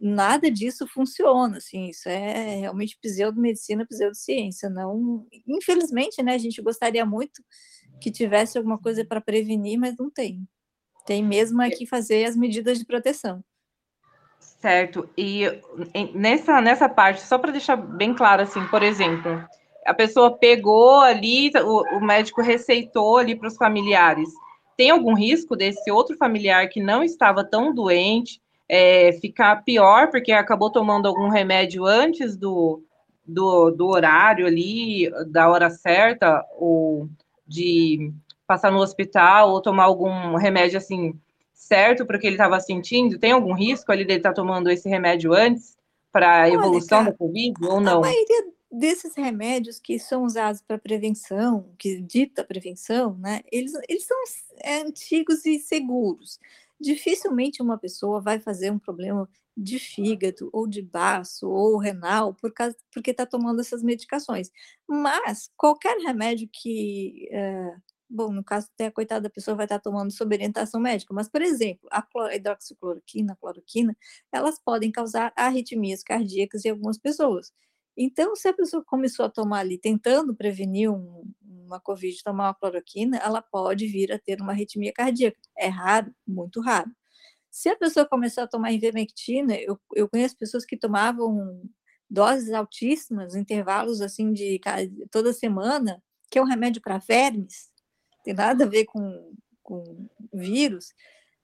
nada 0.00 0.50
disso 0.50 0.86
funciona, 0.86 1.58
assim, 1.58 1.88
isso 1.88 2.08
é 2.08 2.60
realmente 2.60 2.98
pseudomedicina, 3.00 3.86
pseudociência, 3.86 4.68
não, 4.68 5.26
infelizmente, 5.46 6.22
né, 6.22 6.34
a 6.34 6.38
gente 6.38 6.60
gostaria 6.62 7.04
muito 7.04 7.42
que 8.00 8.10
tivesse 8.10 8.56
alguma 8.56 8.78
coisa 8.78 9.04
para 9.04 9.20
prevenir, 9.20 9.78
mas 9.78 9.96
não 9.98 10.10
tem. 10.10 10.46
Tem 11.06 11.24
mesmo 11.24 11.62
aqui 11.62 11.86
fazer 11.86 12.24
as 12.24 12.36
medidas 12.36 12.78
de 12.78 12.84
proteção. 12.84 13.42
Certo. 14.60 15.08
E 15.16 15.44
nessa, 16.14 16.60
nessa 16.60 16.88
parte, 16.88 17.22
só 17.22 17.38
para 17.38 17.52
deixar 17.52 17.76
bem 17.76 18.14
claro, 18.14 18.42
assim, 18.42 18.64
por 18.66 18.82
exemplo, 18.82 19.42
a 19.86 19.94
pessoa 19.94 20.36
pegou 20.36 21.00
ali, 21.00 21.50
o, 21.64 21.96
o 21.96 22.00
médico 22.00 22.42
receitou 22.42 23.16
ali 23.16 23.34
para 23.36 23.48
os 23.48 23.56
familiares. 23.56 24.28
Tem 24.76 24.90
algum 24.90 25.14
risco 25.14 25.56
desse 25.56 25.90
outro 25.90 26.16
familiar 26.16 26.68
que 26.68 26.80
não 26.80 27.02
estava 27.02 27.44
tão 27.44 27.74
doente 27.74 28.40
é, 28.68 29.12
ficar 29.12 29.64
pior 29.64 30.10
porque 30.10 30.32
acabou 30.32 30.70
tomando 30.70 31.08
algum 31.08 31.28
remédio 31.28 31.86
antes 31.86 32.36
do, 32.36 32.82
do, 33.24 33.70
do 33.70 33.86
horário 33.88 34.46
ali, 34.46 35.10
da 35.28 35.48
hora 35.48 35.70
certa, 35.70 36.44
ou 36.56 37.08
de 37.46 38.12
passar 38.46 38.70
no 38.70 38.78
hospital 38.78 39.50
ou 39.50 39.62
tomar 39.62 39.84
algum 39.84 40.36
remédio 40.36 40.78
assim 40.78 41.18
certo 41.52 42.06
para 42.06 42.16
o 42.16 42.20
que 42.20 42.26
ele 42.26 42.36
estava 42.36 42.60
sentindo? 42.60 43.18
Tem 43.18 43.32
algum 43.32 43.54
risco 43.54 43.90
ali 43.90 44.04
dele 44.04 44.20
estar 44.20 44.30
tá 44.30 44.34
tomando 44.34 44.70
esse 44.70 44.88
remédio 44.88 45.32
antes 45.32 45.76
para 46.12 46.42
a 46.42 46.50
evolução 46.50 47.00
cara, 47.00 47.10
da 47.10 47.16
Covid 47.16 47.54
ou 47.66 47.80
não? 47.80 47.98
A 47.98 48.00
maioria 48.00 48.46
desses 48.70 49.14
remédios 49.14 49.78
que 49.78 49.98
são 49.98 50.24
usados 50.24 50.60
para 50.60 50.78
prevenção, 50.78 51.70
que 51.78 52.00
dita 52.00 52.44
prevenção, 52.44 53.16
né, 53.18 53.40
eles, 53.50 53.72
eles 53.88 54.04
são 54.04 54.16
é, 54.62 54.80
antigos 54.82 55.44
e 55.46 55.58
seguros. 55.58 56.38
Dificilmente 56.80 57.62
uma 57.62 57.78
pessoa 57.78 58.20
vai 58.20 58.40
fazer 58.40 58.70
um 58.70 58.78
problema 58.78 59.28
de 59.56 59.78
fígado 59.78 60.48
ou 60.52 60.68
de 60.68 60.80
baço 60.80 61.48
ou 61.50 61.78
renal 61.78 62.32
por 62.34 62.52
causa, 62.52 62.76
porque 62.92 63.10
está 63.10 63.26
tomando 63.26 63.60
essas 63.60 63.82
medicações. 63.82 64.50
Mas 64.88 65.50
qualquer 65.56 65.98
remédio 65.98 66.48
que, 66.52 67.28
é, 67.32 67.74
bom, 68.08 68.32
no 68.32 68.44
caso 68.44 68.68
até 68.74 68.86
a 68.86 68.92
coitada 68.92 69.22
da 69.22 69.30
pessoa 69.30 69.56
vai 69.56 69.66
estar 69.66 69.78
tá 69.78 69.82
tomando 69.82 70.12
sob 70.12 70.34
orientação 70.34 70.80
médica, 70.80 71.12
mas 71.12 71.28
por 71.28 71.42
exemplo, 71.42 71.88
a 71.90 72.06
hidroxicloroquina, 72.34 73.32
a 73.32 73.36
cloroquina, 73.36 73.96
elas 74.32 74.60
podem 74.64 74.92
causar 74.92 75.32
arritmias 75.36 76.02
cardíacas 76.04 76.64
em 76.64 76.70
algumas 76.70 76.98
pessoas. 76.98 77.52
Então, 77.96 78.36
se 78.36 78.46
a 78.48 78.54
pessoa 78.54 78.84
começou 78.84 79.24
a 79.26 79.28
tomar 79.28 79.58
ali, 79.60 79.76
tentando 79.76 80.32
prevenir 80.34 80.88
um, 80.88 81.24
uma 81.68 81.80
Covid, 81.80 82.22
tomar 82.22 82.48
uma 82.48 82.54
cloroquina, 82.54 83.18
ela 83.18 83.40
pode 83.42 83.86
vir 83.86 84.12
a 84.12 84.18
ter 84.18 84.40
uma 84.40 84.52
arritmia 84.52 84.92
cardíaca. 84.92 85.38
É 85.56 85.68
raro, 85.68 86.12
muito 86.26 86.60
raro. 86.60 86.90
Se 87.50 87.68
a 87.68 87.76
pessoa 87.76 88.06
começou 88.06 88.44
a 88.44 88.48
tomar 88.48 88.72
ivermectina, 88.72 89.54
eu, 89.56 89.78
eu 89.94 90.08
conheço 90.08 90.36
pessoas 90.36 90.64
que 90.64 90.76
tomavam 90.76 91.62
doses 92.10 92.52
altíssimas, 92.52 93.34
intervalos 93.34 94.00
assim 94.00 94.32
de 94.32 94.60
toda 95.10 95.32
semana, 95.32 96.02
que 96.30 96.38
é 96.38 96.42
um 96.42 96.46
remédio 96.46 96.80
para 96.82 96.98
vermes, 96.98 97.70
tem 98.24 98.34
nada 98.34 98.64
a 98.64 98.68
ver 98.68 98.84
com, 98.84 99.34
com 99.62 100.08
vírus, 100.32 100.92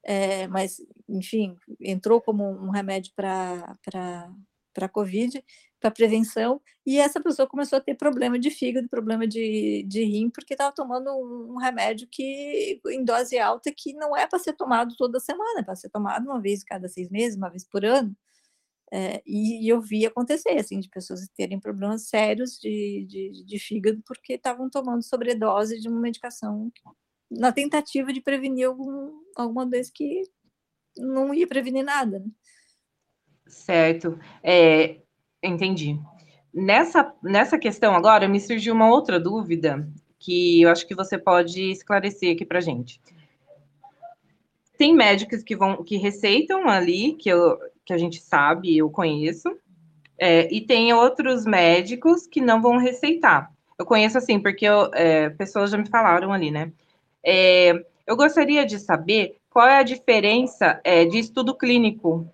é, 0.04 0.46
mas, 0.48 0.78
enfim, 1.08 1.56
entrou 1.80 2.20
como 2.20 2.44
um 2.44 2.70
remédio 2.70 3.12
para 3.16 3.76
para 4.74 4.88
Covid, 4.88 5.42
para 5.84 5.90
prevenção, 5.90 6.62
e 6.86 6.98
essa 6.98 7.20
pessoa 7.20 7.46
começou 7.46 7.76
a 7.76 7.80
ter 7.80 7.94
problema 7.94 8.38
de 8.38 8.48
fígado, 8.50 8.88
problema 8.88 9.26
de, 9.26 9.84
de 9.86 10.02
rim, 10.02 10.30
porque 10.30 10.54
estava 10.54 10.74
tomando 10.74 11.10
um, 11.10 11.58
remédio 11.58 12.08
que 12.10 12.80
em 12.88 13.04
dose 13.04 13.38
alta 13.38 13.70
que 13.70 13.92
não 13.92 14.16
é 14.16 14.26
para 14.26 14.38
ser 14.38 14.54
tomado 14.54 14.96
toda 14.96 15.20
semana, 15.20 15.60
é 15.60 15.62
para 15.62 15.76
ser 15.76 15.90
tomado 15.90 16.24
uma 16.24 16.40
vez 16.40 16.64
cada 16.64 16.88
seis 16.88 17.10
meses, 17.10 17.36
uma 17.36 17.50
vez 17.50 17.68
por 17.68 17.84
ano. 17.84 18.16
É, 18.90 19.22
e, 19.26 19.68
eu 19.70 19.80
vi 19.80 20.06
acontecer, 20.06 20.58
assim, 20.58 20.80
de 20.80 20.88
pessoas 20.88 21.28
terem 21.36 21.60
problemas 21.60 22.08
sérios 22.08 22.58
de, 22.58 23.04
de, 23.06 23.44
de 23.44 23.58
fígado 23.58 24.00
porque 24.06 24.34
estavam 24.34 24.70
tomando 24.70 25.02
sobredose 25.02 25.80
de 25.80 25.88
uma 25.88 26.00
medicação 26.00 26.72
na 27.30 27.52
tentativa 27.52 28.10
de 28.10 28.22
prevenir 28.22 28.68
algum, 28.68 29.12
alguma 29.36 29.68
vez 29.68 29.90
que 29.90 30.22
não 30.96 31.34
ia 31.34 31.46
prevenir 31.46 31.84
nada. 31.84 32.20
Né? 32.20 32.26
Certo. 33.46 34.18
É, 34.42 35.03
entendi. 35.48 35.98
Nessa, 36.52 37.12
nessa 37.22 37.58
questão 37.58 37.94
agora, 37.94 38.28
me 38.28 38.40
surgiu 38.40 38.74
uma 38.74 38.88
outra 38.88 39.18
dúvida 39.18 39.86
que 40.18 40.62
eu 40.62 40.70
acho 40.70 40.86
que 40.86 40.94
você 40.94 41.18
pode 41.18 41.70
esclarecer 41.70 42.34
aqui 42.34 42.44
para 42.44 42.60
gente. 42.60 43.00
Tem 44.78 44.94
médicos 44.94 45.42
que 45.42 45.54
vão 45.54 45.84
que 45.84 45.96
receitam 45.96 46.68
ali, 46.68 47.14
que, 47.14 47.28
eu, 47.28 47.58
que 47.84 47.92
a 47.92 47.98
gente 47.98 48.20
sabe, 48.20 48.76
eu 48.76 48.90
conheço, 48.90 49.48
é, 50.18 50.52
e 50.52 50.60
tem 50.60 50.92
outros 50.92 51.44
médicos 51.44 52.26
que 52.26 52.40
não 52.40 52.62
vão 52.62 52.78
receitar. 52.78 53.52
Eu 53.78 53.84
conheço 53.84 54.16
assim, 54.16 54.40
porque 54.40 54.64
eu, 54.64 54.90
é, 54.94 55.28
pessoas 55.30 55.70
já 55.70 55.76
me 55.78 55.88
falaram 55.88 56.32
ali, 56.32 56.50
né? 56.50 56.72
É, 57.24 57.84
eu 58.06 58.16
gostaria 58.16 58.64
de 58.64 58.78
saber 58.78 59.38
qual 59.50 59.66
é 59.66 59.78
a 59.78 59.82
diferença 59.82 60.80
é, 60.84 61.04
de 61.04 61.18
estudo 61.18 61.54
clínico 61.54 62.28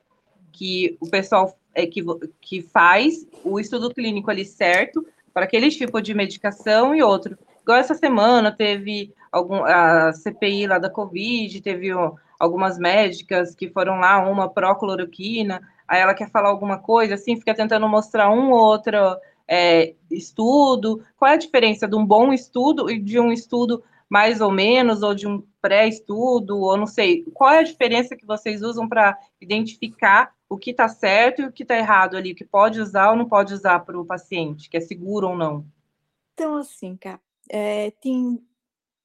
que 0.53 0.96
o 1.01 1.09
pessoal 1.09 1.57
é, 1.74 1.87
que, 1.87 2.02
que 2.40 2.62
faz 2.62 3.26
o 3.44 3.59
estudo 3.59 3.92
clínico 3.92 4.30
ali 4.30 4.44
certo 4.44 5.04
para 5.33 5.44
aquele 5.44 5.70
tipo 5.70 6.00
de 6.00 6.14
medicação 6.14 6.94
e 6.94 7.02
outro. 7.02 7.38
Igual 7.62 7.78
essa 7.78 7.94
semana 7.94 8.50
teve 8.50 9.12
algum, 9.30 9.62
a 9.64 10.12
CPI 10.12 10.66
lá 10.66 10.78
da 10.78 10.90
Covid, 10.90 11.61
teve 11.61 11.92
ó, 11.92 12.14
algumas 12.38 12.78
médicas 12.78 13.54
que 13.54 13.68
foram 13.68 14.00
lá, 14.00 14.18
uma 14.28 14.48
pró-cloroquina, 14.48 15.61
aí 15.87 16.00
ela 16.00 16.14
quer 16.14 16.30
falar 16.30 16.48
alguma 16.48 16.78
coisa, 16.78 17.14
assim, 17.14 17.37
fica 17.37 17.54
tentando 17.54 17.88
mostrar 17.88 18.30
um 18.30 18.50
ou 18.50 18.61
outro 18.61 18.96
é, 19.46 19.94
estudo. 20.11 21.04
Qual 21.16 21.30
é 21.30 21.35
a 21.35 21.38
diferença 21.38 21.87
de 21.87 21.94
um 21.94 22.04
bom 22.04 22.33
estudo 22.33 22.90
e 22.90 22.98
de 22.98 23.20
um 23.20 23.30
estudo 23.30 23.83
mais 24.09 24.40
ou 24.40 24.50
menos, 24.50 25.04
ou 25.04 25.14
de 25.14 25.28
um 25.28 25.40
pré-estudo, 25.62 26.59
ou 26.59 26.76
não 26.76 26.87
sei. 26.87 27.24
Qual 27.33 27.48
é 27.48 27.61
a 27.61 27.62
diferença 27.62 28.16
que 28.16 28.26
vocês 28.26 28.61
usam 28.61 28.88
para 28.88 29.16
identificar 29.40 30.33
o 30.51 30.59
que 30.59 30.73
está 30.73 30.89
certo 30.89 31.43
e 31.43 31.45
o 31.47 31.53
que 31.53 31.63
está 31.63 31.77
errado 31.77 32.17
ali, 32.17 32.33
o 32.33 32.35
que 32.35 32.45
pode 32.45 32.81
usar 32.81 33.13
ou 33.13 33.17
não 33.17 33.29
pode 33.29 33.55
usar 33.55 33.79
para 33.81 33.99
o 33.99 34.05
paciente, 34.05 34.69
que 34.69 34.77
é 34.77 34.81
seguro 34.81 35.29
ou 35.29 35.37
não? 35.37 35.65
Então, 36.35 36.57
assim, 36.57 36.97
cara, 36.97 37.21
é, 37.49 37.93
tem 37.93 38.45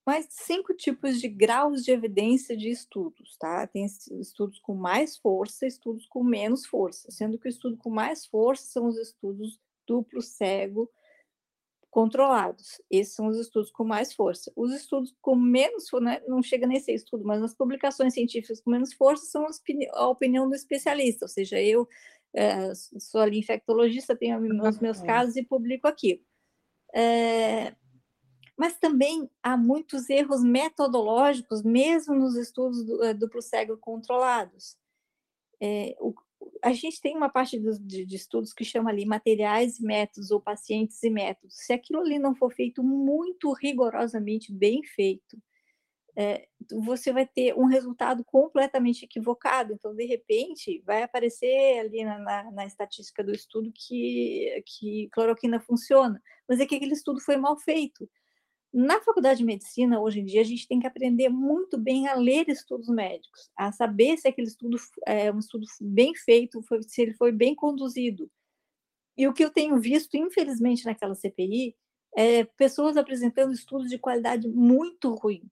mais 0.03 0.25
cinco 0.29 0.73
tipos 0.73 1.21
de 1.21 1.27
graus 1.27 1.83
de 1.83 1.91
evidência 1.91 2.57
de 2.57 2.69
estudos, 2.69 3.37
tá? 3.37 3.67
Tem 3.67 3.85
estudos 3.85 4.59
com 4.59 4.73
mais 4.73 5.17
força, 5.17 5.67
estudos 5.67 6.07
com 6.07 6.23
menos 6.23 6.65
força, 6.65 7.11
sendo 7.11 7.37
que 7.37 7.47
o 7.47 7.49
estudo 7.49 7.77
com 7.77 7.91
mais 7.91 8.25
força 8.25 8.65
são 8.65 8.87
os 8.87 8.97
estudos 8.97 9.59
duplo 9.85 10.23
cego, 10.23 10.89
controlados. 11.95 12.81
Esses 12.91 13.15
são 13.15 13.27
os 13.27 13.39
estudos 13.39 13.71
com 13.71 13.85
mais 13.85 14.13
força. 14.13 14.51
Os 14.53 14.73
estudos 14.73 15.15
com 15.21 15.33
menos, 15.33 15.85
né, 16.01 16.21
não 16.27 16.43
chega 16.43 16.67
nem 16.67 16.75
a 16.75 16.81
ser 16.81 16.93
estudo, 16.93 17.23
mas 17.23 17.41
as 17.41 17.55
publicações 17.55 18.13
científicas 18.13 18.59
com 18.59 18.69
menos 18.69 18.93
força 18.93 19.25
são 19.27 19.47
a 19.93 20.09
opinião 20.09 20.49
do 20.49 20.53
especialista, 20.53 21.23
ou 21.23 21.29
seja, 21.29 21.61
eu 21.61 21.87
é, 22.33 22.75
sou 22.75 23.21
ali 23.21 23.39
infectologista, 23.39 24.13
tenho 24.13 24.37
os 24.67 24.79
meus 24.81 25.01
casos 25.01 25.37
e 25.37 25.45
publico 25.45 25.87
aquilo. 25.87 26.19
É, 26.93 27.73
mas 28.57 28.77
também 28.77 29.29
há 29.41 29.55
muitos 29.55 30.09
erros 30.09 30.43
metodológicos, 30.43 31.63
mesmo 31.63 32.13
nos 32.13 32.35
estudos 32.35 32.85
do, 32.85 33.05
é, 33.05 33.13
duplo 33.13 33.41
cego 33.41 33.77
controlados. 33.77 34.75
É, 35.61 35.95
o, 36.01 36.13
a 36.65 36.73
gente 36.73 36.99
tem 36.99 37.15
uma 37.15 37.29
parte 37.29 37.59
do, 37.59 37.77
de, 37.79 38.03
de, 38.03 38.15
estudos 38.15 38.51
que 38.51 38.65
chama 38.65 38.89
ali 38.89 39.05
materiais 39.05 39.77
e 39.77 39.83
métodos, 39.83 40.31
ou 40.31 40.41
pacientes 40.41 41.01
e 41.03 41.11
métodos. 41.11 41.55
Se 41.57 41.71
aquilo 41.71 42.01
ali 42.01 42.17
não 42.17 42.35
for 42.35 42.51
feito 42.51 42.81
muito 42.81 43.53
rigorosamente 43.53 44.51
bem 44.51 44.81
feito, 44.81 45.37
é, 46.17 46.47
você 46.83 47.13
vai 47.13 47.27
ter 47.27 47.53
um 47.55 47.65
resultado 47.65 48.25
completamente 48.25 49.05
equivocado. 49.05 49.73
Então, 49.73 49.93
de 49.93 50.05
repente, 50.05 50.81
vai 50.83 51.03
aparecer 51.03 51.77
ali 51.77 52.03
na, 52.03 52.17
na, 52.17 52.51
na 52.51 52.65
estatística 52.65 53.23
do 53.23 53.31
estudo 53.31 53.71
que, 53.71 54.63
que 54.65 55.07
cloroquina 55.11 55.59
funciona, 55.59 56.19
mas 56.49 56.59
é 56.59 56.65
que 56.65 56.75
aquele 56.77 56.93
estudo 56.93 57.21
foi 57.21 57.37
mal 57.37 57.59
feito. 57.59 58.09
Na 58.77 58.99
faculdade 58.99 59.37
de 59.37 59.45
medicina, 59.45 60.01
hoje 60.01 60.19
em 60.19 60.25
dia, 60.25 60.41
a 60.41 60.43
gente 60.43 60.67
tem 60.67 60.81
que 60.81 60.85
aprender 60.85 61.29
muito 61.29 61.77
bem 61.77 62.09
a 62.09 62.13
ler 62.13 62.49
estudos 62.49 62.89
médicos, 62.89 63.49
a 63.55 63.71
saber 63.71 64.17
se 64.17 64.27
aquele 64.27 64.49
estudo 64.49 64.75
é 65.07 65.31
um 65.31 65.39
estudo 65.39 65.65
bem 65.79 66.13
feito, 66.13 66.61
se 66.85 67.01
ele 67.01 67.13
foi 67.13 67.31
bem 67.31 67.55
conduzido. 67.55 68.29
E 69.17 69.29
o 69.29 69.33
que 69.33 69.45
eu 69.45 69.49
tenho 69.49 69.79
visto, 69.79 70.15
infelizmente, 70.17 70.83
naquela 70.83 71.15
CPI, 71.15 71.73
é 72.17 72.43
pessoas 72.43 72.97
apresentando 72.97 73.53
estudos 73.53 73.89
de 73.89 73.97
qualidade 73.97 74.45
muito 74.49 75.13
ruim. 75.15 75.49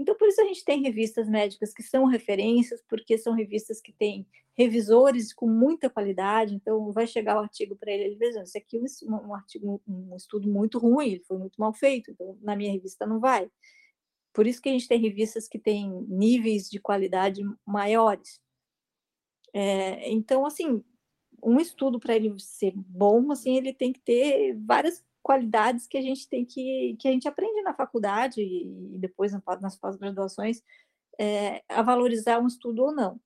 Então, 0.00 0.16
por 0.16 0.28
isso 0.28 0.40
a 0.40 0.44
gente 0.44 0.64
tem 0.64 0.80
revistas 0.82 1.28
médicas 1.28 1.74
que 1.74 1.82
são 1.82 2.06
referências, 2.06 2.82
porque 2.88 3.18
são 3.18 3.34
revistas 3.34 3.82
que 3.82 3.92
têm 3.92 4.26
revisores 4.56 5.30
com 5.30 5.46
muita 5.46 5.90
qualidade. 5.90 6.54
Então, 6.54 6.90
vai 6.90 7.06
chegar 7.06 7.36
o 7.36 7.42
artigo 7.42 7.76
para 7.76 7.92
ele, 7.92 8.04
ele 8.04 8.16
veja, 8.16 8.42
isso 8.42 8.56
aqui 8.56 8.78
é 8.78 8.80
um, 8.80 9.28
um, 9.28 9.34
artigo, 9.34 9.82
um 9.86 10.16
estudo 10.16 10.48
muito 10.48 10.78
ruim, 10.78 11.20
foi 11.28 11.36
muito 11.36 11.60
mal 11.60 11.74
feito, 11.74 12.10
então 12.10 12.38
na 12.40 12.56
minha 12.56 12.72
revista 12.72 13.04
não 13.04 13.20
vai. 13.20 13.50
Por 14.32 14.46
isso 14.46 14.62
que 14.62 14.70
a 14.70 14.72
gente 14.72 14.88
tem 14.88 14.98
revistas 14.98 15.46
que 15.46 15.58
têm 15.58 15.90
níveis 16.08 16.70
de 16.70 16.80
qualidade 16.80 17.42
maiores. 17.66 18.40
É, 19.52 20.10
então, 20.10 20.46
assim, 20.46 20.82
um 21.42 21.60
estudo 21.60 22.00
para 22.00 22.16
ele 22.16 22.34
ser 22.38 22.72
bom, 22.74 23.30
assim, 23.30 23.54
ele 23.54 23.74
tem 23.74 23.92
que 23.92 24.00
ter 24.00 24.56
várias 24.64 25.04
qualidades 25.22 25.86
que 25.86 25.98
a 25.98 26.02
gente 26.02 26.28
tem 26.28 26.44
que 26.44 26.96
que 26.98 27.08
a 27.08 27.12
gente 27.12 27.28
aprende 27.28 27.62
na 27.62 27.74
faculdade 27.74 28.40
e, 28.42 28.98
depois 28.98 29.32
nas 29.60 29.76
pós-graduações 29.76 30.62
é, 31.18 31.62
a 31.68 31.82
valorizar 31.82 32.40
um 32.40 32.46
estudo 32.46 32.84
ou 32.84 32.94
não. 32.94 33.20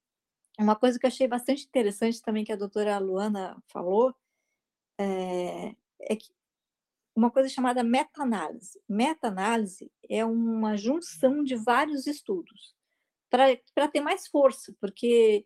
Uma 0.59 0.77
coisa 0.77 0.99
que 0.99 1.07
eu 1.07 1.09
achei 1.09 1.29
bastante 1.29 1.65
interessante 1.65 2.23
também 2.23 2.45
que 2.45 2.53
a 2.53 2.57
doutora 2.57 2.99
Luana 2.99 3.57
falou 3.69 4.15
é, 4.99 5.75
é 6.01 6.17
que 6.17 6.33
uma 7.17 7.31
coisa 7.31 7.49
chamada 7.49 7.83
meta-análise. 7.85 8.81
Meta-análise 8.89 9.91
é 10.09 10.25
uma 10.25 10.77
junção 10.77 11.45
de 11.45 11.55
vários 11.55 12.07
estudos 12.07 12.75
para 13.31 13.89
ter 13.89 14.01
mais 14.01 14.27
força, 14.29 14.75
porque 14.81 15.45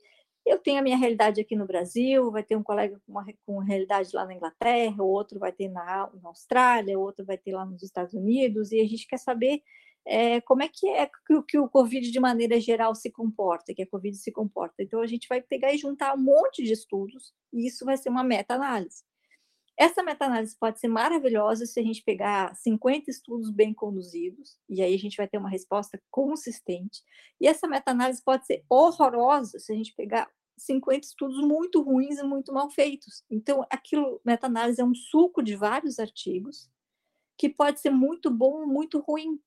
eu 0.48 0.58
tenho 0.58 0.78
a 0.78 0.82
minha 0.82 0.96
realidade 0.96 1.40
aqui 1.40 1.54
no 1.56 1.66
Brasil, 1.66 2.30
vai 2.30 2.42
ter 2.42 2.56
um 2.56 2.62
colega 2.62 3.00
com, 3.04 3.12
uma, 3.12 3.26
com 3.44 3.58
realidade 3.58 4.10
lá 4.14 4.24
na 4.24 4.34
Inglaterra, 4.34 5.02
outro 5.02 5.38
vai 5.38 5.52
ter 5.52 5.68
na, 5.68 6.10
na 6.22 6.28
Austrália, 6.28 6.98
outro 6.98 7.24
vai 7.24 7.38
ter 7.38 7.52
lá 7.52 7.64
nos 7.64 7.82
Estados 7.82 8.14
Unidos, 8.14 8.72
e 8.72 8.80
a 8.80 8.86
gente 8.86 9.06
quer 9.06 9.18
saber 9.18 9.62
é, 10.06 10.40
como 10.40 10.62
é 10.62 10.68
que 10.68 10.88
é 10.88 11.06
que, 11.06 11.42
que, 11.46 11.58
o 11.58 11.68
Covid 11.68 12.10
de 12.10 12.20
maneira 12.20 12.58
geral 12.60 12.94
se 12.94 13.10
comporta, 13.10 13.74
que 13.74 13.82
a 13.82 13.86
Covid 13.86 14.16
se 14.16 14.32
comporta. 14.32 14.82
Então 14.82 15.00
a 15.00 15.06
gente 15.06 15.28
vai 15.28 15.42
pegar 15.42 15.72
e 15.72 15.78
juntar 15.78 16.14
um 16.14 16.22
monte 16.22 16.62
de 16.64 16.72
estudos, 16.72 17.32
e 17.52 17.66
isso 17.66 17.84
vai 17.84 17.96
ser 17.96 18.08
uma 18.08 18.24
meta-análise. 18.24 19.04
Essa 19.78 20.02
meta-análise 20.02 20.56
pode 20.58 20.80
ser 20.80 20.88
maravilhosa 20.88 21.64
se 21.64 21.78
a 21.78 21.82
gente 21.84 22.02
pegar 22.02 22.52
50 22.56 23.10
estudos 23.10 23.50
bem 23.50 23.72
conduzidos, 23.72 24.58
e 24.68 24.82
aí 24.82 24.92
a 24.92 24.98
gente 24.98 25.16
vai 25.16 25.28
ter 25.28 25.38
uma 25.38 25.48
resposta 25.48 26.00
consistente. 26.10 27.00
E 27.40 27.46
essa 27.46 27.68
meta-análise 27.68 28.20
pode 28.24 28.44
ser 28.44 28.64
horrorosa 28.68 29.58
se 29.60 29.72
a 29.72 29.76
gente 29.76 29.94
pegar 29.94 30.28
50 30.58 31.06
estudos 31.06 31.40
muito 31.40 31.82
ruins 31.82 32.18
e 32.18 32.22
muito 32.22 32.52
mal 32.52 32.70
feitos. 32.70 33.24
Então, 33.30 33.66
aquilo, 33.70 34.20
meta-análise 34.24 34.80
é 34.80 34.84
um 34.84 34.94
suco 34.94 35.42
de 35.42 35.56
vários 35.56 35.98
artigos, 35.98 36.70
que 37.36 37.48
pode 37.48 37.80
ser 37.80 37.90
muito 37.90 38.30
bom 38.30 38.60
ou 38.60 38.66
muito 38.66 38.98
ruim, 39.00 39.40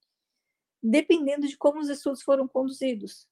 dependendo 0.81 1.47
de 1.47 1.57
como 1.57 1.79
os 1.79 1.89
estudos 1.89 2.21
foram 2.21 2.47
conduzidos. 2.47 3.27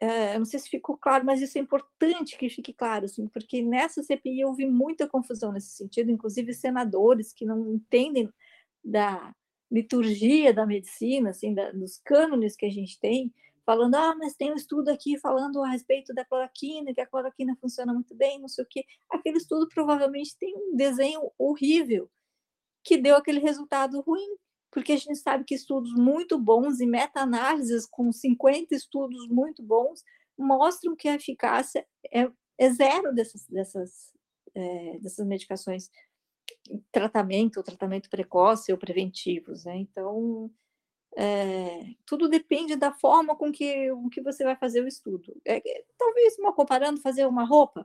É, 0.00 0.38
não 0.38 0.44
sei 0.44 0.60
se 0.60 0.68
ficou 0.68 0.96
claro, 0.96 1.24
mas 1.24 1.42
isso 1.42 1.58
é 1.58 1.60
importante 1.60 2.38
que 2.38 2.48
fique 2.48 2.72
claro, 2.72 3.04
assim, 3.04 3.26
porque 3.26 3.60
nessa 3.62 4.02
CPI 4.02 4.40
eu 4.40 4.54
vi 4.54 4.64
muita 4.64 5.08
confusão 5.08 5.52
nesse 5.52 5.70
sentido, 5.70 6.10
inclusive 6.10 6.54
senadores 6.54 7.32
que 7.32 7.44
não 7.44 7.74
entendem 7.74 8.32
da 8.82 9.34
liturgia 9.70 10.54
da 10.54 10.64
medicina, 10.64 11.30
assim, 11.30 11.52
da, 11.52 11.72
dos 11.72 11.98
cânones 11.98 12.56
que 12.56 12.64
a 12.64 12.70
gente 12.70 12.98
tem, 12.98 13.32
falando, 13.68 13.96
ah, 13.96 14.14
mas 14.16 14.34
tem 14.34 14.50
um 14.50 14.56
estudo 14.56 14.88
aqui 14.88 15.18
falando 15.18 15.62
a 15.62 15.68
respeito 15.68 16.14
da 16.14 16.24
cloroquina, 16.24 16.94
que 16.94 17.02
a 17.02 17.06
cloroquina 17.06 17.54
funciona 17.60 17.92
muito 17.92 18.14
bem, 18.14 18.40
não 18.40 18.48
sei 18.48 18.64
o 18.64 18.66
quê. 18.66 18.82
Aquele 19.10 19.36
estudo 19.36 19.68
provavelmente 19.68 20.34
tem 20.40 20.56
um 20.56 20.74
desenho 20.74 21.30
horrível 21.36 22.10
que 22.82 22.96
deu 22.96 23.14
aquele 23.14 23.40
resultado 23.40 24.00
ruim 24.00 24.38
porque 24.70 24.92
a 24.92 24.96
gente 24.96 25.16
sabe 25.16 25.44
que 25.44 25.54
estudos 25.54 25.92
muito 25.92 26.38
bons 26.38 26.80
e 26.80 26.86
meta-análises 26.86 27.86
com 27.86 28.10
50 28.10 28.74
estudos 28.74 29.28
muito 29.28 29.62
bons 29.62 30.02
mostram 30.38 30.96
que 30.96 31.08
a 31.08 31.16
eficácia 31.16 31.86
é, 32.10 32.30
é 32.56 32.70
zero 32.72 33.14
dessas, 33.14 33.46
dessas, 33.48 34.12
é, 34.54 34.98
dessas 34.98 35.26
medicações, 35.26 35.90
tratamento, 36.90 37.62
tratamento 37.62 38.08
precoce 38.08 38.72
ou 38.72 38.78
preventivos. 38.78 39.66
Né? 39.66 39.76
Então, 39.76 40.50
é, 41.20 41.96
tudo 42.06 42.28
depende 42.28 42.76
da 42.76 42.92
forma 42.92 43.34
com 43.34 43.50
que, 43.50 43.90
com 43.90 44.08
que 44.08 44.20
você 44.20 44.44
vai 44.44 44.54
fazer 44.54 44.84
o 44.84 44.86
estudo. 44.86 45.36
É, 45.44 45.60
talvez, 45.98 46.38
uma 46.38 46.52
comparando, 46.52 47.00
fazer 47.00 47.26
uma 47.26 47.44
roupa, 47.44 47.84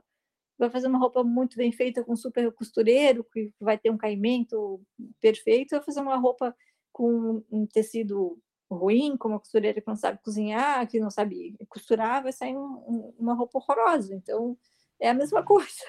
vai 0.56 0.70
fazer 0.70 0.86
uma 0.86 1.00
roupa 1.00 1.24
muito 1.24 1.56
bem 1.56 1.72
feita 1.72 2.04
com 2.04 2.14
super 2.14 2.52
costureiro, 2.52 3.24
que 3.24 3.50
vai 3.60 3.76
ter 3.76 3.90
um 3.90 3.96
caimento 3.96 4.80
perfeito, 5.20 5.72
vai 5.72 5.82
fazer 5.82 6.00
uma 6.00 6.16
roupa 6.16 6.54
com 6.92 7.42
um 7.50 7.66
tecido 7.66 8.38
ruim, 8.70 9.16
como 9.16 9.34
a 9.34 9.40
costureira 9.40 9.80
que 9.80 9.88
não 9.88 9.96
sabe 9.96 10.20
cozinhar, 10.22 10.86
que 10.86 11.00
não 11.00 11.10
sabe 11.10 11.56
costurar, 11.68 12.22
vai 12.22 12.32
sair 12.32 12.56
um, 12.56 12.84
um, 12.86 13.14
uma 13.18 13.34
roupa 13.34 13.58
horrorosa. 13.58 14.14
Então, 14.14 14.56
é 15.00 15.10
a 15.10 15.14
mesma 15.14 15.42
coisa. 15.44 15.84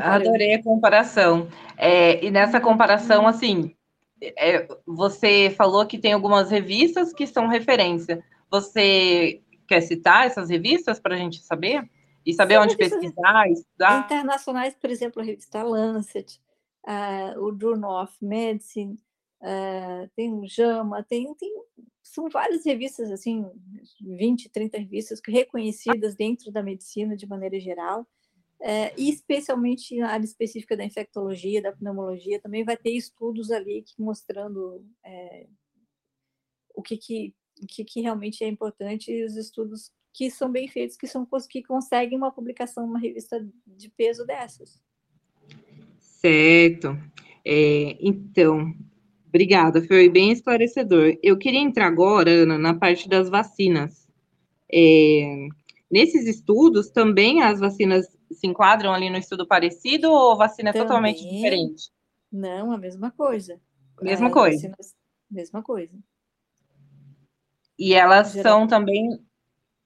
Adorei 0.00 0.54
a 0.54 0.62
comparação. 0.62 1.50
É, 1.76 2.24
e 2.24 2.30
nessa 2.30 2.58
comparação, 2.62 3.26
assim, 3.26 3.76
é, 4.20 4.68
você 4.86 5.50
falou 5.50 5.86
que 5.86 5.98
tem 5.98 6.12
algumas 6.12 6.50
revistas 6.50 7.12
que 7.12 7.26
são 7.26 7.48
referência. 7.48 8.22
Você 8.50 9.42
quer 9.66 9.80
citar 9.80 10.26
essas 10.26 10.50
revistas 10.50 11.00
para 11.00 11.14
a 11.14 11.18
gente 11.18 11.40
saber? 11.42 11.88
E 12.24 12.34
saber 12.34 12.54
Sim, 12.54 12.60
onde 12.60 12.76
pesquisar, 12.76 13.50
estudar? 13.50 14.04
Internacionais, 14.04 14.74
por 14.74 14.90
exemplo, 14.90 15.22
a 15.22 15.24
revista 15.24 15.62
Lancet, 15.62 16.38
uh, 16.86 17.40
o 17.40 17.58
Journal 17.58 18.02
of 18.02 18.12
Medicine, 18.20 18.98
uh, 19.40 20.10
tem 20.14 20.32
o 20.32 20.46
JAMA, 20.46 21.02
tem, 21.02 21.34
tem, 21.34 21.50
são 22.02 22.28
várias 22.28 22.66
revistas, 22.66 23.10
assim, 23.10 23.48
20, 24.02 24.50
30 24.50 24.78
revistas 24.78 25.20
reconhecidas 25.26 26.14
dentro 26.14 26.52
da 26.52 26.62
medicina 26.62 27.16
de 27.16 27.26
maneira 27.26 27.58
geral, 27.58 28.06
uh, 28.60 28.92
e 28.96 29.10
especialmente 29.10 29.96
na 29.98 30.10
área 30.10 30.24
específica 30.24 30.76
da 30.76 30.84
infectologia, 30.84 31.62
da 31.62 31.72
pneumologia, 31.72 32.40
também 32.40 32.64
vai 32.64 32.76
ter 32.76 32.90
estudos 32.90 33.50
ali 33.50 33.82
que, 33.82 34.00
mostrando 34.00 34.76
uh, 35.04 35.48
o 36.74 36.82
que, 36.82 36.96
que, 36.96 37.34
que, 37.68 37.84
que 37.84 38.00
realmente 38.00 38.44
é 38.44 38.48
importante 38.48 39.10
e 39.10 39.24
os 39.24 39.36
estudos 39.36 39.90
que 40.12 40.30
são 40.30 40.50
bem 40.50 40.66
feitos, 40.68 40.96
que 40.96 41.06
são 41.06 41.26
que 41.48 41.62
conseguem 41.62 42.18
uma 42.18 42.32
publicação 42.32 42.86
numa 42.86 42.98
revista 42.98 43.46
de 43.66 43.88
peso 43.90 44.26
dessas. 44.26 44.82
Certo. 45.98 46.98
É, 47.44 47.96
então, 48.00 48.74
Obrigada, 49.30 49.80
foi 49.86 50.08
bem 50.08 50.32
esclarecedor. 50.32 51.16
Eu 51.22 51.38
queria 51.38 51.60
entrar 51.60 51.86
agora, 51.86 52.28
Ana, 52.28 52.58
na 52.58 52.74
parte 52.74 53.08
das 53.08 53.30
vacinas. 53.30 54.08
É, 54.72 55.46
nesses 55.88 56.26
estudos, 56.26 56.90
também 56.90 57.40
as 57.40 57.60
vacinas 57.60 58.08
se 58.30 58.46
enquadram 58.46 58.92
ali 58.92 59.10
no 59.10 59.16
estudo 59.16 59.46
parecido 59.46 60.10
ou 60.10 60.36
vacina 60.36 60.70
é 60.70 60.72
também. 60.72 60.86
totalmente 60.86 61.28
diferente? 61.28 61.90
Não, 62.30 62.72
a 62.72 62.78
mesma 62.78 63.10
coisa. 63.10 63.60
Mesma 64.00 64.30
coisa. 64.30 64.56
Vacinas, 64.56 64.94
mesma 65.30 65.62
coisa. 65.62 65.98
E 67.78 67.94
elas 67.94 68.28
são 68.28 68.66
também 68.66 69.20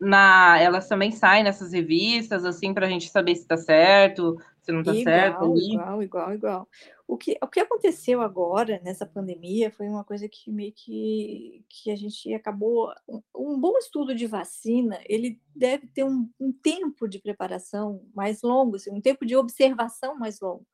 na, 0.00 0.58
elas 0.60 0.88
também 0.88 1.12
saem 1.12 1.44
nessas 1.44 1.72
revistas, 1.72 2.44
assim, 2.44 2.74
para 2.74 2.86
a 2.86 2.90
gente 2.90 3.08
saber 3.08 3.34
se 3.36 3.42
está 3.42 3.56
certo, 3.56 4.36
se 4.60 4.72
não 4.72 4.80
está 4.80 4.94
certo. 4.94 5.44
Ali. 5.44 5.72
Igual, 5.74 6.02
igual, 6.02 6.34
igual. 6.34 6.68
O 7.06 7.18
que, 7.18 7.36
o 7.42 7.46
que 7.46 7.60
aconteceu 7.60 8.22
agora 8.22 8.80
nessa 8.82 9.04
pandemia 9.04 9.70
foi 9.70 9.86
uma 9.88 10.02
coisa 10.02 10.26
que 10.26 10.50
meio 10.50 10.72
que, 10.72 11.64
que 11.68 11.90
a 11.90 11.96
gente 11.96 12.32
acabou. 12.32 12.90
Um, 13.06 13.22
um 13.36 13.60
bom 13.60 13.76
estudo 13.76 14.14
de 14.14 14.26
vacina, 14.26 14.98
ele 15.04 15.40
deve 15.54 15.86
ter 15.88 16.02
um, 16.02 16.30
um 16.40 16.50
tempo 16.50 17.06
de 17.06 17.18
preparação 17.20 18.06
mais 18.14 18.40
longo, 18.42 18.76
assim, 18.76 18.90
um 18.90 19.02
tempo 19.02 19.26
de 19.26 19.36
observação 19.36 20.18
mais 20.18 20.40
longo. 20.40 20.66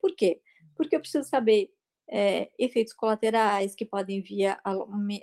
Por 0.00 0.14
quê? 0.14 0.40
Porque 0.74 0.96
eu 0.96 1.00
preciso 1.00 1.28
saber 1.28 1.72
é, 2.08 2.50
efeitos 2.58 2.92
colaterais 2.92 3.74
que 3.74 3.84
podem 3.84 4.20
vir 4.20 4.58
a 4.64 4.74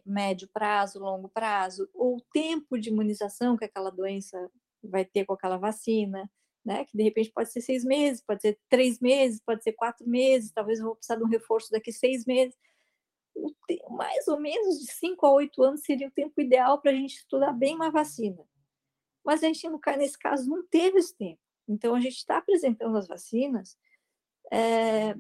médio 0.06 0.50
prazo, 0.54 1.00
longo 1.00 1.28
prazo, 1.30 1.90
ou 1.94 2.22
tempo 2.34 2.78
de 2.78 2.90
imunização 2.90 3.58
que 3.58 3.66
aquela 3.66 3.90
doença 3.90 4.50
vai 4.82 5.04
ter 5.04 5.26
com 5.26 5.34
aquela 5.34 5.58
vacina 5.58 6.30
né? 6.66 6.86
Que 6.86 6.96
de 6.96 7.04
repente 7.04 7.32
pode 7.32 7.52
ser 7.52 7.62
seis 7.62 7.84
meses, 7.84 8.22
pode 8.22 8.42
ser 8.42 8.60
três 8.70 9.00
meses, 9.00 9.42
pode 9.46 9.64
ser 9.64 9.74
quatro 9.74 10.08
meses, 10.08 10.52
talvez 10.52 10.80
eu 10.80 10.86
vou 10.86 10.96
precisar 10.96 11.16
de 11.16 11.24
um 11.24 11.28
reforço 11.28 11.72
daqui 11.72 11.92
seis 11.92 12.26
meses. 12.26 12.56
mais 13.90 14.28
ou 14.28 14.40
menos 14.40 14.80
de 14.80 14.92
cinco 14.92 15.26
a 15.26 15.34
oito 15.34 15.64
anos 15.64 15.82
seria 15.84 16.08
o 16.08 16.12
tempo 16.12 16.40
ideal 16.40 16.80
para 16.82 16.92
a 16.92 16.96
gente 16.96 17.18
estudar 17.18 17.52
bem 17.54 17.76
uma 17.76 17.92
vacina. 17.92 18.44
Mas 19.24 19.44
a 19.44 19.48
gente, 19.48 19.68
nesse 19.98 20.18
caso, 20.18 20.50
não 20.50 20.66
teve 20.68 21.00
esse 21.00 21.16
tempo. 21.16 21.40
Então, 21.68 21.96
a 21.96 22.00
gente 22.00 22.18
está 22.18 22.38
apresentando 22.38 22.98
as 22.98 23.08
vacinas 23.08 23.78
é, 24.52 25.16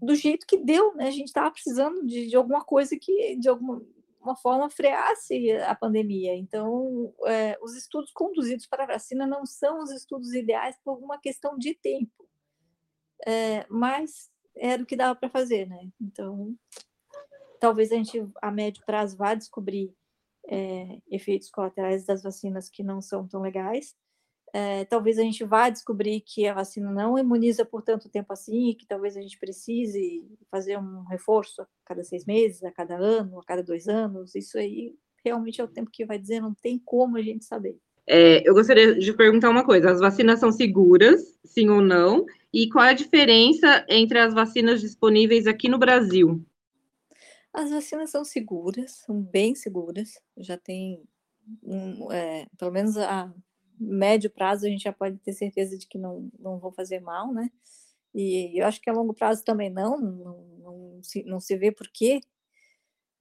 do 0.00 0.14
jeito 0.14 0.46
que 0.46 0.56
deu, 0.56 0.94
né? 0.94 1.08
A 1.08 1.10
gente 1.10 1.28
estava 1.28 1.50
precisando 1.50 2.06
de, 2.06 2.28
de 2.28 2.36
alguma 2.36 2.64
coisa 2.64 2.96
que, 2.96 3.36
de 3.36 3.48
alguma 3.48 3.82
uma 4.22 4.36
forma 4.36 4.70
freasse 4.70 5.50
a 5.66 5.74
pandemia. 5.74 6.34
Então, 6.34 7.12
é, 7.26 7.58
os 7.60 7.76
estudos 7.76 8.12
conduzidos 8.12 8.66
para 8.66 8.84
a 8.84 8.86
vacina 8.86 9.26
não 9.26 9.44
são 9.44 9.82
os 9.82 9.90
estudos 9.90 10.32
ideais 10.32 10.76
por 10.84 10.98
uma 10.98 11.18
questão 11.18 11.58
de 11.58 11.74
tempo, 11.74 12.28
é, 13.26 13.66
mas 13.68 14.30
era 14.56 14.82
o 14.82 14.86
que 14.86 14.96
dava 14.96 15.18
para 15.18 15.28
fazer, 15.28 15.66
né? 15.68 15.88
Então, 16.00 16.54
talvez 17.60 17.90
a 17.92 17.96
gente 17.96 18.26
a 18.40 18.50
médio 18.50 18.82
prazo 18.84 19.16
vá 19.16 19.34
descobrir 19.34 19.94
é, 20.48 20.98
efeitos 21.10 21.50
colaterais 21.50 22.04
das 22.04 22.22
vacinas 22.22 22.68
que 22.68 22.82
não 22.82 23.00
são 23.00 23.26
tão 23.26 23.40
legais, 23.40 23.96
é, 24.52 24.84
talvez 24.84 25.18
a 25.18 25.22
gente 25.22 25.44
vá 25.44 25.70
descobrir 25.70 26.20
que 26.20 26.46
a 26.46 26.52
vacina 26.52 26.90
não 26.90 27.18
imuniza 27.18 27.64
por 27.64 27.80
tanto 27.80 28.10
tempo 28.10 28.32
assim, 28.32 28.68
e 28.68 28.74
que 28.74 28.86
talvez 28.86 29.16
a 29.16 29.22
gente 29.22 29.38
precise 29.38 30.26
fazer 30.50 30.78
um 30.78 31.04
reforço 31.04 31.62
a 31.62 31.66
cada 31.86 32.04
seis 32.04 32.26
meses, 32.26 32.62
a 32.62 32.70
cada 32.70 32.96
ano, 32.96 33.40
a 33.40 33.44
cada 33.44 33.62
dois 33.62 33.88
anos. 33.88 34.34
Isso 34.34 34.58
aí 34.58 34.94
realmente 35.24 35.60
é 35.60 35.64
o 35.64 35.68
tempo 35.68 35.90
que 35.90 36.04
vai 36.04 36.18
dizer, 36.18 36.40
não 36.40 36.52
tem 36.52 36.78
como 36.78 37.16
a 37.16 37.22
gente 37.22 37.44
saber. 37.44 37.78
É, 38.06 38.46
eu 38.46 38.52
gostaria 38.52 38.94
de 38.94 39.12
perguntar 39.14 39.48
uma 39.48 39.64
coisa: 39.64 39.90
as 39.90 40.00
vacinas 40.00 40.38
são 40.38 40.52
seguras, 40.52 41.38
sim 41.44 41.70
ou 41.70 41.80
não? 41.80 42.26
E 42.52 42.68
qual 42.68 42.84
é 42.84 42.90
a 42.90 42.94
diferença 42.94 43.86
entre 43.88 44.18
as 44.18 44.34
vacinas 44.34 44.80
disponíveis 44.80 45.46
aqui 45.46 45.68
no 45.68 45.78
Brasil? 45.78 46.44
As 47.54 47.70
vacinas 47.70 48.10
são 48.10 48.24
seguras, 48.24 49.02
são 49.06 49.20
bem 49.20 49.54
seguras. 49.54 50.20
Já 50.36 50.58
tem, 50.58 51.02
um, 51.62 52.10
é, 52.12 52.46
pelo 52.58 52.72
menos 52.72 52.96
a 52.96 53.32
médio 53.82 54.30
prazo, 54.30 54.66
a 54.66 54.68
gente 54.68 54.84
já 54.84 54.92
pode 54.92 55.18
ter 55.18 55.32
certeza 55.32 55.76
de 55.76 55.86
que 55.86 55.98
não, 55.98 56.30
não 56.38 56.58
vão 56.58 56.72
fazer 56.72 57.00
mal, 57.00 57.32
né? 57.32 57.50
E 58.14 58.60
eu 58.60 58.66
acho 58.66 58.80
que 58.80 58.90
a 58.90 58.92
longo 58.92 59.14
prazo 59.14 59.44
também 59.44 59.70
não, 59.70 59.98
não, 60.00 60.44
não, 60.58 61.02
se, 61.02 61.22
não 61.24 61.40
se 61.40 61.56
vê 61.56 61.72
por 61.72 61.88
quê. 61.88 62.20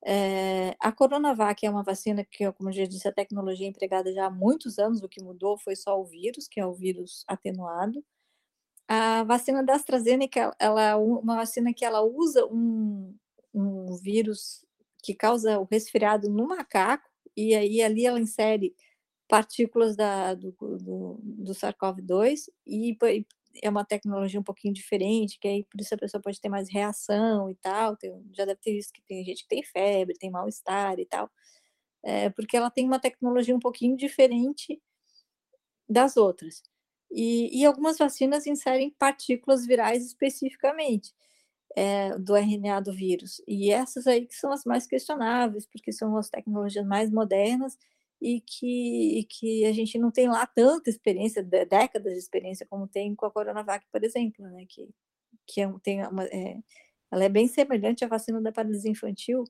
É, 0.04 0.76
a 0.80 0.92
Coronavac 0.92 1.66
é 1.66 1.70
uma 1.70 1.84
vacina 1.84 2.26
que, 2.26 2.52
como 2.54 2.70
eu 2.70 2.74
já 2.74 2.86
disse, 2.86 3.08
a 3.08 3.14
tecnologia 3.14 3.68
é 3.68 3.70
empregada 3.70 4.12
já 4.14 4.26
há 4.26 4.30
muitos 4.30 4.80
anos, 4.80 5.04
o 5.04 5.10
que 5.10 5.24
mudou 5.24 5.58
foi 5.58 5.76
só 5.76 6.00
o 6.00 6.06
vírus, 6.06 6.48
que 6.48 6.60
é 6.60 6.66
o 6.66 6.74
vírus 6.74 7.24
atenuado. 7.28 8.04
A 8.88 9.24
vacina 9.24 9.64
da 9.64 9.76
AstraZeneca, 9.76 10.56
ela 10.60 10.82
é 10.82 10.96
uma 10.96 11.36
vacina 11.36 11.74
que 11.74 11.86
ela 11.86 12.02
usa 12.02 12.46
um, 12.48 13.16
um 13.54 13.96
vírus 13.98 14.66
que 15.04 15.14
causa 15.14 15.60
o 15.60 15.68
resfriado 15.70 16.30
no 16.30 16.48
macaco, 16.48 17.10
e 17.36 17.56
aí 17.56 17.82
ali 17.82 18.06
ela 18.06 18.20
insere 18.20 18.76
partículas 19.32 19.96
da, 19.96 20.34
do, 20.34 20.52
do, 20.60 21.20
do 21.24 21.54
SARS-CoV-2 21.54 22.50
e, 22.68 22.98
e, 23.02 23.26
é 23.64 23.70
uma 23.70 23.86
tecnologia 23.86 24.38
um 24.38 24.44
pouquinho 24.44 24.74
diferente, 24.74 25.40
que 25.40 25.48
aí 25.48 25.64
por 25.64 25.80
isso 25.80 25.96
a 25.96 25.98
pessoa 25.98 26.22
pode 26.22 26.42
ter 26.42 26.50
mais 26.50 26.70
reação 26.70 27.50
e 27.50 27.56
tal. 27.56 27.96
Tem, 27.96 28.12
já 28.34 28.44
deve 28.44 28.60
ter 28.60 28.74
visto 28.74 28.92
que 28.92 29.02
tem 29.04 29.24
gente 29.24 29.44
que 29.44 29.48
tem 29.48 29.64
febre, 29.64 30.18
tem 30.20 30.30
mal-estar 30.30 31.00
e 31.00 31.06
tal, 31.06 31.32
é, 32.04 32.30
porque 32.30 32.58
ela 32.58 32.70
tem 32.70 32.86
uma 32.86 33.00
tecnologia 33.00 33.56
um 33.56 33.60
pouquinho 33.60 33.96
diferente 33.96 34.82
das 35.88 36.18
outras. 36.18 36.62
E, 37.10 37.58
e 37.58 37.66
algumas 37.66 37.98
vacinas 37.98 38.46
inserem 38.46 38.94
partículas 39.00 39.66
virais 39.66 40.06
especificamente 40.06 41.14
é, 41.74 42.18
do 42.18 42.36
RNA 42.36 42.82
do 42.82 42.92
vírus. 42.92 43.42
E 43.48 43.72
essas 43.72 44.08
aí 44.08 44.26
que 44.28 44.36
são 44.36 44.52
as 44.52 44.66
mais 44.66 44.86
questionáveis, 44.86 45.66
porque 45.66 45.94
são 45.94 46.18
as 46.18 46.30
tecnologias 46.30 46.86
mais 46.86 47.10
modernas 47.10 47.78
e 48.22 48.40
que, 48.42 49.20
e 49.20 49.24
que 49.26 49.66
a 49.66 49.74
gente 49.74 49.98
não 49.98 50.12
tem 50.12 50.30
lá 50.30 50.46
tanta 50.46 50.90
experiência, 50.90 51.44
décadas 51.44 52.14
de 52.14 52.20
experiência, 52.20 52.68
como 52.70 52.88
tem 52.88 53.16
com 53.16 53.26
a 53.26 53.32
Coronavac, 53.32 53.86
por 53.92 54.04
exemplo, 54.04 54.46
né? 54.48 54.66
Que, 54.70 54.88
que 55.48 55.62
é, 55.62 55.74
tem 55.82 56.06
uma, 56.06 56.26
é, 56.26 56.60
ela 57.10 57.24
é 57.24 57.30
bem 57.30 57.48
semelhante 57.48 58.06
à 58.06 58.08
vacina 58.08 58.40
da 58.40 58.52
paralisia 58.52 58.92
infantil, 58.92 59.44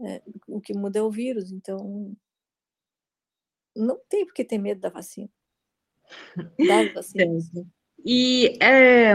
é, 0.00 0.20
o 0.48 0.60
que 0.60 0.74
muda 0.74 0.98
é 0.98 1.02
o 1.02 1.10
vírus, 1.10 1.52
então 1.52 2.16
não 3.74 3.98
tem 4.08 4.26
por 4.26 4.34
que 4.34 4.44
ter 4.44 4.58
medo 4.58 4.80
da 4.80 4.90
vacina. 4.90 5.30
Das 6.58 6.92
vacinas. 6.92 7.50
E 8.04 8.58
é, 8.60 9.14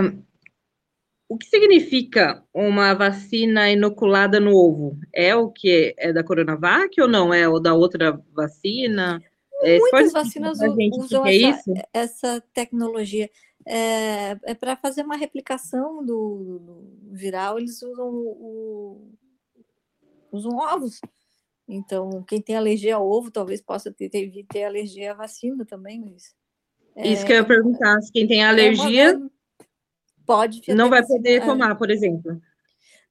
o 1.29 1.37
que 1.37 1.45
significa 1.45 2.43
uma 2.53 2.93
vacina 2.93 3.69
inoculada 3.69 4.39
no 4.39 4.55
ovo? 4.55 4.97
É 5.13 5.35
o 5.35 5.49
que 5.51 5.93
é 5.97 6.13
da 6.13 6.23
Coronavac 6.23 6.99
ou 7.01 7.07
não? 7.07 7.33
É 7.33 7.47
o 7.47 7.59
da 7.59 7.73
outra 7.73 8.19
vacina? 8.33 9.21
É, 9.61 9.77
Muitas 9.77 10.13
vacinas 10.13 10.59
usam 10.97 11.25
é 11.25 11.41
essa, 11.41 11.73
essa, 11.93 12.43
tecnologia. 12.53 13.29
É, 13.65 14.37
é 14.43 14.53
para 14.53 14.77
fazer 14.77 15.01
uma 15.01 15.17
replicação 15.17 16.05
do, 16.05 16.59
do 16.59 17.15
viral, 17.15 17.59
eles 17.59 17.81
usam, 17.81 18.07
o, 18.09 19.11
usam 20.31 20.55
ovos. 20.55 21.01
Então, 21.67 22.23
quem 22.23 22.41
tem 22.41 22.55
alergia 22.55 22.95
ao 22.95 23.09
ovo 23.09 23.29
talvez 23.29 23.61
possa 23.61 23.91
ter, 23.91 24.07
ter, 24.09 24.31
ter 24.45 24.63
alergia 24.63 25.11
à 25.11 25.15
vacina 25.15 25.65
também, 25.65 25.99
mas 25.99 26.33
isso 27.03 27.25
que 27.25 27.31
eu 27.31 27.37
ia 27.37 27.45
perguntar, 27.45 28.01
se 28.01 28.11
quem 28.11 28.27
tem 28.27 28.43
alergia 28.43 29.11
é 29.11 29.36
pode 30.27 30.61
não 30.75 30.89
vai 30.89 31.05
poder 31.05 31.43
tomar, 31.45 31.75
por 31.75 31.89
exemplo. 31.89 32.39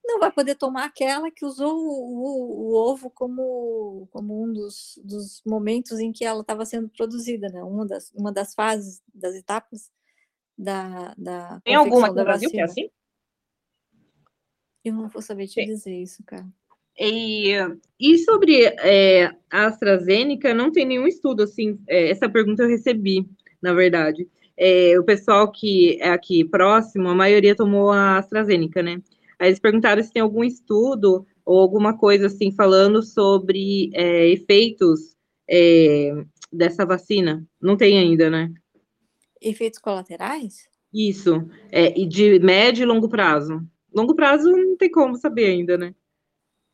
Não 0.05 0.21
vai 0.21 0.31
poder 0.31 0.55
tomar 0.55 0.85
aquela 0.85 1.31
que 1.33 1.45
usou 1.45 1.75
o, 1.75 1.89
o, 1.89 2.71
o 2.71 2.75
ovo 2.75 3.11
como, 3.11 4.07
como 4.13 4.45
um 4.45 4.53
dos, 4.53 5.01
dos, 5.03 5.43
momentos 5.45 5.99
em 5.99 6.13
que 6.13 6.25
ela 6.25 6.43
estava 6.43 6.65
sendo 6.65 6.89
produzida, 6.91 7.49
né? 7.49 7.61
Uma 7.65 7.85
das, 7.85 8.13
uma 8.13 8.31
das 8.31 8.55
fases, 8.55 9.03
das 9.13 9.35
etapas 9.35 9.91
da, 10.57 11.13
da 11.19 11.61
Tem 11.65 11.75
alguma 11.75 12.07
no 12.07 12.15
Brasil 12.15 12.49
que 12.51 12.61
é 12.61 12.63
assim? 12.63 12.89
Eu 14.85 14.93
não 14.93 15.09
vou 15.09 15.21
saber 15.21 15.49
te 15.49 15.65
dizer 15.65 16.01
isso, 16.01 16.23
cara. 16.25 16.47
E, 16.99 17.53
e 17.99 18.19
sobre 18.19 18.65
é, 18.65 19.27
a 19.51 19.67
AstraZeneca, 19.67 20.55
não 20.55 20.71
tem 20.71 20.87
nenhum 20.87 21.07
estudo, 21.07 21.43
assim, 21.43 21.81
é, 21.89 22.11
essa 22.11 22.29
pergunta 22.29 22.63
eu 22.63 22.69
recebi 22.69 23.29
na 23.61 23.73
verdade. 23.73 24.29
É, 24.57 24.99
o 24.99 25.05
pessoal 25.05 25.51
que 25.51 25.99
é 26.01 26.11
aqui 26.11 26.45
próximo, 26.45 27.09
a 27.09 27.15
maioria 27.15 27.55
tomou 27.55 27.91
a 27.91 28.19
AstraZeneca, 28.19 28.83
né? 28.83 29.03
Aí 29.39 29.49
eles 29.49 29.61
perguntaram 29.61 30.03
se 30.03 30.13
tem 30.13 30.23
algum 30.23 30.43
estudo 30.43 31.27
ou 31.45 31.61
alguma 31.61 31.97
coisa 31.97 32.27
assim 32.27 32.51
falando 32.51 33.03
sobre 33.03 33.91
é, 33.93 34.29
efeitos 34.29 35.17
é, 35.49 36.13
dessa 36.51 36.87
vacina. 36.87 37.47
Não 37.61 37.77
tem 37.77 37.99
ainda, 37.99 38.31
né? 38.31 38.53
Efeitos 39.41 39.79
colaterais? 39.79 40.69
Isso, 40.93 41.47
é, 41.71 41.99
e 41.99 42.07
de 42.07 42.39
médio 42.39 42.83
e 42.83 42.87
longo 42.87 43.09
prazo. 43.09 43.63
Longo 43.95 44.15
prazo 44.15 44.51
não 44.51 44.77
tem 44.77 44.91
como 44.91 45.17
saber 45.17 45.47
ainda, 45.47 45.77
né? 45.77 45.95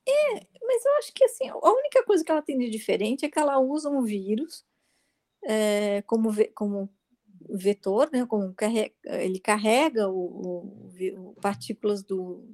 É, 0.06 0.46
mas 0.64 0.84
eu 0.84 0.92
acho 0.98 1.12
que 1.12 1.24
assim, 1.24 1.48
a 1.48 1.72
única 1.72 2.04
coisa 2.04 2.24
que 2.24 2.30
ela 2.30 2.42
tem 2.42 2.58
de 2.58 2.70
diferente 2.70 3.24
é 3.24 3.30
que 3.30 3.38
ela 3.38 3.58
usa 3.58 3.90
um 3.90 4.02
vírus 4.02 4.64
é, 5.44 6.02
como, 6.02 6.30
como 6.54 6.88
vetor, 7.48 8.10
né, 8.12 8.26
como 8.26 8.52
carrega, 8.54 8.94
ele 9.04 9.38
carrega 9.38 10.08
o, 10.08 10.18
o, 10.18 11.30
o 11.30 11.34
partículas 11.40 12.02
do, 12.02 12.46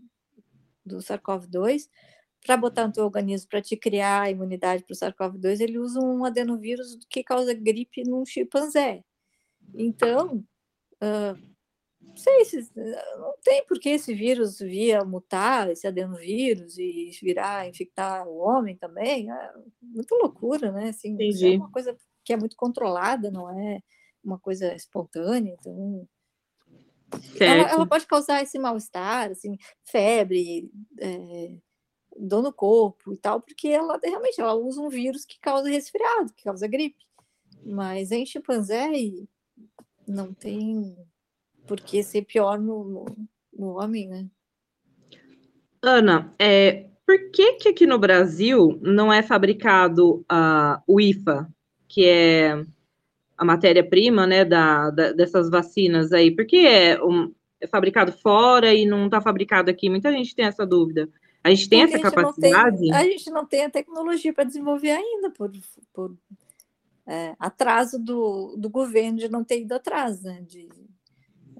do 0.84 0.98
SARS-CoV-2 0.98 1.88
para 2.44 2.56
botar 2.56 2.86
no 2.86 2.92
teu 2.92 3.04
organismo 3.04 3.48
para 3.48 3.60
te 3.60 3.76
criar 3.76 4.22
a 4.22 4.30
imunidade 4.30 4.84
para 4.84 4.92
o 4.92 4.96
SARS-CoV-2, 4.96 5.60
ele 5.60 5.78
usa 5.78 6.00
um 6.00 6.24
adenovírus 6.24 6.98
que 7.08 7.22
causa 7.22 7.52
gripe 7.52 8.02
num 8.04 8.24
chimpanzé. 8.24 9.02
Então, 9.74 10.44
uh, 11.02 11.48
não 12.00 12.16
sei 12.16 12.44
se 12.44 12.70
não 12.74 13.34
tem 13.42 13.64
por 13.66 13.78
que 13.78 13.90
esse 13.90 14.14
vírus 14.14 14.58
via 14.58 15.04
mutar, 15.04 15.70
esse 15.70 15.86
adenovírus 15.86 16.78
e 16.78 17.10
virar, 17.22 17.68
infectar 17.68 18.26
o 18.26 18.38
homem 18.38 18.76
também. 18.76 19.30
É 19.30 19.52
muita 19.82 20.14
loucura, 20.16 20.72
né? 20.72 20.88
Assim, 20.88 21.16
é 21.20 21.56
uma 21.56 21.70
coisa 21.70 21.96
que 22.24 22.32
é 22.32 22.36
muito 22.36 22.56
controlada, 22.56 23.30
não 23.30 23.50
é 23.50 23.82
uma 24.28 24.38
coisa 24.38 24.74
espontânea, 24.74 25.56
então 25.58 26.06
ela, 27.40 27.70
ela, 27.70 27.86
pode 27.86 28.06
causar 28.06 28.42
esse 28.42 28.58
mal-estar, 28.58 29.30
assim, 29.30 29.56
febre, 29.82 30.70
é, 31.00 31.56
dor 32.18 32.42
no 32.42 32.52
corpo 32.52 33.12
e 33.12 33.16
tal, 33.16 33.40
porque 33.40 33.68
ela 33.68 33.98
realmente 34.02 34.40
ela 34.40 34.54
usa 34.54 34.80
um 34.80 34.90
vírus 34.90 35.24
que 35.24 35.40
causa 35.40 35.68
resfriado, 35.68 36.32
que 36.34 36.44
causa 36.44 36.68
gripe. 36.68 37.06
Mas 37.64 38.12
em 38.12 38.26
chimpanzé 38.26 38.88
não 40.06 40.34
tem 40.34 40.96
por 41.66 41.80
que 41.80 42.02
ser 42.02 42.22
pior 42.22 42.58
no, 42.58 42.84
no, 42.84 43.28
no 43.52 43.78
homem, 43.78 44.08
né? 44.08 44.26
Ana, 45.82 46.34
é, 46.38 46.88
por 47.06 47.30
que, 47.30 47.54
que 47.54 47.68
aqui 47.68 47.86
no 47.86 47.98
Brasil 47.98 48.78
não 48.82 49.12
é 49.12 49.22
fabricado 49.22 50.16
uh, 50.30 50.82
o 50.86 51.00
IFA, 51.00 51.48
que 51.88 52.04
é 52.04 52.64
a 53.38 53.44
matéria-prima, 53.44 54.26
né, 54.26 54.44
da, 54.44 54.90
da, 54.90 55.12
dessas 55.12 55.48
vacinas 55.48 56.12
aí, 56.12 56.34
porque 56.34 56.56
é, 56.56 57.02
um, 57.02 57.32
é 57.60 57.68
fabricado 57.68 58.10
fora 58.12 58.74
e 58.74 58.84
não 58.84 59.04
está 59.06 59.20
fabricado 59.20 59.70
aqui? 59.70 59.88
Muita 59.88 60.10
gente 60.10 60.34
tem 60.34 60.44
essa 60.44 60.66
dúvida. 60.66 61.08
A 61.44 61.50
gente 61.50 61.68
tem 61.68 61.86
porque 61.86 61.96
essa 61.96 62.08
a 62.08 62.10
capacidade? 62.10 62.80
Tem, 62.80 62.92
a 62.92 63.04
gente 63.04 63.30
não 63.30 63.46
tem 63.46 63.64
a 63.64 63.70
tecnologia 63.70 64.32
para 64.32 64.42
desenvolver 64.42 64.90
ainda, 64.90 65.30
por, 65.30 65.52
por 65.94 66.16
é, 67.06 67.36
atraso 67.38 67.96
do, 67.96 68.56
do 68.58 68.68
governo 68.68 69.18
de 69.18 69.28
não 69.28 69.44
ter 69.44 69.60
ido 69.60 69.72
atrás, 69.72 70.20
né? 70.22 70.42
De, 70.44 70.68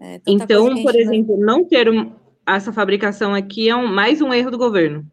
é, 0.01 0.21
então, 0.27 0.83
por 0.83 0.97
exemplo, 0.97 1.37
não, 1.37 1.59
não 1.59 1.65
ter 1.65 1.89
um, 1.89 2.13
essa 2.45 2.73
fabricação 2.73 3.35
aqui 3.35 3.69
é 3.69 3.77
um, 3.77 3.87
mais 3.87 4.21
um 4.21 4.35
erro 4.35 4.51
do 4.51 4.59
governo. 4.59 5.07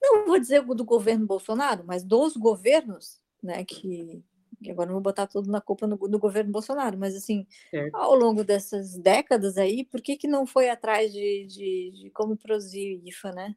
Não 0.00 0.24
vou 0.24 0.38
dizer 0.38 0.62
do 0.62 0.84
governo 0.84 1.26
Bolsonaro, 1.26 1.84
mas 1.86 2.04
dos 2.04 2.36
governos 2.36 3.20
né, 3.42 3.64
que, 3.64 4.22
agora 4.70 4.86
não 4.86 4.94
vou 4.94 5.02
botar 5.02 5.26
tudo 5.26 5.50
na 5.50 5.60
culpa 5.60 5.86
no, 5.86 5.96
no 5.96 6.18
governo 6.18 6.52
Bolsonaro, 6.52 6.98
mas 6.98 7.14
assim, 7.14 7.46
certo. 7.70 7.94
ao 7.94 8.14
longo 8.14 8.44
dessas 8.44 8.96
décadas 8.98 9.58
aí, 9.58 9.84
por 9.84 10.00
que, 10.00 10.16
que 10.16 10.28
não 10.28 10.46
foi 10.46 10.68
atrás 10.70 11.12
de, 11.12 11.46
de, 11.46 11.90
de 12.02 12.10
como 12.10 12.36
produzir 12.36 13.00
IFA, 13.04 13.32
né? 13.32 13.54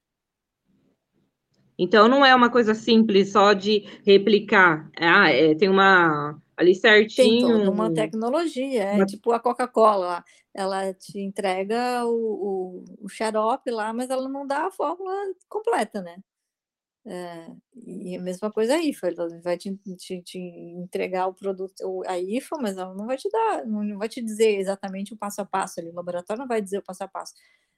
Então 1.78 2.08
não 2.08 2.26
é 2.26 2.34
uma 2.34 2.50
coisa 2.50 2.74
simples 2.74 3.32
só 3.32 3.54
de 3.54 3.86
replicar. 4.06 4.90
Ah, 4.98 5.30
é, 5.30 5.54
tem 5.56 5.70
uma 5.70 6.42
ali 6.56 6.74
certinho. 6.74 7.48
Tem 7.48 7.58
toda 7.58 7.70
uma 7.70 7.94
tecnologia, 7.94 8.84
é 8.84 8.96
uma... 8.96 9.06
tipo 9.06 9.32
a 9.32 9.40
Coca-Cola, 9.40 10.24
ela 10.54 10.94
te 10.94 11.20
entrega 11.20 12.06
o, 12.06 12.14
o, 12.14 12.86
o 13.02 13.10
xarope 13.10 13.70
lá, 13.72 13.92
mas 13.92 14.10
ela 14.10 14.30
não 14.30 14.48
dá 14.48 14.68
a 14.68 14.72
fórmula 14.72 15.14
completa, 15.50 16.02
né? 16.02 16.18
É, 17.08 17.52
e 17.86 18.18
a 18.18 18.22
mesma 18.22 18.52
coisa 18.52 18.74
a 18.74 18.84
IFA, 18.84 19.10
ela 19.10 19.42
vai 19.42 19.58
te, 19.60 19.76
te, 19.96 20.24
te, 20.24 20.40
entregar 20.40 21.28
o 21.28 21.36
produto, 21.36 22.02
a 22.08 22.18
IFA, 22.18 22.58
mas 22.60 22.78
ela 22.78 22.96
não 22.96 23.06
vai 23.06 23.16
te 23.16 23.30
dar, 23.30 23.64
não 23.64 24.00
vai 24.00 24.10
te 24.10 24.24
dizer 24.24 24.58
exatamente 24.58 25.14
o 25.14 25.18
passo 25.18 25.40
a 25.40 25.46
passo 25.46 25.80
ali, 25.80 25.90
o 25.90 25.94
laboratório 25.94 26.42
não 26.42 26.48
vai 26.48 26.60
dizer 26.64 26.80
o 26.80 26.84
passo 26.84 27.04
a 27.04 27.08
passo, 27.08 27.36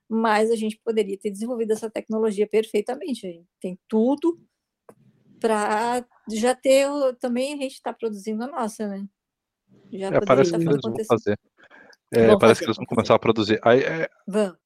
mas 0.07 0.49
a 0.49 0.55
gente 0.55 0.79
poderia 0.81 1.17
ter 1.17 1.29
desenvolvido 1.29 1.73
essa 1.73 1.89
tecnologia 1.89 2.47
perfeitamente, 2.47 3.43
tem 3.59 3.77
tudo 3.85 4.39
para 5.41 6.05
já 6.31 6.55
ter, 6.55 6.87
também 7.19 7.53
a 7.53 7.57
gente 7.57 7.73
está 7.73 7.91
produzindo 7.91 8.45
a 8.45 8.47
nossa, 8.47 8.87
né? 8.87 9.05
Já 9.91 10.07
é, 10.07 10.21
parece 10.21 10.51
que 10.51 10.55
eles 10.55 10.81
vão 10.81 10.95
fazer. 11.05 11.37
É, 12.11 12.27
parece 12.27 12.39
fazer, 12.39 12.59
que 12.59 12.65
eles 12.65 12.77
vão 12.77 12.85
começar 12.85 13.15
a 13.15 13.19
produzir. 13.19 13.59
Aí, 13.61 13.81
é... 13.81 14.09
Vamos. 14.25 14.57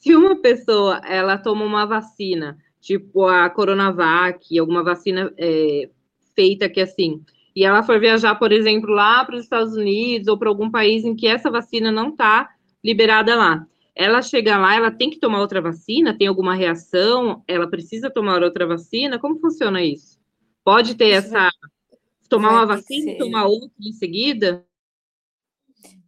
Se 0.00 0.14
uma 0.14 0.40
pessoa, 0.40 1.00
ela 1.04 1.36
toma 1.36 1.64
uma 1.64 1.84
vacina 1.84 2.56
tipo 2.80 3.26
a 3.26 3.48
Coronavac, 3.50 4.58
alguma 4.58 4.82
vacina 4.82 5.32
é, 5.36 5.88
feita 6.34 6.68
que 6.68 6.80
assim, 6.80 7.22
e 7.58 7.64
ela 7.64 7.82
for 7.82 7.98
viajar, 7.98 8.36
por 8.36 8.52
exemplo, 8.52 8.90
lá 8.90 9.24
para 9.24 9.34
os 9.34 9.42
Estados 9.42 9.74
Unidos 9.74 10.28
ou 10.28 10.38
para 10.38 10.48
algum 10.48 10.70
país 10.70 11.04
em 11.04 11.16
que 11.16 11.26
essa 11.26 11.50
vacina 11.50 11.90
não 11.90 12.10
está 12.10 12.48
liberada 12.84 13.34
lá. 13.34 13.66
Ela 13.96 14.22
chega 14.22 14.56
lá, 14.56 14.76
ela 14.76 14.92
tem 14.92 15.10
que 15.10 15.18
tomar 15.18 15.40
outra 15.40 15.60
vacina? 15.60 16.16
Tem 16.16 16.28
alguma 16.28 16.54
reação? 16.54 17.42
Ela 17.48 17.68
precisa 17.68 18.08
tomar 18.08 18.44
outra 18.44 18.64
vacina? 18.64 19.18
Como 19.18 19.40
funciona 19.40 19.82
isso? 19.82 20.20
Pode 20.62 20.94
ter 20.94 21.18
isso 21.18 21.36
essa. 21.36 21.50
Tomar 22.28 22.50
uma 22.52 22.66
vacina 22.66 23.10
e 23.10 23.18
tomar 23.18 23.46
outra 23.46 23.70
em 23.80 23.92
seguida? 23.92 24.64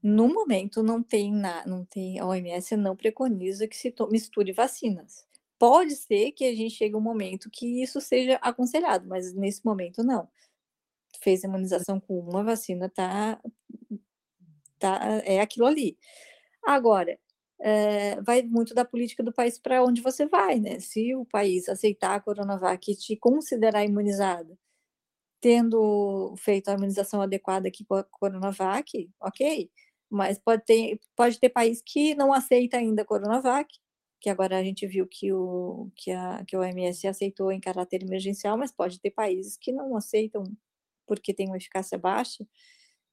No 0.00 0.28
momento 0.28 0.84
não 0.84 1.02
tem 1.02 1.32
na, 1.32 1.66
não 1.66 1.84
tem 1.84 2.20
a 2.20 2.26
OMS 2.26 2.76
não 2.76 2.94
preconiza 2.94 3.66
que 3.66 3.76
se 3.76 3.92
misture 4.08 4.52
vacinas. 4.52 5.26
Pode 5.61 5.94
ser 5.94 6.32
que 6.32 6.46
a 6.46 6.54
gente 6.56 6.74
chegue 6.74 6.96
um 6.96 7.02
momento 7.02 7.50
que 7.50 7.82
isso 7.82 8.00
seja 8.00 8.36
aconselhado, 8.42 9.06
mas 9.06 9.34
nesse 9.34 9.62
momento 9.62 10.02
não. 10.02 10.26
Fez 11.22 11.44
imunização 11.44 12.00
com 12.00 12.18
uma 12.20 12.42
vacina, 12.44 12.88
tá, 12.88 13.40
tá 14.78 14.98
é 15.24 15.40
aquilo 15.40 15.66
ali. 15.66 15.98
Agora, 16.64 17.18
é, 17.61 18.20
vai 18.22 18.42
muito 18.42 18.74
da 18.74 18.84
política 18.86 19.22
do 19.22 19.32
país 19.32 19.58
para 19.58 19.84
onde 19.84 20.00
você 20.02 20.26
vai, 20.26 20.61
né? 20.61 20.80
Se 20.80 21.14
o 21.14 21.26
país 21.26 21.68
aceitar 21.68 22.14
a 22.16 22.20
Coronavac 22.20 22.90
e 22.90 22.96
te 22.96 23.16
considerar 23.16 23.84
imunizado, 23.84 24.58
tendo 25.40 26.34
feito 26.38 26.68
a 26.70 26.74
imunização 26.74 27.22
adequada 27.22 27.68
aqui 27.68 27.84
com 27.84 27.96
a 27.96 28.04
Coronavac, 28.04 29.11
ok, 29.20 29.70
mas 30.11 30.38
pode 30.38 30.64
ter, 30.64 31.00
pode 31.16 31.40
ter 31.40 31.50
país 31.50 31.82
que 31.84 32.14
não 32.14 32.32
aceita 32.32 32.78
ainda 32.78 33.02
a 33.02 33.06
Coronavac 33.06 33.68
que 34.20 34.28
agora 34.28 34.58
a 34.58 34.62
gente 34.62 34.86
viu 34.86 35.06
que 35.06 35.32
o, 35.32 35.90
que, 35.96 36.10
a, 36.10 36.44
que 36.46 36.56
o 36.56 36.60
OMS 36.60 37.06
aceitou 37.06 37.50
em 37.50 37.58
caráter 37.58 38.02
emergencial, 38.02 38.58
mas 38.58 38.70
pode 38.70 39.00
ter 39.00 39.10
países 39.10 39.56
que 39.56 39.72
não 39.72 39.96
aceitam 39.96 40.44
porque 41.06 41.34
tem 41.34 41.46
uma 41.46 41.56
eficácia 41.56 41.98
baixa, 41.98 42.46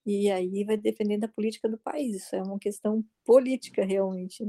e 0.05 0.29
aí 0.29 0.63
vai 0.63 0.77
depender 0.77 1.17
da 1.17 1.27
política 1.27 1.67
do 1.67 1.77
país. 1.77 2.15
Isso 2.15 2.35
é 2.35 2.41
uma 2.41 2.59
questão 2.59 3.03
política, 3.25 3.83
realmente. 3.83 4.43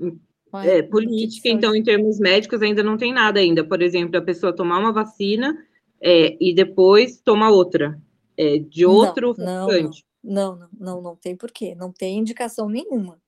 Hum, 0.00 0.18
é, 0.64 0.82
política, 0.82 1.48
então, 1.48 1.74
em 1.74 1.82
termos 1.82 2.18
médicos, 2.18 2.60
ainda 2.62 2.82
não 2.82 2.96
tem 2.96 3.12
nada 3.12 3.38
ainda. 3.38 3.62
Por 3.62 3.80
exemplo, 3.80 4.18
a 4.18 4.22
pessoa 4.22 4.54
tomar 4.54 4.78
uma 4.78 4.92
vacina 4.92 5.56
é, 6.00 6.36
e 6.40 6.54
depois 6.54 7.20
tomar 7.20 7.50
outra, 7.50 8.00
é, 8.36 8.58
de 8.58 8.84
outro 8.84 9.34
não, 9.38 9.68
não, 9.68 9.90
não, 10.22 10.58
não, 10.58 10.68
não, 10.78 11.02
não 11.02 11.16
tem 11.16 11.36
porquê. 11.36 11.74
Não 11.74 11.92
tem 11.92 12.18
indicação 12.18 12.68
nenhuma. 12.68 13.20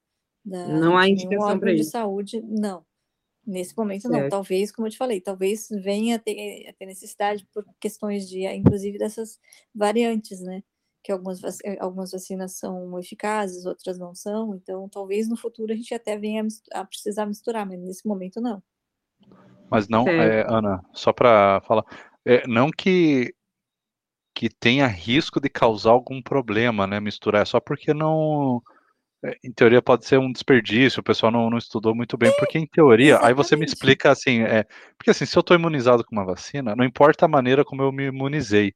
Da, 0.48 0.66
não 0.66 0.96
há 0.96 1.06
indicação 1.08 1.58
para 1.58 1.72
isso. 1.72 1.84
de 1.84 1.90
saúde, 1.90 2.40
não. 2.42 2.84
Nesse 3.46 3.76
momento, 3.76 4.02
certo. 4.02 4.22
não. 4.22 4.28
Talvez, 4.28 4.72
como 4.72 4.86
eu 4.86 4.90
te 4.90 4.98
falei, 4.98 5.20
talvez 5.20 5.68
venha 5.70 6.16
a 6.16 6.18
ter, 6.18 6.68
a 6.68 6.72
ter, 6.72 6.86
necessidade 6.86 7.46
por 7.52 7.64
questões 7.80 8.28
de, 8.28 8.46
inclusive, 8.46 8.98
dessas 8.98 9.38
variantes, 9.74 10.40
né? 10.40 10.62
Que 11.02 11.12
algumas, 11.12 11.40
algumas 11.80 12.10
vacinas 12.10 12.52
são 12.58 12.98
eficazes, 12.98 13.66
outras 13.66 13.98
não 13.98 14.14
são. 14.14 14.54
Então, 14.54 14.88
talvez 14.88 15.28
no 15.28 15.36
futuro 15.36 15.72
a 15.72 15.76
gente 15.76 15.94
até 15.94 16.16
venha 16.18 16.46
a 16.72 16.84
precisar 16.84 17.26
misturar, 17.26 17.66
mas 17.66 17.78
nesse 17.80 18.06
momento, 18.06 18.40
não. 18.40 18.62
Mas 19.70 19.88
não, 19.88 20.08
é, 20.08 20.46
Ana, 20.48 20.82
só 20.94 21.12
para 21.12 21.60
falar, 21.66 21.84
é, 22.24 22.46
não 22.46 22.70
que 22.70 23.34
que 24.34 24.48
tenha 24.48 24.86
risco 24.86 25.40
de 25.40 25.48
causar 25.48 25.90
algum 25.90 26.22
problema, 26.22 26.86
né? 26.86 27.00
Misturar, 27.00 27.42
é 27.42 27.44
só 27.44 27.58
porque 27.58 27.92
não 27.92 28.62
em 29.42 29.52
teoria 29.52 29.82
pode 29.82 30.06
ser 30.06 30.18
um 30.18 30.30
desperdício, 30.30 31.00
o 31.00 31.04
pessoal 31.04 31.32
não, 31.32 31.50
não 31.50 31.58
estudou 31.58 31.94
muito 31.94 32.16
bem, 32.16 32.32
porque 32.38 32.58
em 32.58 32.66
teoria, 32.66 33.14
Exatamente. 33.14 33.28
aí 33.28 33.34
você 33.34 33.56
me 33.56 33.64
explica 33.64 34.10
assim, 34.10 34.42
é, 34.42 34.64
porque 34.96 35.10
assim, 35.10 35.26
se 35.26 35.36
eu 35.36 35.40
estou 35.40 35.56
imunizado 35.56 36.04
com 36.04 36.14
uma 36.14 36.24
vacina, 36.24 36.76
não 36.76 36.84
importa 36.84 37.24
a 37.24 37.28
maneira 37.28 37.64
como 37.64 37.82
eu 37.82 37.90
me 37.90 38.06
imunizei, 38.06 38.72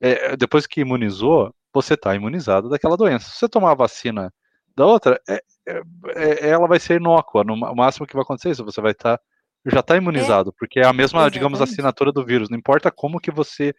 é, 0.00 0.36
depois 0.36 0.66
que 0.66 0.80
imunizou, 0.80 1.54
você 1.72 1.94
está 1.94 2.14
imunizado 2.14 2.68
daquela 2.68 2.96
doença. 2.96 3.30
Se 3.30 3.38
você 3.38 3.48
tomar 3.48 3.72
a 3.72 3.76
vacina 3.76 4.32
da 4.76 4.86
outra, 4.86 5.20
é, 5.28 5.40
é, 5.68 5.82
é 6.16 6.48
ela 6.48 6.66
vai 6.66 6.80
ser 6.80 7.00
inócua, 7.00 7.44
no 7.44 7.54
o 7.54 7.76
máximo 7.76 8.06
que 8.06 8.14
vai 8.14 8.22
acontecer 8.22 8.48
é 8.48 8.52
isso, 8.52 8.64
você 8.64 8.80
vai 8.80 8.92
estar, 8.92 9.18
tá, 9.18 9.24
já 9.66 9.80
está 9.80 9.96
imunizado, 9.96 10.52
porque 10.58 10.80
é 10.80 10.86
a 10.86 10.92
mesma, 10.92 11.20
Exatamente. 11.20 11.34
digamos, 11.34 11.60
assinatura 11.60 12.10
do 12.10 12.24
vírus, 12.24 12.48
não 12.50 12.58
importa 12.58 12.90
como 12.90 13.20
que 13.20 13.30
você 13.30 13.72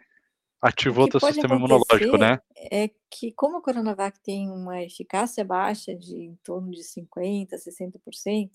ativou 0.62 1.06
o 1.06 1.10
teu 1.10 1.20
sistema 1.20 1.56
imunológico, 1.56 2.18
né? 2.18 2.40
É 2.56 2.90
que 3.10 3.32
como 3.32 3.58
a 3.58 3.62
Coronavac 3.62 4.20
tem 4.22 4.50
uma 4.50 4.82
eficácia 4.84 5.44
baixa 5.44 5.96
de 5.96 6.16
em 6.16 6.38
torno 6.44 6.72
de 6.72 6.84
50, 6.84 7.56
60%, 7.56 8.50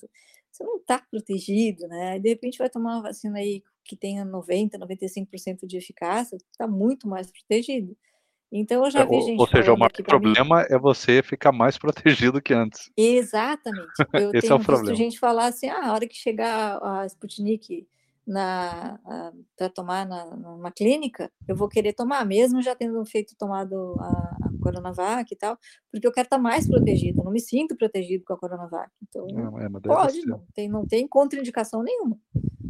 você 0.50 0.64
não 0.64 0.76
está 0.76 0.98
protegido, 1.10 1.86
né? 1.88 2.18
de 2.18 2.28
repente 2.28 2.58
vai 2.58 2.70
tomar 2.70 2.94
uma 2.94 3.02
vacina 3.02 3.38
aí 3.38 3.62
que 3.84 3.96
tenha 3.96 4.24
90, 4.24 4.78
95% 4.78 5.66
de 5.66 5.76
eficácia, 5.76 6.36
está 6.50 6.66
muito 6.66 7.08
mais 7.08 7.30
protegido. 7.30 7.96
Então 8.50 8.84
eu 8.84 8.90
já 8.90 9.00
é, 9.00 9.06
vi 9.06 9.20
gente. 9.22 9.40
Ou 9.40 9.48
seja, 9.48 9.72
o 9.72 9.78
maior 9.78 9.92
problema 9.92 10.60
mim... 10.60 10.66
é 10.70 10.78
você 10.78 11.22
ficar 11.22 11.52
mais 11.52 11.76
protegido 11.78 12.40
que 12.40 12.54
antes. 12.54 12.90
Exatamente. 12.96 13.92
Eu 14.12 14.30
Esse 14.32 14.42
tenho 14.42 14.52
é 14.52 14.54
o 14.54 14.58
visto 14.58 14.66
problema. 14.66 14.96
gente 14.96 15.18
falar 15.18 15.46
assim: 15.46 15.68
ah, 15.68 15.88
a 15.88 15.92
hora 15.92 16.06
que 16.06 16.14
chegar 16.14 16.78
a 16.82 17.06
Sputnik 17.06 17.86
para 18.26 19.68
tomar 19.72 20.04
na, 20.06 20.24
numa 20.36 20.70
clínica, 20.72 21.30
eu 21.46 21.54
vou 21.54 21.68
querer 21.68 21.92
tomar, 21.92 22.24
mesmo 22.26 22.60
já 22.60 22.74
tendo 22.74 23.04
feito 23.04 23.36
tomado 23.38 23.94
a, 24.00 24.36
a 24.42 24.50
Coronavac 24.60 25.32
e 25.32 25.36
tal, 25.36 25.56
porque 25.92 26.06
eu 26.06 26.12
quero 26.12 26.26
estar 26.26 26.36
tá 26.36 26.42
mais 26.42 26.68
protegido, 26.68 27.20
eu 27.20 27.24
não 27.24 27.32
me 27.32 27.40
sinto 27.40 27.76
protegido 27.76 28.24
com 28.24 28.32
a 28.34 28.38
Coronavac. 28.38 28.90
Então, 29.08 29.26
não, 29.28 29.60
é, 29.60 29.68
pode, 29.80 30.26
não 30.26 30.44
tem, 30.54 30.68
não 30.68 30.86
tem 30.86 31.06
contraindicação 31.06 31.82
nenhuma. 31.82 32.18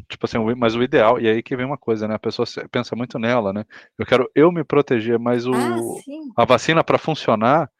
Tipo 0.09 0.27
assim, 0.27 0.39
mas 0.57 0.77
o 0.77 0.83
ideal, 0.83 1.19
e 1.19 1.29
aí 1.29 1.43
que 1.43 1.57
vem 1.57 1.67
uma 1.67 1.79
coisa, 1.79 2.07
né? 2.07 2.15
A 2.15 2.19
pessoa 2.19 2.47
pensa 2.71 2.95
muito 2.95 3.19
nela, 3.19 3.53
né? 3.53 3.65
Eu 3.99 4.07
quero 4.07 4.31
eu 4.35 4.53
me 4.53 4.63
proteger, 4.63 5.19
mas 5.19 5.47
o, 5.47 5.53
ah, 5.53 5.81
a 6.37 6.45
vacina 6.45 6.85
para 6.85 6.99
funcionar 6.99 7.71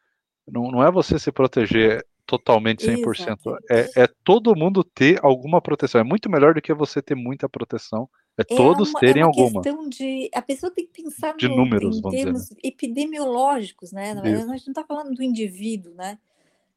não, 0.45 0.71
não 0.71 0.83
é 0.83 0.91
você 0.91 1.17
se 1.19 1.31
proteger 1.31 2.05
totalmente 2.27 2.85
100%. 2.85 3.57
É, 3.71 4.03
é 4.03 4.07
todo 4.23 4.55
mundo 4.55 4.83
ter 4.83 5.19
alguma 5.23 5.61
proteção. 5.61 6.01
É 6.01 6.03
muito 6.03 6.29
melhor 6.29 6.53
do 6.53 6.61
que 6.61 6.73
você 6.73 7.01
ter 7.01 7.15
muita 7.15 7.47
proteção. 7.47 8.09
É, 8.37 8.41
é 8.41 8.43
todos 8.43 8.89
uma, 8.89 8.99
terem 8.99 9.23
é 9.23 9.25
uma 9.25 9.31
alguma. 9.31 9.61
questão 9.61 9.87
de. 9.89 10.29
A 10.35 10.41
pessoa 10.41 10.69
tem 10.69 10.85
que 10.85 11.01
pensar 11.01 11.35
de 11.35 11.47
no, 11.47 11.55
números, 11.55 11.97
em 11.97 12.01
termos 12.01 12.43
dizer, 12.43 12.55
né? 12.55 12.59
epidemiológicos, 12.63 13.91
né? 13.93 14.13
Na 14.13 14.21
verdade, 14.21 14.51
a 14.51 14.57
gente 14.57 14.67
não 14.67 14.73
está 14.73 14.83
falando 14.83 15.15
do 15.15 15.23
indivíduo, 15.23 15.93
né? 15.95 16.19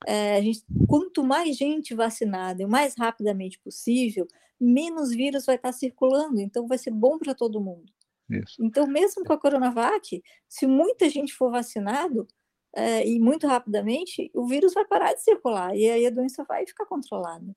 É, 0.07 0.41
gente, 0.41 0.65
quanto 0.89 1.23
mais 1.23 1.57
gente 1.57 1.95
vacinada 1.95 2.63
e 2.63 2.65
o 2.65 2.69
mais 2.69 2.95
rapidamente 2.97 3.59
possível, 3.59 4.27
menos 4.59 5.11
vírus 5.11 5.45
vai 5.45 5.57
estar 5.57 5.73
circulando. 5.73 6.41
Então, 6.41 6.67
vai 6.67 6.79
ser 6.79 6.93
bom 6.93 7.19
para 7.19 7.35
todo 7.35 7.61
mundo. 7.61 7.93
Isso. 8.31 8.65
Então, 8.65 8.87
mesmo 8.87 9.25
com 9.25 9.33
a 9.33 9.39
Coronavac, 9.39 10.23
se 10.49 10.67
muita 10.67 11.11
gente 11.11 11.35
for 11.35 11.51
vacinado, 11.51 12.27
é, 12.75 13.07
e 13.07 13.19
muito 13.19 13.47
rapidamente, 13.47 14.31
o 14.35 14.47
vírus 14.47 14.73
vai 14.73 14.85
parar 14.85 15.13
de 15.13 15.23
circular 15.23 15.75
e 15.75 15.91
aí 15.91 16.07
a 16.07 16.11
doença 16.11 16.45
vai 16.45 16.67
ficar 16.67 16.87
controlada. 16.87 17.55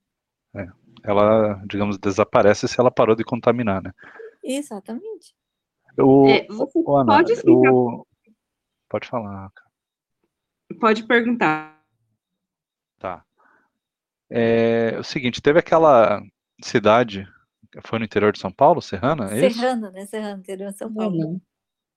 É, 0.56 0.68
ela, 1.04 1.62
digamos, 1.66 1.98
desaparece 1.98 2.68
se 2.68 2.80
ela 2.80 2.92
parou 2.92 3.16
de 3.16 3.24
contaminar, 3.24 3.82
né? 3.82 3.92
Exatamente. 4.44 5.36
O, 5.98 6.28
é, 6.28 6.46
você 6.48 6.80
o, 6.84 6.98
Ana, 6.98 7.18
pode 7.18 7.34
explicar. 7.34 7.74
O... 7.74 8.08
Pode 8.90 9.08
falar. 9.08 9.52
Pode 10.80 11.04
perguntar. 11.04 11.84
Tá. 13.00 13.24
É, 14.30 14.98
o 15.00 15.04
seguinte, 15.04 15.42
teve 15.42 15.60
aquela 15.60 16.22
cidade, 16.64 17.28
foi 17.86 18.00
no 18.00 18.06
interior 18.06 18.32
de 18.32 18.40
São 18.40 18.52
Paulo, 18.52 18.82
Serrana? 18.82 19.26
É 19.26 19.50
Serrana, 19.50 19.92
né? 19.92 20.06
Serrana, 20.06 20.40
interior 20.40 20.72
de 20.72 20.78
São 20.78 20.92
Paulo. 20.92 21.42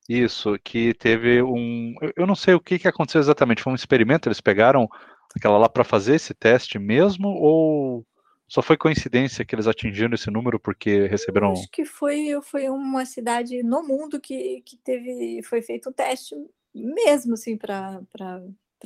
Isso, 0.09 0.57
que 0.63 0.95
teve 0.95 1.43
um. 1.43 1.95
Eu 2.17 2.27
não 2.27 2.35
sei 2.35 2.55
o 2.55 2.61
que, 2.61 2.79
que 2.79 2.89
aconteceu 2.89 3.21
exatamente. 3.21 3.63
Foi 3.63 3.73
um 3.73 3.77
experimento? 3.77 4.29
Eles 4.29 4.41
pegaram 4.41 4.89
aquela 5.35 5.59
lá 5.59 5.69
para 5.69 5.85
fazer 5.85 6.15
esse 6.15 6.33
teste 6.33 6.79
mesmo? 6.79 7.29
Ou 7.29 8.07
só 8.49 8.63
foi 8.63 8.77
coincidência 8.77 9.45
que 9.45 9.55
eles 9.55 9.67
atingiram 9.67 10.15
esse 10.15 10.31
número 10.31 10.61
porque 10.61 11.07
receberam. 11.09 11.49
Eu 11.49 11.53
acho 11.55 11.71
que 11.71 11.85
foi, 11.85 12.41
foi 12.43 12.69
uma 12.69 13.05
cidade 13.05 13.63
no 13.63 13.83
mundo 13.83 14.21
que, 14.21 14.63
que 14.65 14.77
teve. 14.77 15.43
Foi 15.43 15.61
feito 15.61 15.89
um 15.89 15.93
teste 15.93 16.35
mesmo, 16.73 17.35
assim, 17.35 17.57
para 17.57 18.01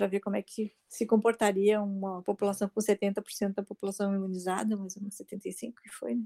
ver 0.08 0.20
como 0.20 0.36
é 0.36 0.42
que 0.42 0.72
se 0.88 1.04
comportaria 1.04 1.82
uma 1.82 2.22
população 2.22 2.68
com 2.68 2.80
70% 2.80 3.54
da 3.54 3.62
população 3.62 4.14
imunizada, 4.14 4.76
mais 4.76 4.96
ou 4.96 5.02
menos 5.02 5.16
75% 5.16 5.74
que 5.82 5.90
foi, 5.90 6.14
né? 6.14 6.24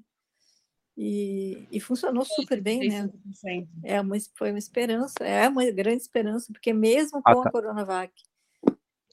E, 0.96 1.66
e 1.72 1.80
funcionou 1.80 2.24
super 2.24 2.60
bem, 2.60 2.88
né? 2.88 3.10
É 3.82 4.00
uma, 4.00 4.16
foi 4.36 4.50
uma 4.50 4.58
esperança, 4.58 5.24
é 5.24 5.48
uma 5.48 5.68
grande 5.72 6.02
esperança, 6.02 6.52
porque 6.52 6.72
mesmo 6.72 7.20
ah, 7.24 7.34
com 7.34 7.40
ah, 7.40 7.42
tá. 7.42 7.48
a 7.48 7.52
Coronavac. 7.52 8.12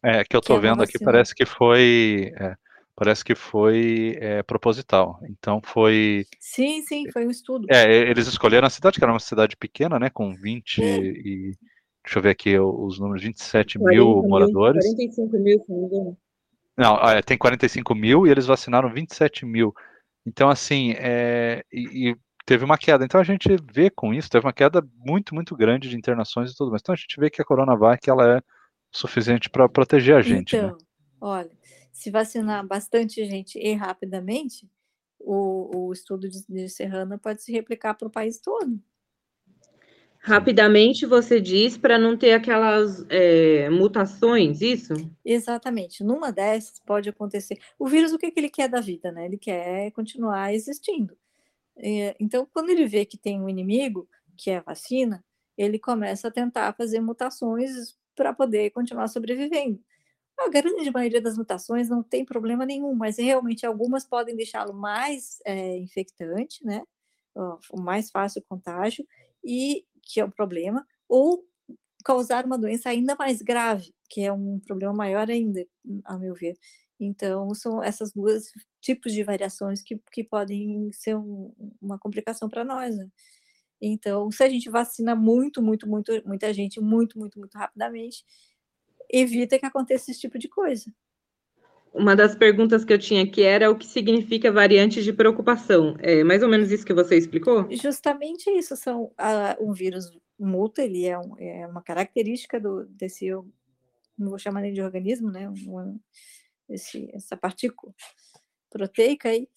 É, 0.03 0.23
que 0.23 0.35
eu 0.35 0.39
estou 0.39 0.57
é 0.57 0.59
vendo 0.59 0.83
aqui, 0.83 1.03
parece 1.03 1.33
que 1.33 1.45
foi. 1.45 2.31
É, 2.35 2.55
parece 2.95 3.23
que 3.23 3.33
foi 3.33 4.17
é, 4.19 4.43
proposital. 4.43 5.19
Então 5.27 5.59
foi. 5.63 6.25
Sim, 6.39 6.83
sim, 6.83 7.09
foi 7.11 7.25
um 7.25 7.31
estudo. 7.31 7.67
É, 7.69 8.09
eles 8.09 8.27
escolheram 8.27 8.67
a 8.67 8.71
cidade, 8.71 8.99
que 8.99 9.03
era 9.03 9.13
uma 9.13 9.19
cidade 9.19 9.57
pequena, 9.57 9.97
né? 9.99 10.09
Com 10.09 10.33
20 10.33 10.83
é. 10.83 10.97
e. 10.97 11.55
Deixa 12.03 12.17
eu 12.17 12.23
ver 12.23 12.29
aqui 12.29 12.59
os 12.59 12.99
números: 12.99 13.23
27 13.23 13.79
mil 13.79 14.23
moradores. 14.23 14.83
45 14.85 15.37
mil, 15.37 15.59
se 15.59 15.71
não 15.71 15.79
me 15.79 15.85
engano. 15.85 16.17
Não, 16.77 16.95
é, 16.97 17.21
tem 17.21 17.37
45 17.37 17.93
mil 17.93 18.25
e 18.25 18.31
eles 18.31 18.47
vacinaram 18.47 18.91
27 18.91 19.45
mil. 19.45 19.73
Então, 20.25 20.49
assim, 20.49 20.93
é, 20.97 21.63
e, 21.71 22.09
e, 22.09 22.15
teve 22.45 22.63
uma 22.63 22.77
queda. 22.77 23.03
Então, 23.03 23.19
a 23.19 23.23
gente 23.23 23.49
vê 23.71 23.89
com 23.89 24.13
isso, 24.13 24.29
teve 24.29 24.45
uma 24.45 24.53
queda 24.53 24.85
muito, 24.95 25.33
muito 25.33 25.55
grande 25.55 25.89
de 25.89 25.97
internações 25.97 26.51
e 26.51 26.55
tudo 26.55 26.71
mais. 26.71 26.81
Então, 26.81 26.93
a 26.93 26.97
gente 26.97 27.19
vê 27.19 27.29
que 27.29 27.41
a 27.41 27.45
Coronavac 27.45 28.09
ela 28.09 28.37
é 28.37 28.41
suficiente 28.91 29.49
para 29.49 29.69
proteger 29.69 30.15
a 30.15 30.21
gente. 30.21 30.55
Né? 30.55 30.63
Então, 30.63 30.77
né? 30.77 30.83
olha, 31.19 31.51
se 31.91 32.11
vacinar 32.11 32.65
bastante 32.65 33.25
gente 33.25 33.57
e 33.57 33.73
rapidamente, 33.73 34.69
o, 35.19 35.87
o 35.87 35.93
estudo 35.93 36.29
de, 36.29 36.45
de 36.47 36.69
Serrana 36.69 37.17
pode 37.17 37.41
se 37.41 37.51
replicar 37.51 37.93
para 37.93 38.07
o 38.07 38.11
país 38.11 38.39
todo. 38.39 38.79
Rapidamente 40.23 41.03
você 41.07 41.41
diz 41.41 41.75
para 41.77 41.97
não 41.97 42.15
ter 42.15 42.33
aquelas 42.33 43.03
é, 43.09 43.67
mutações, 43.71 44.61
isso? 44.61 44.93
Exatamente. 45.25 46.03
Numa 46.03 46.31
dessas 46.31 46.79
pode 46.79 47.09
acontecer. 47.09 47.57
O 47.79 47.87
vírus, 47.87 48.13
o 48.13 48.19
que, 48.19 48.29
que 48.29 48.39
ele 48.39 48.49
quer 48.49 48.69
da 48.69 48.79
vida, 48.79 49.11
né? 49.11 49.25
Ele 49.25 49.37
quer 49.37 49.89
continuar 49.91 50.53
existindo. 50.53 51.17
É, 51.75 52.15
então, 52.19 52.47
quando 52.53 52.69
ele 52.69 52.85
vê 52.85 53.03
que 53.03 53.17
tem 53.17 53.41
um 53.41 53.49
inimigo, 53.49 54.07
que 54.37 54.51
é 54.51 54.57
a 54.57 54.61
vacina, 54.61 55.25
ele 55.57 55.79
começa 55.79 56.27
a 56.27 56.31
tentar 56.31 56.71
fazer 56.73 56.99
mutações 56.99 57.97
para 58.15 58.31
poder 58.31 58.69
continuar 58.69 59.07
sobrevivendo. 59.07 59.79
A 60.37 60.49
grande 60.49 60.91
maioria 60.91 61.21
das 61.21 61.35
mutações 61.35 61.89
não 61.89 62.03
tem 62.03 62.23
problema 62.23 62.63
nenhum, 62.63 62.93
mas 62.93 63.17
realmente 63.17 63.65
algumas 63.65 64.05
podem 64.05 64.35
deixá-lo 64.35 64.73
mais 64.73 65.39
é, 65.45 65.77
infectante, 65.77 66.63
né? 66.63 66.83
O 67.71 67.81
mais 67.81 68.11
fácil 68.11 68.43
contágio, 68.47 69.03
e 69.43 69.85
que 70.03 70.19
é 70.19 70.25
um 70.25 70.31
problema, 70.31 70.85
ou 71.07 71.45
causar 72.03 72.45
uma 72.45 72.57
doença 72.57 72.89
ainda 72.89 73.15
mais 73.15 73.41
grave, 73.41 73.93
que 74.09 74.21
é 74.21 74.31
um 74.31 74.59
problema 74.59 74.93
maior 74.93 75.29
ainda, 75.29 75.65
a 76.05 76.17
meu 76.17 76.33
ver. 76.33 76.57
Então, 76.99 77.53
são 77.55 77.81
essas 77.83 78.11
duas 78.11 78.51
tipos 78.79 79.11
de 79.13 79.23
variações 79.23 79.81
que, 79.81 79.99
que 80.11 80.23
podem 80.23 80.91
ser 80.93 81.15
um, 81.15 81.51
uma 81.81 81.97
complicação 81.97 82.47
para 82.47 82.63
nós. 82.63 82.95
Né? 82.95 83.07
Então, 83.81 84.29
se 84.31 84.43
a 84.43 84.49
gente 84.49 84.69
vacina 84.69 85.15
muito, 85.15 85.61
muito, 85.61 85.87
muito, 85.87 86.11
muita 86.25 86.53
gente, 86.53 86.79
muito, 86.79 87.17
muito, 87.17 87.39
muito 87.39 87.57
rapidamente, 87.57 88.23
evita 89.09 89.57
que 89.57 89.65
aconteça 89.65 90.11
esse 90.11 90.19
tipo 90.19 90.37
de 90.37 90.47
coisa. 90.47 90.93
Uma 91.93 92.15
das 92.15 92.33
perguntas 92.35 92.85
que 92.85 92.93
eu 92.93 92.97
tinha 92.97 93.23
aqui 93.23 93.43
era 93.43 93.69
o 93.69 93.77
que 93.77 93.85
significa 93.85 94.51
variante 94.51 95.03
de 95.03 95.11
preocupação. 95.11 95.95
É 95.99 96.23
mais 96.23 96.41
ou 96.41 96.47
menos 96.47 96.71
isso 96.71 96.85
que 96.85 96.93
você 96.93 97.17
explicou? 97.17 97.67
Justamente 97.69 98.49
isso. 98.49 98.77
São 98.77 99.03
uh, 99.05 99.11
um 99.59 99.73
vírus 99.73 100.09
muta, 100.39 100.81
ele 100.81 101.05
é, 101.05 101.19
um, 101.19 101.37
é, 101.37 101.67
uma 101.67 101.81
característica 101.81 102.59
do, 102.59 102.85
desse, 102.85 103.29
não 104.17 104.29
vou 104.29 104.39
chamar 104.39 104.61
nem 104.61 104.73
de 104.73 104.81
organismo, 104.81 105.29
né? 105.29 105.51
Esse, 106.69 107.09
essa 107.13 107.35
partícula 107.35 107.93
proteica 108.69 109.27
aí, 109.27 109.49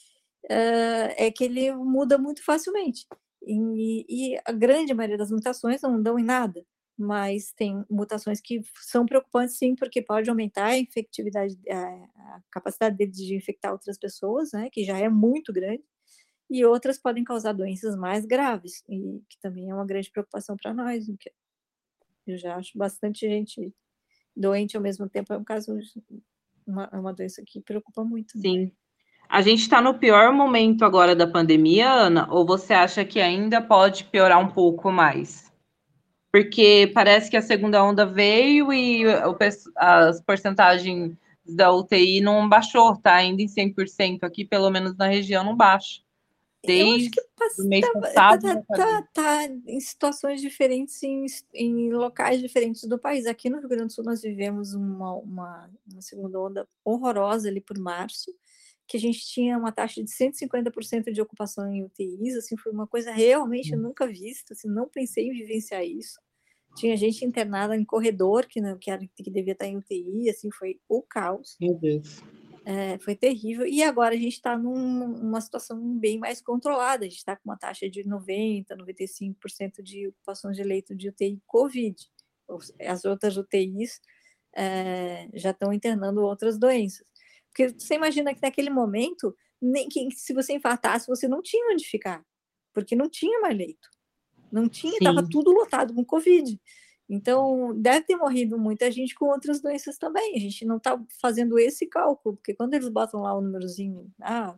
uh, 0.47 1.15
é 1.17 1.31
que 1.31 1.45
ele 1.45 1.73
muda 1.73 2.19
muito 2.19 2.45
facilmente. 2.45 3.07
E, 3.47 4.33
e 4.35 4.41
a 4.45 4.51
grande 4.51 4.93
maioria 4.93 5.19
das 5.19 5.31
mutações 5.31 5.83
não 5.83 6.03
dão 6.03 6.19
em 6.19 6.25
nada 6.25 6.65
mas 6.97 7.53
tem 7.53 7.85
mutações 7.91 8.41
que 8.41 8.63
são 8.81 9.05
preocupantes 9.05 9.57
sim, 9.57 9.75
porque 9.75 10.01
pode 10.01 10.31
aumentar 10.31 10.67
a 10.67 10.79
infectividade, 10.79 11.59
a, 11.69 12.41
capacidade 12.51 12.97
deles 12.97 13.17
de 13.17 13.35
infectar 13.35 13.73
outras 13.73 13.99
pessoas, 13.99 14.53
né, 14.53 14.69
que 14.71 14.85
já 14.85 14.99
é 14.99 15.09
muito 15.09 15.53
grande, 15.53 15.83
e 16.49 16.65
outras 16.65 16.99
podem 16.99 17.25
causar 17.25 17.53
doenças 17.53 17.97
mais 17.97 18.25
graves, 18.25 18.85
e 18.89 19.21
que 19.29 19.39
também 19.41 19.71
é 19.71 19.75
uma 19.75 19.87
grande 19.87 20.11
preocupação 20.11 20.57
para 20.57 20.73
nós, 20.73 21.07
porque 21.07 21.33
eu 22.27 22.39
já 22.39 22.57
acho 22.57 22.77
bastante 22.79 23.29
gente 23.29 23.75
doente 24.37 24.77
ao 24.77 24.83
mesmo 24.83 25.09
tempo, 25.09 25.33
é 25.33 25.39
um 25.39 25.45
caso, 25.45 25.77
uma, 26.67 26.89
é 26.93 26.97
uma 26.97 27.13
doença 27.13 27.43
que 27.45 27.61
preocupa 27.61 28.05
muito. 28.05 28.37
Né? 28.37 28.43
Sim. 28.43 28.73
A 29.29 29.41
gente 29.41 29.61
está 29.61 29.81
no 29.81 29.99
pior 29.99 30.33
momento 30.33 30.85
agora 30.85 31.17
da 31.17 31.27
pandemia, 31.27 31.91
Ana, 31.91 32.29
ou 32.31 32.47
você 32.47 32.73
acha 32.73 33.05
que 33.05 33.21
ainda 33.21 33.61
pode 33.61 34.05
piorar 34.05 34.39
um 34.39 34.53
pouco 34.53 34.93
mais? 34.93 35.53
Porque 36.35 36.91
parece 36.93 37.31
que 37.31 37.37
a 37.37 37.43
segunda 37.43 37.81
onda 37.85 38.05
veio 38.05 38.73
e 38.73 39.07
o, 39.07 39.37
as 39.77 40.21
porcentagens 40.21 41.17
da 41.47 41.73
UTI 41.73 42.21
não 42.21 42.49
baixou, 42.49 42.97
tá 42.97 43.15
ainda 43.15 43.41
em 43.41 43.47
100% 43.47 44.25
aqui, 44.25 44.45
pelo 44.45 44.69
menos 44.69 44.97
na 44.97 45.07
região, 45.07 45.45
não 45.45 45.57
baixa. 45.57 46.03
Desde 46.67 47.21
o 47.61 47.69
mês 47.69 47.87
tá, 47.87 48.01
passado. 48.01 48.43
Tá, 48.43 48.63
tá, 48.63 48.77
tá, 48.77 49.09
tá, 49.13 49.45
em 49.65 49.79
situações 49.79 50.41
diferentes, 50.41 51.01
em, 51.05 51.25
em, 51.55 51.93
locais 51.93 52.41
diferentes 52.41 52.83
do 52.83 52.99
país. 52.99 53.27
Aqui 53.27 53.49
no 53.49 53.61
Rio 53.61 53.69
Grande 53.69 53.87
do 53.87 53.93
Sul, 53.93 54.03
nós 54.03 54.21
vivemos 54.21 54.75
uma, 54.75 55.15
uma, 55.15 55.71
uma 55.89 56.03
segunda 56.03 56.41
onda 56.41 56.69
horrorosa 56.85 57.49
ali 57.49 57.61
por 57.61 57.79
março, 57.79 58.35
que 58.87 58.97
a 58.97 59.01
gente 59.01 59.21
tinha 59.27 59.57
uma 59.57 59.73
taxa 59.73 60.03
de 60.03 60.11
150% 60.11 61.13
de 61.13 61.21
ocupação 61.21 61.73
em 61.73 61.85
UTIs, 61.85 62.37
assim, 62.37 62.57
foi 62.57 62.73
uma 62.73 62.87
coisa 62.87 63.13
realmente 63.13 63.75
hum. 63.75 63.79
nunca 63.79 64.07
vista, 64.07 64.53
assim, 64.53 64.69
não 64.69 64.89
pensei 64.89 65.29
em 65.29 65.33
vivenciar 65.33 65.85
isso. 65.85 66.21
Tinha 66.77 66.97
gente 66.97 67.25
internada 67.25 67.77
em 67.77 67.85
corredor 67.85 68.47
que 68.47 68.61
não 68.61 68.77
que, 68.77 68.91
era, 68.91 69.07
que 69.17 69.31
devia 69.31 69.53
estar 69.53 69.67
em 69.67 69.77
UTI, 69.77 70.29
assim, 70.29 70.51
foi 70.51 70.81
o 70.89 71.03
caos. 71.03 71.57
Meu 71.61 71.75
Deus. 71.75 72.23
É, 72.67 72.99
foi 72.99 73.15
terrível. 73.15 73.67
E 73.67 73.83
agora 73.83 74.15
a 74.15 74.19
gente 74.19 74.33
está 74.33 74.57
numa 74.57 75.41
situação 75.41 75.99
bem 75.99 76.19
mais 76.19 76.41
controlada. 76.41 77.05
A 77.05 77.09
gente 77.09 77.19
está 77.19 77.37
com 77.37 77.43
uma 77.45 77.59
taxa 77.59 77.89
de 77.89 78.03
90%, 78.03 78.67
95% 78.71 79.83
de 79.83 80.09
ocupação 80.09 80.51
de 80.51 80.63
leito 80.63 80.95
de 80.97 81.11
UTI 81.11 81.41
Covid. 81.47 81.95
As 82.81 83.05
outras 83.05 83.37
UTIs 83.37 84.01
é, 84.57 85.29
já 85.35 85.51
estão 85.51 85.73
internando 85.73 86.23
outras 86.23 86.59
doenças. 86.59 87.07
Porque 87.55 87.69
você 87.79 87.95
imagina 87.95 88.35
que 88.35 88.43
naquele 88.43 88.69
momento, 88.69 89.33
nem 89.63 89.89
que, 89.89 90.11
se 90.11 90.35
você 90.35 90.55
infartasse, 90.55 91.07
você 91.07 91.29
não 91.29 91.41
tinha 91.41 91.73
onde 91.73 91.85
ficar, 91.85 92.25
porque 92.73 92.97
não 92.97 93.09
tinha 93.09 93.41
mais 93.41 93.57
leito. 93.57 93.89
Não 94.51 94.69
tinha, 94.69 94.99
estava 94.99 95.27
tudo 95.29 95.53
lotado 95.53 95.95
com 95.95 96.05
Covid. 96.05 96.61
Então, 97.09 97.73
deve 97.81 98.07
ter 98.07 98.17
morrido 98.17 98.59
muita 98.59 98.91
gente 98.91 99.15
com 99.15 99.27
outras 99.27 99.61
doenças 99.61 99.97
também. 99.97 100.35
A 100.35 100.41
gente 100.41 100.65
não 100.65 100.79
está 100.79 101.01
fazendo 101.21 101.57
esse 101.57 101.87
cálculo, 101.87 102.37
porque 102.37 102.55
quando 102.55 102.75
eles 102.75 102.89
botam 102.89 103.21
lá 103.21 103.33
o 103.33 103.41
númerozinho 103.41 104.11
ah, 104.21 104.57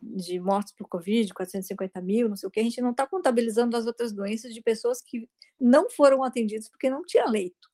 de 0.00 0.40
mortes 0.40 0.72
por 0.72 0.88
Covid, 0.88 1.34
450 1.34 2.00
mil, 2.00 2.30
não 2.30 2.36
sei 2.36 2.48
o 2.48 2.50
que, 2.50 2.60
a 2.60 2.62
gente 2.62 2.80
não 2.80 2.92
está 2.92 3.06
contabilizando 3.06 3.76
as 3.76 3.86
outras 3.86 4.10
doenças 4.12 4.54
de 4.54 4.62
pessoas 4.62 5.02
que 5.02 5.28
não 5.60 5.90
foram 5.90 6.24
atendidas 6.24 6.68
porque 6.70 6.88
não 6.88 7.04
tinha 7.04 7.26
leito, 7.26 7.70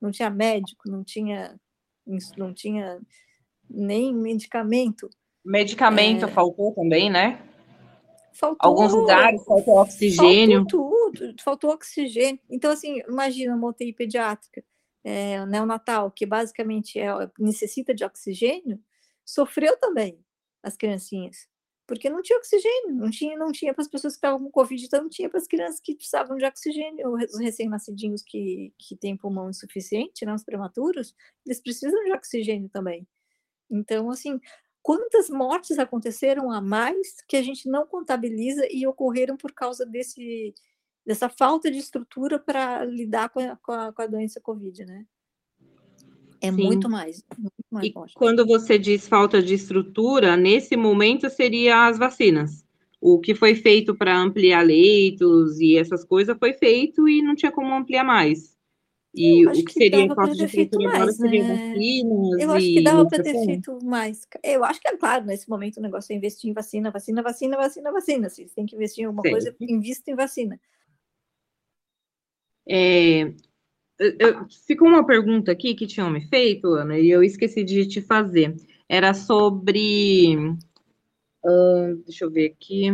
não 0.00 0.10
tinha 0.10 0.30
médico, 0.30 0.88
não 0.88 1.02
tinha, 1.02 1.58
não 2.36 2.52
tinha 2.52 3.00
nem 3.68 4.14
medicamento. 4.14 5.08
Medicamento 5.44 6.24
é... 6.24 6.28
faltou 6.28 6.72
também, 6.72 7.10
né? 7.10 7.42
Faltou, 8.32 8.70
Alguns 8.70 8.92
lugares 8.92 9.44
faltou 9.44 9.78
oxigênio. 9.78 10.58
Faltou 10.58 11.10
tudo, 11.10 11.34
faltou 11.42 11.70
oxigênio. 11.70 12.40
Então, 12.48 12.70
assim, 12.70 13.00
imagina 13.08 13.54
uma 13.54 13.68
UTI 13.68 13.92
pediátrica, 13.92 14.62
é, 15.02 15.44
neonatal, 15.46 16.10
que 16.10 16.24
basicamente 16.24 17.00
é, 17.00 17.08
necessita 17.38 17.92
de 17.92 18.04
oxigênio, 18.04 18.78
sofreu 19.24 19.76
também 19.78 20.24
as 20.62 20.76
criancinhas, 20.76 21.48
porque 21.88 22.10
não 22.10 22.20
tinha 22.20 22.38
oxigênio, 22.38 22.94
não 22.94 23.10
tinha, 23.10 23.36
não 23.36 23.50
tinha 23.50 23.72
para 23.72 23.80
as 23.80 23.88
pessoas 23.88 24.12
que 24.12 24.18
estavam 24.18 24.38
com 24.38 24.50
Covid, 24.50 24.84
então 24.84 25.02
não 25.02 25.08
tinha 25.08 25.28
para 25.28 25.38
as 25.38 25.46
crianças 25.46 25.80
que 25.80 25.94
precisavam 25.94 26.36
de 26.36 26.44
oxigênio, 26.44 27.14
os 27.14 27.40
recém-nascidinhos 27.40 28.22
que, 28.22 28.74
que 28.78 28.94
têm 28.94 29.16
pulmão 29.16 29.48
insuficiente, 29.48 30.26
né, 30.26 30.34
os 30.34 30.44
prematuros, 30.44 31.16
eles 31.46 31.62
precisam 31.62 32.04
de 32.04 32.12
oxigênio 32.12 32.68
também. 32.68 33.08
Então, 33.70 34.10
assim, 34.10 34.38
quantas 34.82 35.30
mortes 35.30 35.78
aconteceram 35.78 36.52
a 36.52 36.60
mais 36.60 37.22
que 37.26 37.38
a 37.38 37.42
gente 37.42 37.66
não 37.66 37.86
contabiliza 37.86 38.66
e 38.70 38.86
ocorreram 38.86 39.38
por 39.38 39.54
causa 39.54 39.86
desse, 39.86 40.54
dessa 41.06 41.30
falta 41.30 41.70
de 41.70 41.78
estrutura 41.78 42.38
para 42.38 42.84
lidar 42.84 43.30
com 43.30 43.40
a, 43.40 43.56
com, 43.56 43.72
a, 43.72 43.92
com 43.94 44.02
a, 44.02 44.06
doença 44.06 44.42
Covid, 44.42 44.84
né? 44.84 45.06
É 46.40 46.50
Sim. 46.52 46.64
muito 46.64 46.88
mais. 46.88 47.24
Muito 47.36 47.52
mais 47.70 47.86
e 47.86 47.92
quando 48.14 48.46
você 48.46 48.78
diz 48.78 49.08
falta 49.08 49.42
de 49.42 49.54
estrutura, 49.54 50.36
nesse 50.36 50.76
momento 50.76 51.28
seria 51.28 51.86
as 51.86 51.98
vacinas. 51.98 52.64
O 53.00 53.18
que 53.18 53.34
foi 53.34 53.54
feito 53.54 53.94
para 53.94 54.16
ampliar 54.18 54.62
leitos 54.62 55.60
e 55.60 55.76
essas 55.76 56.04
coisas 56.04 56.36
foi 56.38 56.52
feito 56.52 57.08
e 57.08 57.22
não 57.22 57.34
tinha 57.34 57.52
como 57.52 57.72
ampliar 57.72 58.04
mais. 58.04 58.56
E 59.14 59.46
o 59.46 59.52
que, 59.52 59.64
que 59.64 59.72
seria 59.72 60.14
falta 60.14 60.34
de 60.34 60.46
feito 60.48 60.78
agora 60.86 61.12
seria 61.12 61.42
né? 61.42 61.72
vacinas. 61.72 62.40
Eu 62.40 62.50
acho 62.52 62.66
que 62.66 62.82
dava 62.82 63.06
para 63.06 63.22
ter 63.22 63.44
feito 63.44 63.78
mais. 63.84 64.26
Eu 64.42 64.64
acho 64.64 64.80
que 64.80 64.88
é 64.88 64.96
claro, 64.96 65.24
nesse 65.24 65.48
momento 65.48 65.78
o 65.78 65.82
negócio 65.82 66.12
é 66.12 66.16
investir 66.16 66.50
em 66.50 66.52
vacina, 66.52 66.90
vacina, 66.90 67.22
vacina, 67.22 67.56
vacina, 67.56 67.92
vacina. 67.92 68.28
Se 68.28 68.44
tem 68.54 68.66
que 68.66 68.76
investir 68.76 69.02
em 69.02 69.06
alguma 69.06 69.22
Sim. 69.22 69.30
coisa, 69.30 69.56
invista 69.60 70.10
em 70.10 70.14
vacina. 70.14 70.60
É, 72.68 73.32
eu, 73.98 74.46
ficou 74.66 74.88
uma 74.88 75.04
pergunta 75.04 75.52
aqui 75.52 75.74
que 75.74 75.86
tinham 75.86 76.10
me 76.10 76.20
feito, 76.28 76.68
Ana, 76.68 76.98
e 76.98 77.10
eu 77.10 77.22
esqueci 77.22 77.64
de 77.64 77.86
te 77.86 78.00
fazer. 78.00 78.54
Era 78.88 79.14
sobre. 79.14 80.36
Uh, 81.44 81.96
deixa 82.04 82.24
eu 82.24 82.30
ver 82.30 82.46
aqui. 82.46 82.92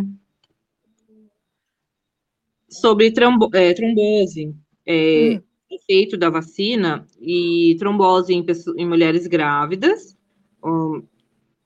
Sobre 2.69 3.13
trombo, 3.13 3.49
é, 3.55 3.73
trombose. 3.73 4.55
É, 4.87 5.37
hum 5.37 5.55
efeito 5.75 6.17
da 6.17 6.31
vacina 6.31 7.07
e 7.21 7.77
trombose 7.79 8.33
em, 8.33 8.43
pessoas, 8.43 8.77
em 8.77 8.87
mulheres 8.87 9.27
grávidas, 9.27 10.17
um, 10.65 11.03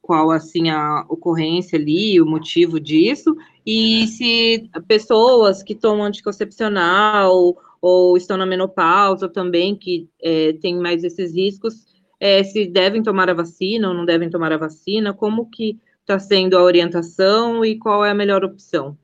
qual 0.01 0.31
assim 0.31 0.71
a 0.71 1.05
ocorrência 1.09 1.79
ali, 1.79 2.21
o 2.21 2.27
motivo 2.27 2.81
disso, 2.81 3.37
e 3.65 4.07
se 4.07 4.71
pessoas 4.87 5.63
que 5.63 5.75
tomam 5.75 6.07
anticoncepcional 6.07 7.57
ou 7.81 8.17
estão 8.17 8.37
na 8.37 8.47
menopausa 8.47 9.29
também, 9.29 9.77
que 9.77 10.09
é, 10.21 10.53
têm 10.55 10.77
mais 10.77 11.05
esses 11.05 11.35
riscos, 11.35 11.87
é, 12.21 12.43
se 12.43 12.67
devem 12.67 13.03
tomar 13.03 13.31
a 13.31 13.35
vacina 13.35 13.89
ou 13.89 13.95
não 13.95 14.05
devem 14.05 14.29
tomar 14.29 14.53
a 14.53 14.57
vacina, 14.57 15.15
como 15.15 15.49
que 15.49 15.81
está 16.01 16.19
sendo 16.19 16.57
a 16.57 16.63
orientação 16.63 17.65
e 17.65 17.79
qual 17.79 18.05
é 18.05 18.11
a 18.11 18.15
melhor 18.15 18.45
opção? 18.45 18.99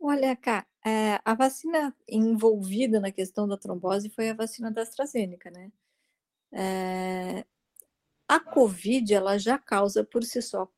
Olha, 0.00 0.34
cá, 0.34 0.66
é, 0.84 1.20
a 1.24 1.34
vacina 1.34 1.94
envolvida 2.08 2.98
na 2.98 3.12
questão 3.12 3.46
da 3.46 3.56
trombose 3.56 4.10
foi 4.10 4.30
a 4.30 4.34
vacina 4.34 4.70
da 4.70 4.82
AstraZeneca, 4.82 5.50
né? 5.50 5.70
É, 6.52 7.44
a 8.28 8.40
COVID, 8.40 9.14
ela 9.14 9.38
já 9.38 9.58
causa 9.58 10.04
por 10.04 10.24
si 10.24 10.42
só 10.42 10.68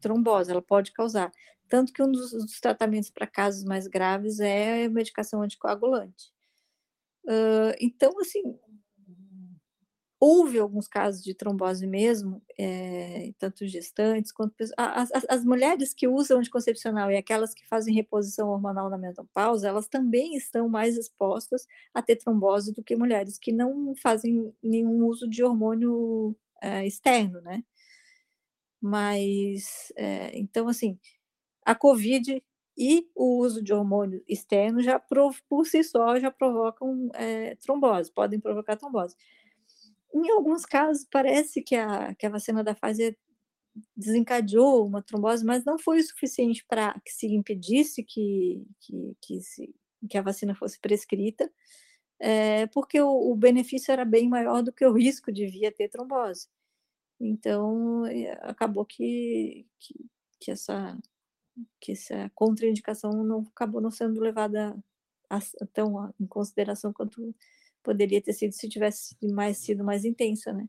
trombose, 0.00 0.50
ela 0.50 0.62
pode 0.62 0.92
causar. 0.92 1.32
Tanto 1.68 1.92
que 1.92 2.02
um 2.02 2.10
dos, 2.10 2.30
dos 2.30 2.60
tratamentos 2.60 3.10
para 3.10 3.26
casos 3.26 3.64
mais 3.64 3.86
graves 3.86 4.40
é 4.40 4.84
a 4.84 4.90
medicação 4.90 5.42
anticoagulante. 5.42 6.32
Uh, 7.28 7.76
então, 7.78 8.18
assim, 8.20 8.42
houve 10.20 10.58
alguns 10.58 10.88
casos 10.88 11.22
de 11.22 11.34
trombose 11.34 11.86
mesmo, 11.86 12.42
é, 12.58 13.32
tanto 13.38 13.66
gestantes 13.66 14.32
quanto 14.32 14.54
as, 14.76 15.12
as, 15.12 15.24
as, 15.28 15.44
mulheres 15.44 15.94
que 15.94 16.08
usam 16.08 16.38
anticoncepcional 16.38 17.10
e 17.10 17.16
aquelas 17.16 17.54
que 17.54 17.66
fazem 17.68 17.94
reposição 17.94 18.48
hormonal 18.48 18.90
na 18.90 18.98
menopausa, 18.98 19.68
elas 19.68 19.86
também 19.86 20.36
estão 20.36 20.68
mais 20.68 20.96
expostas 20.96 21.66
a 21.94 22.02
ter 22.02 22.16
trombose 22.16 22.72
do 22.72 22.82
que 22.82 22.96
mulheres 22.96 23.38
que 23.38 23.52
não 23.52 23.94
fazem 23.96 24.52
nenhum 24.62 25.04
uso 25.06 25.28
de 25.28 25.44
hormônio 25.44 26.34
é, 26.62 26.86
externo, 26.86 27.40
né? 27.42 27.62
Mas, 28.80 29.92
é, 29.96 30.36
então, 30.38 30.68
assim, 30.68 30.98
a 31.64 31.74
COVID 31.74 32.42
e 32.78 33.10
o 33.14 33.38
uso 33.38 33.60
de 33.60 33.72
hormônio 33.74 34.22
externo 34.28 34.80
já 34.80 35.00
por 35.00 35.66
si 35.66 35.82
só 35.82 36.18
já 36.20 36.30
provocam 36.30 37.10
trombose, 37.60 38.12
podem 38.12 38.38
provocar 38.38 38.76
trombose. 38.76 39.16
Em 40.14 40.30
alguns 40.30 40.64
casos, 40.64 41.06
parece 41.10 41.60
que 41.60 41.74
a, 41.74 42.14
que 42.14 42.24
a 42.24 42.30
vacina 42.30 42.62
da 42.62 42.74
Pfizer 42.74 43.18
desencadeou 43.96 44.86
uma 44.86 45.02
trombose, 45.02 45.44
mas 45.44 45.64
não 45.64 45.78
foi 45.78 45.98
o 45.98 46.02
suficiente 46.04 46.64
para 46.66 46.98
que 47.04 47.12
se 47.12 47.26
impedisse 47.26 48.02
que, 48.02 48.64
que, 48.80 49.16
que, 49.20 49.40
se, 49.40 49.74
que 50.08 50.18
a 50.18 50.22
vacina 50.22 50.54
fosse 50.54 50.78
prescrita, 50.80 51.50
é, 52.20 52.66
porque 52.68 53.00
o, 53.00 53.30
o, 53.30 53.36
benefício 53.36 53.92
era 53.92 54.04
bem 54.04 54.28
maior 54.28 54.62
do 54.62 54.72
que 54.72 54.84
o 54.84 54.92
risco 54.92 55.32
de 55.32 55.46
vir 55.46 55.66
a 55.66 55.72
ter 55.72 55.88
trombose. 55.88 56.48
Então, 57.20 58.06
é, 58.06 58.32
acabou 58.42 58.84
que, 58.84 59.66
que, 59.78 59.94
que, 60.40 60.50
essa, 60.50 60.98
que 61.80 61.92
essa 61.92 62.30
contraindicação 62.34 63.24
não 63.24 63.40
acabou 63.54 63.80
não 63.80 63.90
sendo 63.90 64.20
levada 64.20 64.76
a, 65.28 65.38
tão 65.72 66.12
em 66.20 66.26
consideração 66.26 66.92
quanto 66.92 67.34
poderia 67.82 68.20
ter 68.20 68.32
sido 68.32 68.52
se 68.52 68.68
tivesse 68.68 69.16
mais 69.22 69.58
sido 69.58 69.84
mais 69.84 70.04
intensa, 70.04 70.52
né? 70.52 70.68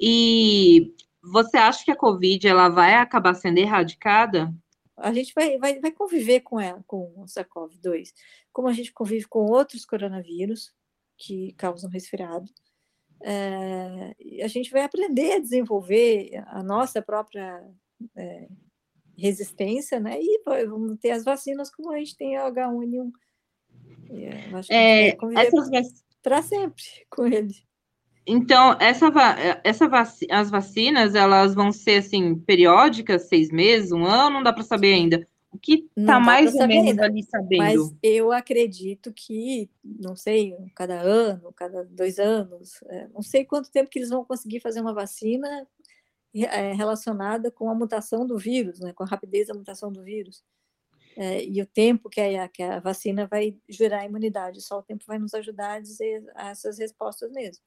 E 0.00 0.94
você 1.22 1.56
acha 1.56 1.84
que 1.84 1.90
a 1.90 1.96
Covid 1.96 2.46
ela 2.46 2.68
vai 2.68 2.94
acabar 2.94 3.34
sendo 3.34 3.58
erradicada? 3.58 4.52
A 4.96 5.12
gente 5.12 5.32
vai, 5.34 5.58
vai, 5.58 5.80
vai 5.80 5.92
conviver 5.92 6.40
com 6.40 6.60
ela, 6.60 6.82
com 6.86 7.12
o 7.16 7.24
SARS-CoV-2, 7.24 8.12
como 8.52 8.68
a 8.68 8.72
gente 8.72 8.92
convive 8.92 9.26
com 9.26 9.40
outros 9.40 9.84
coronavírus 9.84 10.72
que 11.16 11.52
causam 11.52 11.88
resfriado. 11.88 12.50
É, 13.22 14.14
a 14.42 14.48
gente 14.48 14.70
vai 14.70 14.82
aprender 14.82 15.34
a 15.34 15.38
desenvolver 15.38 16.42
a 16.48 16.62
nossa 16.62 17.00
própria 17.00 17.64
é, 18.16 18.48
resistência, 19.22 20.00
né? 20.00 20.18
E 20.20 20.42
vamos 20.44 20.98
ter 20.98 21.12
as 21.12 21.24
vacinas 21.24 21.70
como 21.70 21.92
a 21.92 21.98
gente 21.98 22.16
tem 22.16 22.36
a 22.36 22.50
H1N1 22.50 23.10
é, 24.68 25.16
essas 25.36 25.70
vac... 25.70 25.84
para 26.22 26.42
sempre 26.42 26.82
com 27.08 27.26
ele. 27.26 27.54
Então, 28.26 28.76
essa, 28.78 29.10
essa 29.64 29.88
vac... 29.88 30.16
as 30.30 30.50
vacinas, 30.50 31.14
elas 31.14 31.54
vão 31.54 31.72
ser, 31.72 31.98
assim, 31.98 32.36
periódicas, 32.36 33.28
seis 33.28 33.50
meses, 33.50 33.90
um 33.90 34.04
ano, 34.04 34.36
não 34.36 34.42
dá 34.42 34.52
para 34.52 34.62
saber 34.62 34.94
ainda. 34.94 35.26
O 35.50 35.58
que 35.58 35.86
está 35.94 36.18
mais 36.18 36.54
ou 36.54 36.66
menos 36.66 36.90
ainda, 36.90 37.04
ali 37.04 37.22
sabendo? 37.24 37.58
Mas 37.58 37.94
eu 38.02 38.32
acredito 38.32 39.12
que, 39.12 39.68
não 39.84 40.16
sei, 40.16 40.54
cada 40.74 40.98
ano, 40.98 41.52
cada 41.54 41.84
dois 41.84 42.18
anos, 42.18 42.82
é, 42.86 43.08
não 43.08 43.20
sei 43.20 43.44
quanto 43.44 43.70
tempo 43.70 43.90
que 43.90 43.98
eles 43.98 44.08
vão 44.08 44.24
conseguir 44.24 44.60
fazer 44.60 44.80
uma 44.80 44.94
vacina 44.94 45.66
é, 46.34 46.72
relacionada 46.72 47.50
com 47.50 47.68
a 47.68 47.74
mutação 47.74 48.26
do 48.26 48.38
vírus, 48.38 48.80
né, 48.80 48.92
com 48.92 49.02
a 49.02 49.06
rapidez 49.06 49.48
da 49.48 49.54
mutação 49.54 49.92
do 49.92 50.02
vírus 50.02 50.42
é, 51.16 51.44
e 51.44 51.60
o 51.60 51.66
tempo 51.66 52.08
que 52.08 52.20
a, 52.20 52.48
que 52.48 52.62
a 52.62 52.80
vacina 52.80 53.26
vai 53.26 53.56
gerar 53.68 54.04
imunidade. 54.04 54.62
Só 54.62 54.78
o 54.78 54.82
tempo 54.82 55.04
vai 55.06 55.18
nos 55.18 55.34
ajudar 55.34 55.74
a 55.74 55.80
dizer 55.80 56.24
essas 56.36 56.78
respostas 56.78 57.30
mesmo. 57.32 57.62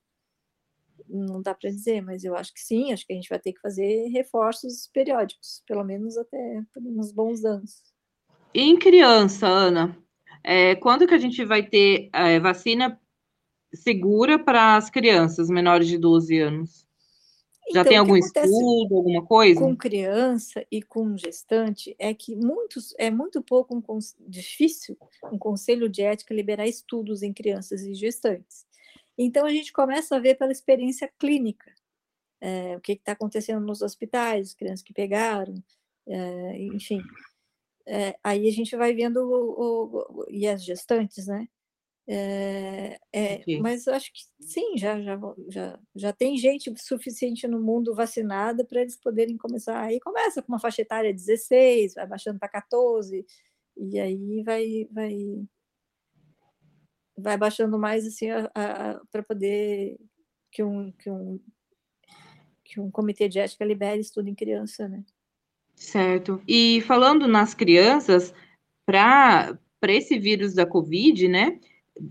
Não 1.07 1.41
dá 1.41 1.53
para 1.53 1.69
dizer, 1.69 2.01
mas 2.01 2.23
eu 2.23 2.35
acho 2.35 2.53
que 2.53 2.61
sim, 2.61 2.91
acho 2.91 3.05
que 3.05 3.13
a 3.13 3.15
gente 3.15 3.29
vai 3.29 3.39
ter 3.39 3.53
que 3.53 3.59
fazer 3.59 4.07
reforços 4.07 4.89
periódicos, 4.93 5.61
pelo 5.67 5.83
menos 5.83 6.17
até 6.17 6.63
uns 6.77 7.11
bons 7.11 7.43
anos. 7.43 7.83
Em 8.53 8.79
criança, 8.79 9.45
Ana, 9.45 9.97
é, 10.43 10.75
quando 10.75 11.05
que 11.05 11.13
a 11.13 11.19
gente 11.19 11.43
vai 11.43 11.67
ter 11.67 12.09
é, 12.13 12.39
vacina 12.39 12.99
segura 13.73 14.39
para 14.39 14.77
as 14.77 14.89
crianças 14.89 15.49
menores 15.49 15.87
de 15.87 15.97
12 15.97 16.39
anos? 16.39 16.84
Já 17.73 17.81
então, 17.81 17.85
tem 17.85 17.97
algum 17.97 18.15
estudo, 18.15 18.95
alguma 18.95 19.25
coisa? 19.25 19.59
Com 19.59 19.75
criança 19.75 20.65
e 20.71 20.81
com 20.81 21.17
gestante 21.17 21.95
é 21.97 22.13
que 22.13 22.35
muitos 22.35 22.93
é 22.97 23.09
muito 23.09 23.41
pouco 23.41 23.75
um, 23.75 23.99
difícil 24.27 24.97
um 25.31 25.37
conselho 25.37 25.89
de 25.89 26.03
ética 26.03 26.33
liberar 26.33 26.67
estudos 26.67 27.23
em 27.23 27.33
crianças 27.33 27.81
e 27.81 27.95
gestantes. 27.95 28.65
Então 29.17 29.45
a 29.45 29.49
gente 29.49 29.73
começa 29.73 30.15
a 30.15 30.19
ver 30.19 30.35
pela 30.35 30.51
experiência 30.51 31.11
clínica 31.17 31.73
é, 32.39 32.77
o 32.77 32.81
que 32.81 32.93
está 32.93 33.13
acontecendo 33.13 33.65
nos 33.65 33.81
hospitais, 33.81 34.53
crianças 34.53 34.83
que 34.83 34.93
pegaram, 34.93 35.55
é, 36.07 36.57
enfim. 36.65 37.01
É, 37.87 38.15
aí 38.23 38.47
a 38.47 38.51
gente 38.51 38.75
vai 38.75 38.93
vendo 38.93 39.17
o, 39.17 40.21
o, 40.21 40.25
e 40.29 40.47
as 40.47 40.63
gestantes, 40.63 41.27
né? 41.27 41.47
É, 42.07 42.99
é, 43.11 43.43
mas 43.59 43.87
acho 43.87 44.13
que 44.13 44.21
sim, 44.39 44.77
já, 44.77 45.01
já, 45.01 45.19
já, 45.49 45.79
já 45.95 46.13
tem 46.13 46.37
gente 46.37 46.71
suficiente 46.77 47.47
no 47.47 47.59
mundo 47.59 47.95
vacinada 47.95 48.63
para 48.63 48.81
eles 48.81 48.95
poderem 48.95 49.37
começar. 49.37 49.81
Aí 49.81 49.99
começa 49.99 50.41
com 50.41 50.51
uma 50.51 50.59
faixa 50.59 50.83
etária 50.83 51.13
16, 51.13 51.95
vai 51.95 52.05
baixando 52.05 52.37
para 52.37 52.49
14, 52.49 53.25
e 53.77 53.99
aí 53.99 54.43
vai, 54.43 54.87
vai, 54.91 55.17
vai 57.17 57.37
baixando 57.37 57.79
mais 57.79 58.05
assim 58.05 58.27
para 59.11 59.23
poder 59.27 59.97
que 60.51 60.63
um, 60.63 60.91
que, 60.91 61.09
um, 61.09 61.39
que 62.63 62.79
um 62.79 62.91
comitê 62.91 63.27
de 63.27 63.39
ética 63.39 63.65
libere 63.65 63.99
estudo 63.99 64.29
em 64.29 64.35
criança, 64.35 64.87
né? 64.87 65.03
Certo. 65.75 66.41
E 66.47 66.81
falando 66.81 67.27
nas 67.27 67.53
crianças, 67.53 68.33
para 68.85 69.57
esse 69.89 70.17
vírus 70.17 70.53
da 70.53 70.65
Covid, 70.65 71.27
né? 71.27 71.59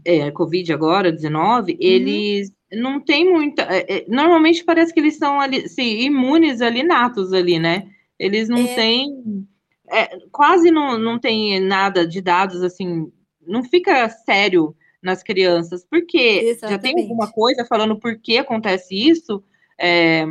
É, 0.05 0.31
Covid 0.31 0.73
agora, 0.73 1.13
19, 1.13 1.73
uhum. 1.73 1.79
eles 1.81 2.53
não 2.73 3.01
tem 3.01 3.31
muita. 3.31 3.63
É, 3.63 3.99
é, 3.99 4.05
normalmente 4.09 4.65
parece 4.65 4.93
que 4.93 5.01
eles 5.01 5.17
são 5.17 5.41
ali, 5.41 5.69
sim, 5.69 6.01
imunes 6.01 6.61
ali, 6.61 6.83
natos 6.83 7.33
ali, 7.33 7.59
né? 7.59 7.89
Eles 8.19 8.49
não 8.49 8.63
é. 8.63 8.75
têm. 8.75 9.47
É, 9.91 10.19
quase 10.33 10.71
não, 10.71 10.99
não 10.99 11.19
tem 11.19 11.61
nada 11.61 12.07
de 12.07 12.21
dados 12.21 12.63
assim, 12.63 13.13
não 13.47 13.63
fica 13.63 14.09
sério 14.09 14.75
nas 15.03 15.23
crianças, 15.23 15.85
porque 15.89 16.19
Exatamente. 16.19 16.71
já 16.73 16.79
tem 16.79 17.03
alguma 17.03 17.31
coisa 17.31 17.67
falando 17.67 17.99
por 17.99 18.19
que 18.19 18.39
acontece 18.39 18.95
isso. 18.95 19.45
É, 19.79 20.25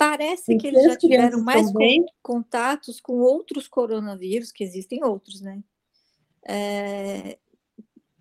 Parece 0.00 0.56
que 0.56 0.66
eles 0.66 0.82
já 0.82 0.96
tiveram 0.96 1.42
mais 1.42 1.70
também... 1.70 2.06
contatos 2.22 2.98
com 3.02 3.18
outros 3.18 3.68
coronavírus, 3.68 4.50
que 4.50 4.64
existem 4.64 5.04
outros, 5.04 5.42
né? 5.42 5.62
É, 6.42 7.36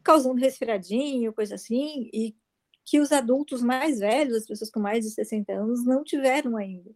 causando 0.10 0.42
resfriadinho, 0.42 1.32
coisa 1.32 1.54
assim, 1.54 2.10
e 2.12 2.36
que 2.84 3.00
os 3.00 3.12
adultos 3.12 3.62
mais 3.62 4.00
velhos, 4.00 4.38
as 4.38 4.48
pessoas 4.48 4.72
com 4.72 4.80
mais 4.80 5.06
de 5.06 5.12
60 5.12 5.54
anos, 5.54 5.86
não 5.86 6.04
tiveram 6.04 6.58
ainda. 6.58 6.90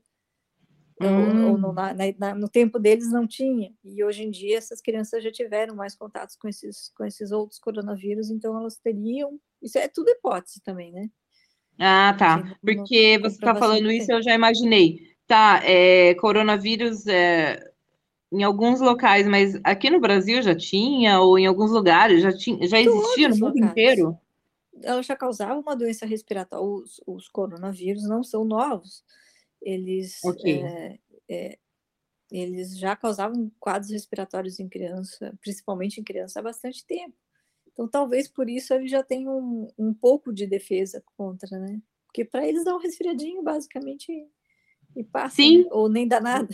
Hum. 0.99 1.45
Ou, 1.45 1.51
ou 1.51 1.57
no, 1.59 1.69
hum. 1.69 1.73
na, 1.73 1.93
na, 2.17 2.33
no, 2.33 2.49
tempo 2.49 2.79
deles 2.79 3.11
não 3.11 3.27
tinha. 3.27 3.71
E 3.83 4.03
hoje 4.03 4.23
em 4.23 4.31
dia 4.31 4.57
essas 4.57 4.81
crianças 4.81 5.23
já 5.23 5.31
tiveram 5.31 5.75
mais 5.75 5.95
contatos 5.95 6.35
com 6.35 6.47
esses, 6.47 6.91
com 6.97 7.05
esses 7.05 7.31
outros 7.31 7.59
coronavírus, 7.59 8.31
então 8.31 8.57
elas 8.57 8.77
teriam. 8.77 9.39
Isso 9.61 9.77
é 9.77 9.87
tudo 9.87 10.09
hipótese 10.09 10.59
também, 10.63 10.91
né? 10.91 11.07
Ah, 11.77 12.15
tá. 12.17 12.57
Porque 12.61 13.19
você 13.21 13.35
está 13.35 13.53
falando 13.53 13.91
isso, 13.91 14.11
eu 14.11 14.23
já 14.23 14.33
imaginei. 14.33 15.13
Tá, 15.27 15.61
é, 15.63 16.15
coronavírus 16.15 17.05
é, 17.05 17.72
em 18.33 18.43
alguns 18.43 18.81
locais, 18.81 19.27
mas 19.27 19.59
aqui 19.63 19.89
no 19.89 19.99
Brasil 19.99 20.41
já 20.41 20.55
tinha, 20.55 21.19
ou 21.21 21.37
em 21.37 21.45
alguns 21.45 21.71
lugares 21.71 22.21
já 22.23 22.35
tinha, 22.35 22.67
já 22.67 22.81
existia 22.81 23.29
no 23.29 23.35
mundo 23.35 23.55
locais. 23.55 23.71
inteiro? 23.71 24.17
Ela 24.81 25.03
já 25.03 25.15
causava 25.15 25.59
uma 25.59 25.75
doença 25.75 26.05
respiratória. 26.05 26.65
Os, 26.65 26.99
os 27.05 27.29
coronavírus 27.29 28.03
não 28.03 28.23
são 28.23 28.43
novos. 28.43 29.03
Eles, 29.61 30.19
okay. 30.23 30.63
é, 30.63 30.99
é, 31.29 31.59
eles 32.31 32.77
já 32.77 32.95
causavam 32.95 33.51
quadros 33.59 33.91
respiratórios 33.91 34.59
em 34.59 34.67
criança, 34.67 35.37
principalmente 35.39 36.01
em 36.01 36.03
criança, 36.03 36.39
há 36.39 36.43
bastante 36.43 36.83
tempo. 36.85 37.15
Então, 37.71 37.87
talvez 37.87 38.27
por 38.27 38.49
isso 38.49 38.73
ele 38.73 38.87
já 38.87 39.03
tenha 39.03 39.29
um, 39.29 39.67
um 39.77 39.93
pouco 39.93 40.33
de 40.33 40.47
defesa 40.47 41.03
contra, 41.15 41.59
né? 41.59 41.79
Porque 42.07 42.25
para 42.25 42.47
eles 42.47 42.63
dá 42.63 42.75
um 42.75 42.79
resfriadinho, 42.79 43.41
basicamente, 43.41 44.11
e 44.95 45.03
passa, 45.03 45.37
Sim. 45.37 45.63
Né? 45.63 45.69
ou 45.71 45.89
nem 45.89 46.07
dá 46.07 46.19
nada. 46.19 46.53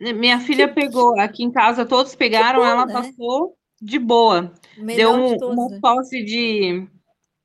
Né, 0.00 0.12
minha 0.12 0.40
filha 0.40 0.72
pegou, 0.72 1.18
aqui 1.18 1.42
em 1.42 1.50
casa 1.50 1.86
todos 1.86 2.14
pegaram, 2.14 2.60
bom, 2.60 2.66
ela 2.66 2.86
né? 2.86 2.92
passou 2.92 3.56
de 3.80 3.98
boa. 3.98 4.52
Melhor 4.76 4.96
deu 4.96 5.24
um, 5.24 5.32
de 5.32 5.38
todos, 5.38 5.56
uma 5.56 5.68
né? 5.68 5.78
tosse 5.80 6.22
de 6.22 6.86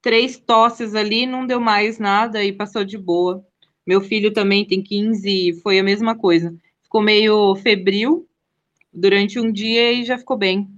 três 0.01 0.37
tosses 0.37 0.95
ali, 0.95 1.25
não 1.25 1.45
deu 1.45 1.59
mais 1.59 1.99
nada 1.99 2.43
e 2.43 2.51
passou 2.51 2.83
de 2.83 2.97
boa. 2.97 3.45
Meu 3.85 4.01
filho 4.01 4.33
também 4.33 4.65
tem 4.65 4.81
15, 4.81 5.59
foi 5.61 5.79
a 5.79 5.83
mesma 5.83 6.17
coisa. 6.17 6.55
Ficou 6.83 7.01
meio 7.01 7.55
febril 7.55 8.27
durante 8.93 9.39
um 9.39 9.51
dia 9.51 9.91
e 9.91 10.03
já 10.03 10.17
ficou 10.17 10.37
bem. 10.37 10.69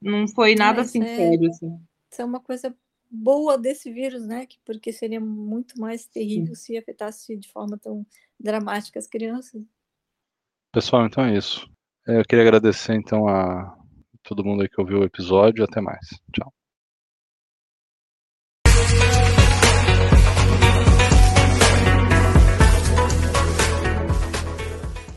Não 0.00 0.28
foi 0.28 0.54
nada 0.54 0.80
é, 0.80 0.82
assim 0.82 1.02
é, 1.02 1.16
sério. 1.16 1.48
Assim. 1.48 1.78
Isso 2.10 2.22
é 2.22 2.24
uma 2.24 2.40
coisa 2.40 2.74
boa 3.10 3.56
desse 3.56 3.90
vírus, 3.90 4.26
né? 4.26 4.46
Porque 4.64 4.92
seria 4.92 5.20
muito 5.20 5.80
mais 5.80 6.06
terrível 6.06 6.54
Sim. 6.54 6.62
se 6.62 6.76
afetasse 6.76 7.36
de 7.36 7.48
forma 7.48 7.78
tão 7.78 8.06
dramática 8.38 8.98
as 8.98 9.06
crianças. 9.06 9.62
Pessoal, 10.74 11.06
então 11.06 11.24
é 11.24 11.36
isso. 11.36 11.70
É, 12.04 12.18
eu 12.18 12.24
queria 12.24 12.42
agradecer 12.42 12.94
então 12.94 13.28
a 13.28 13.72
todo 14.24 14.44
mundo 14.44 14.68
que 14.68 14.80
ouviu 14.80 14.98
o 14.98 15.04
episódio. 15.04 15.62
Até 15.62 15.80
mais. 15.80 16.04
Tchau. 16.32 16.52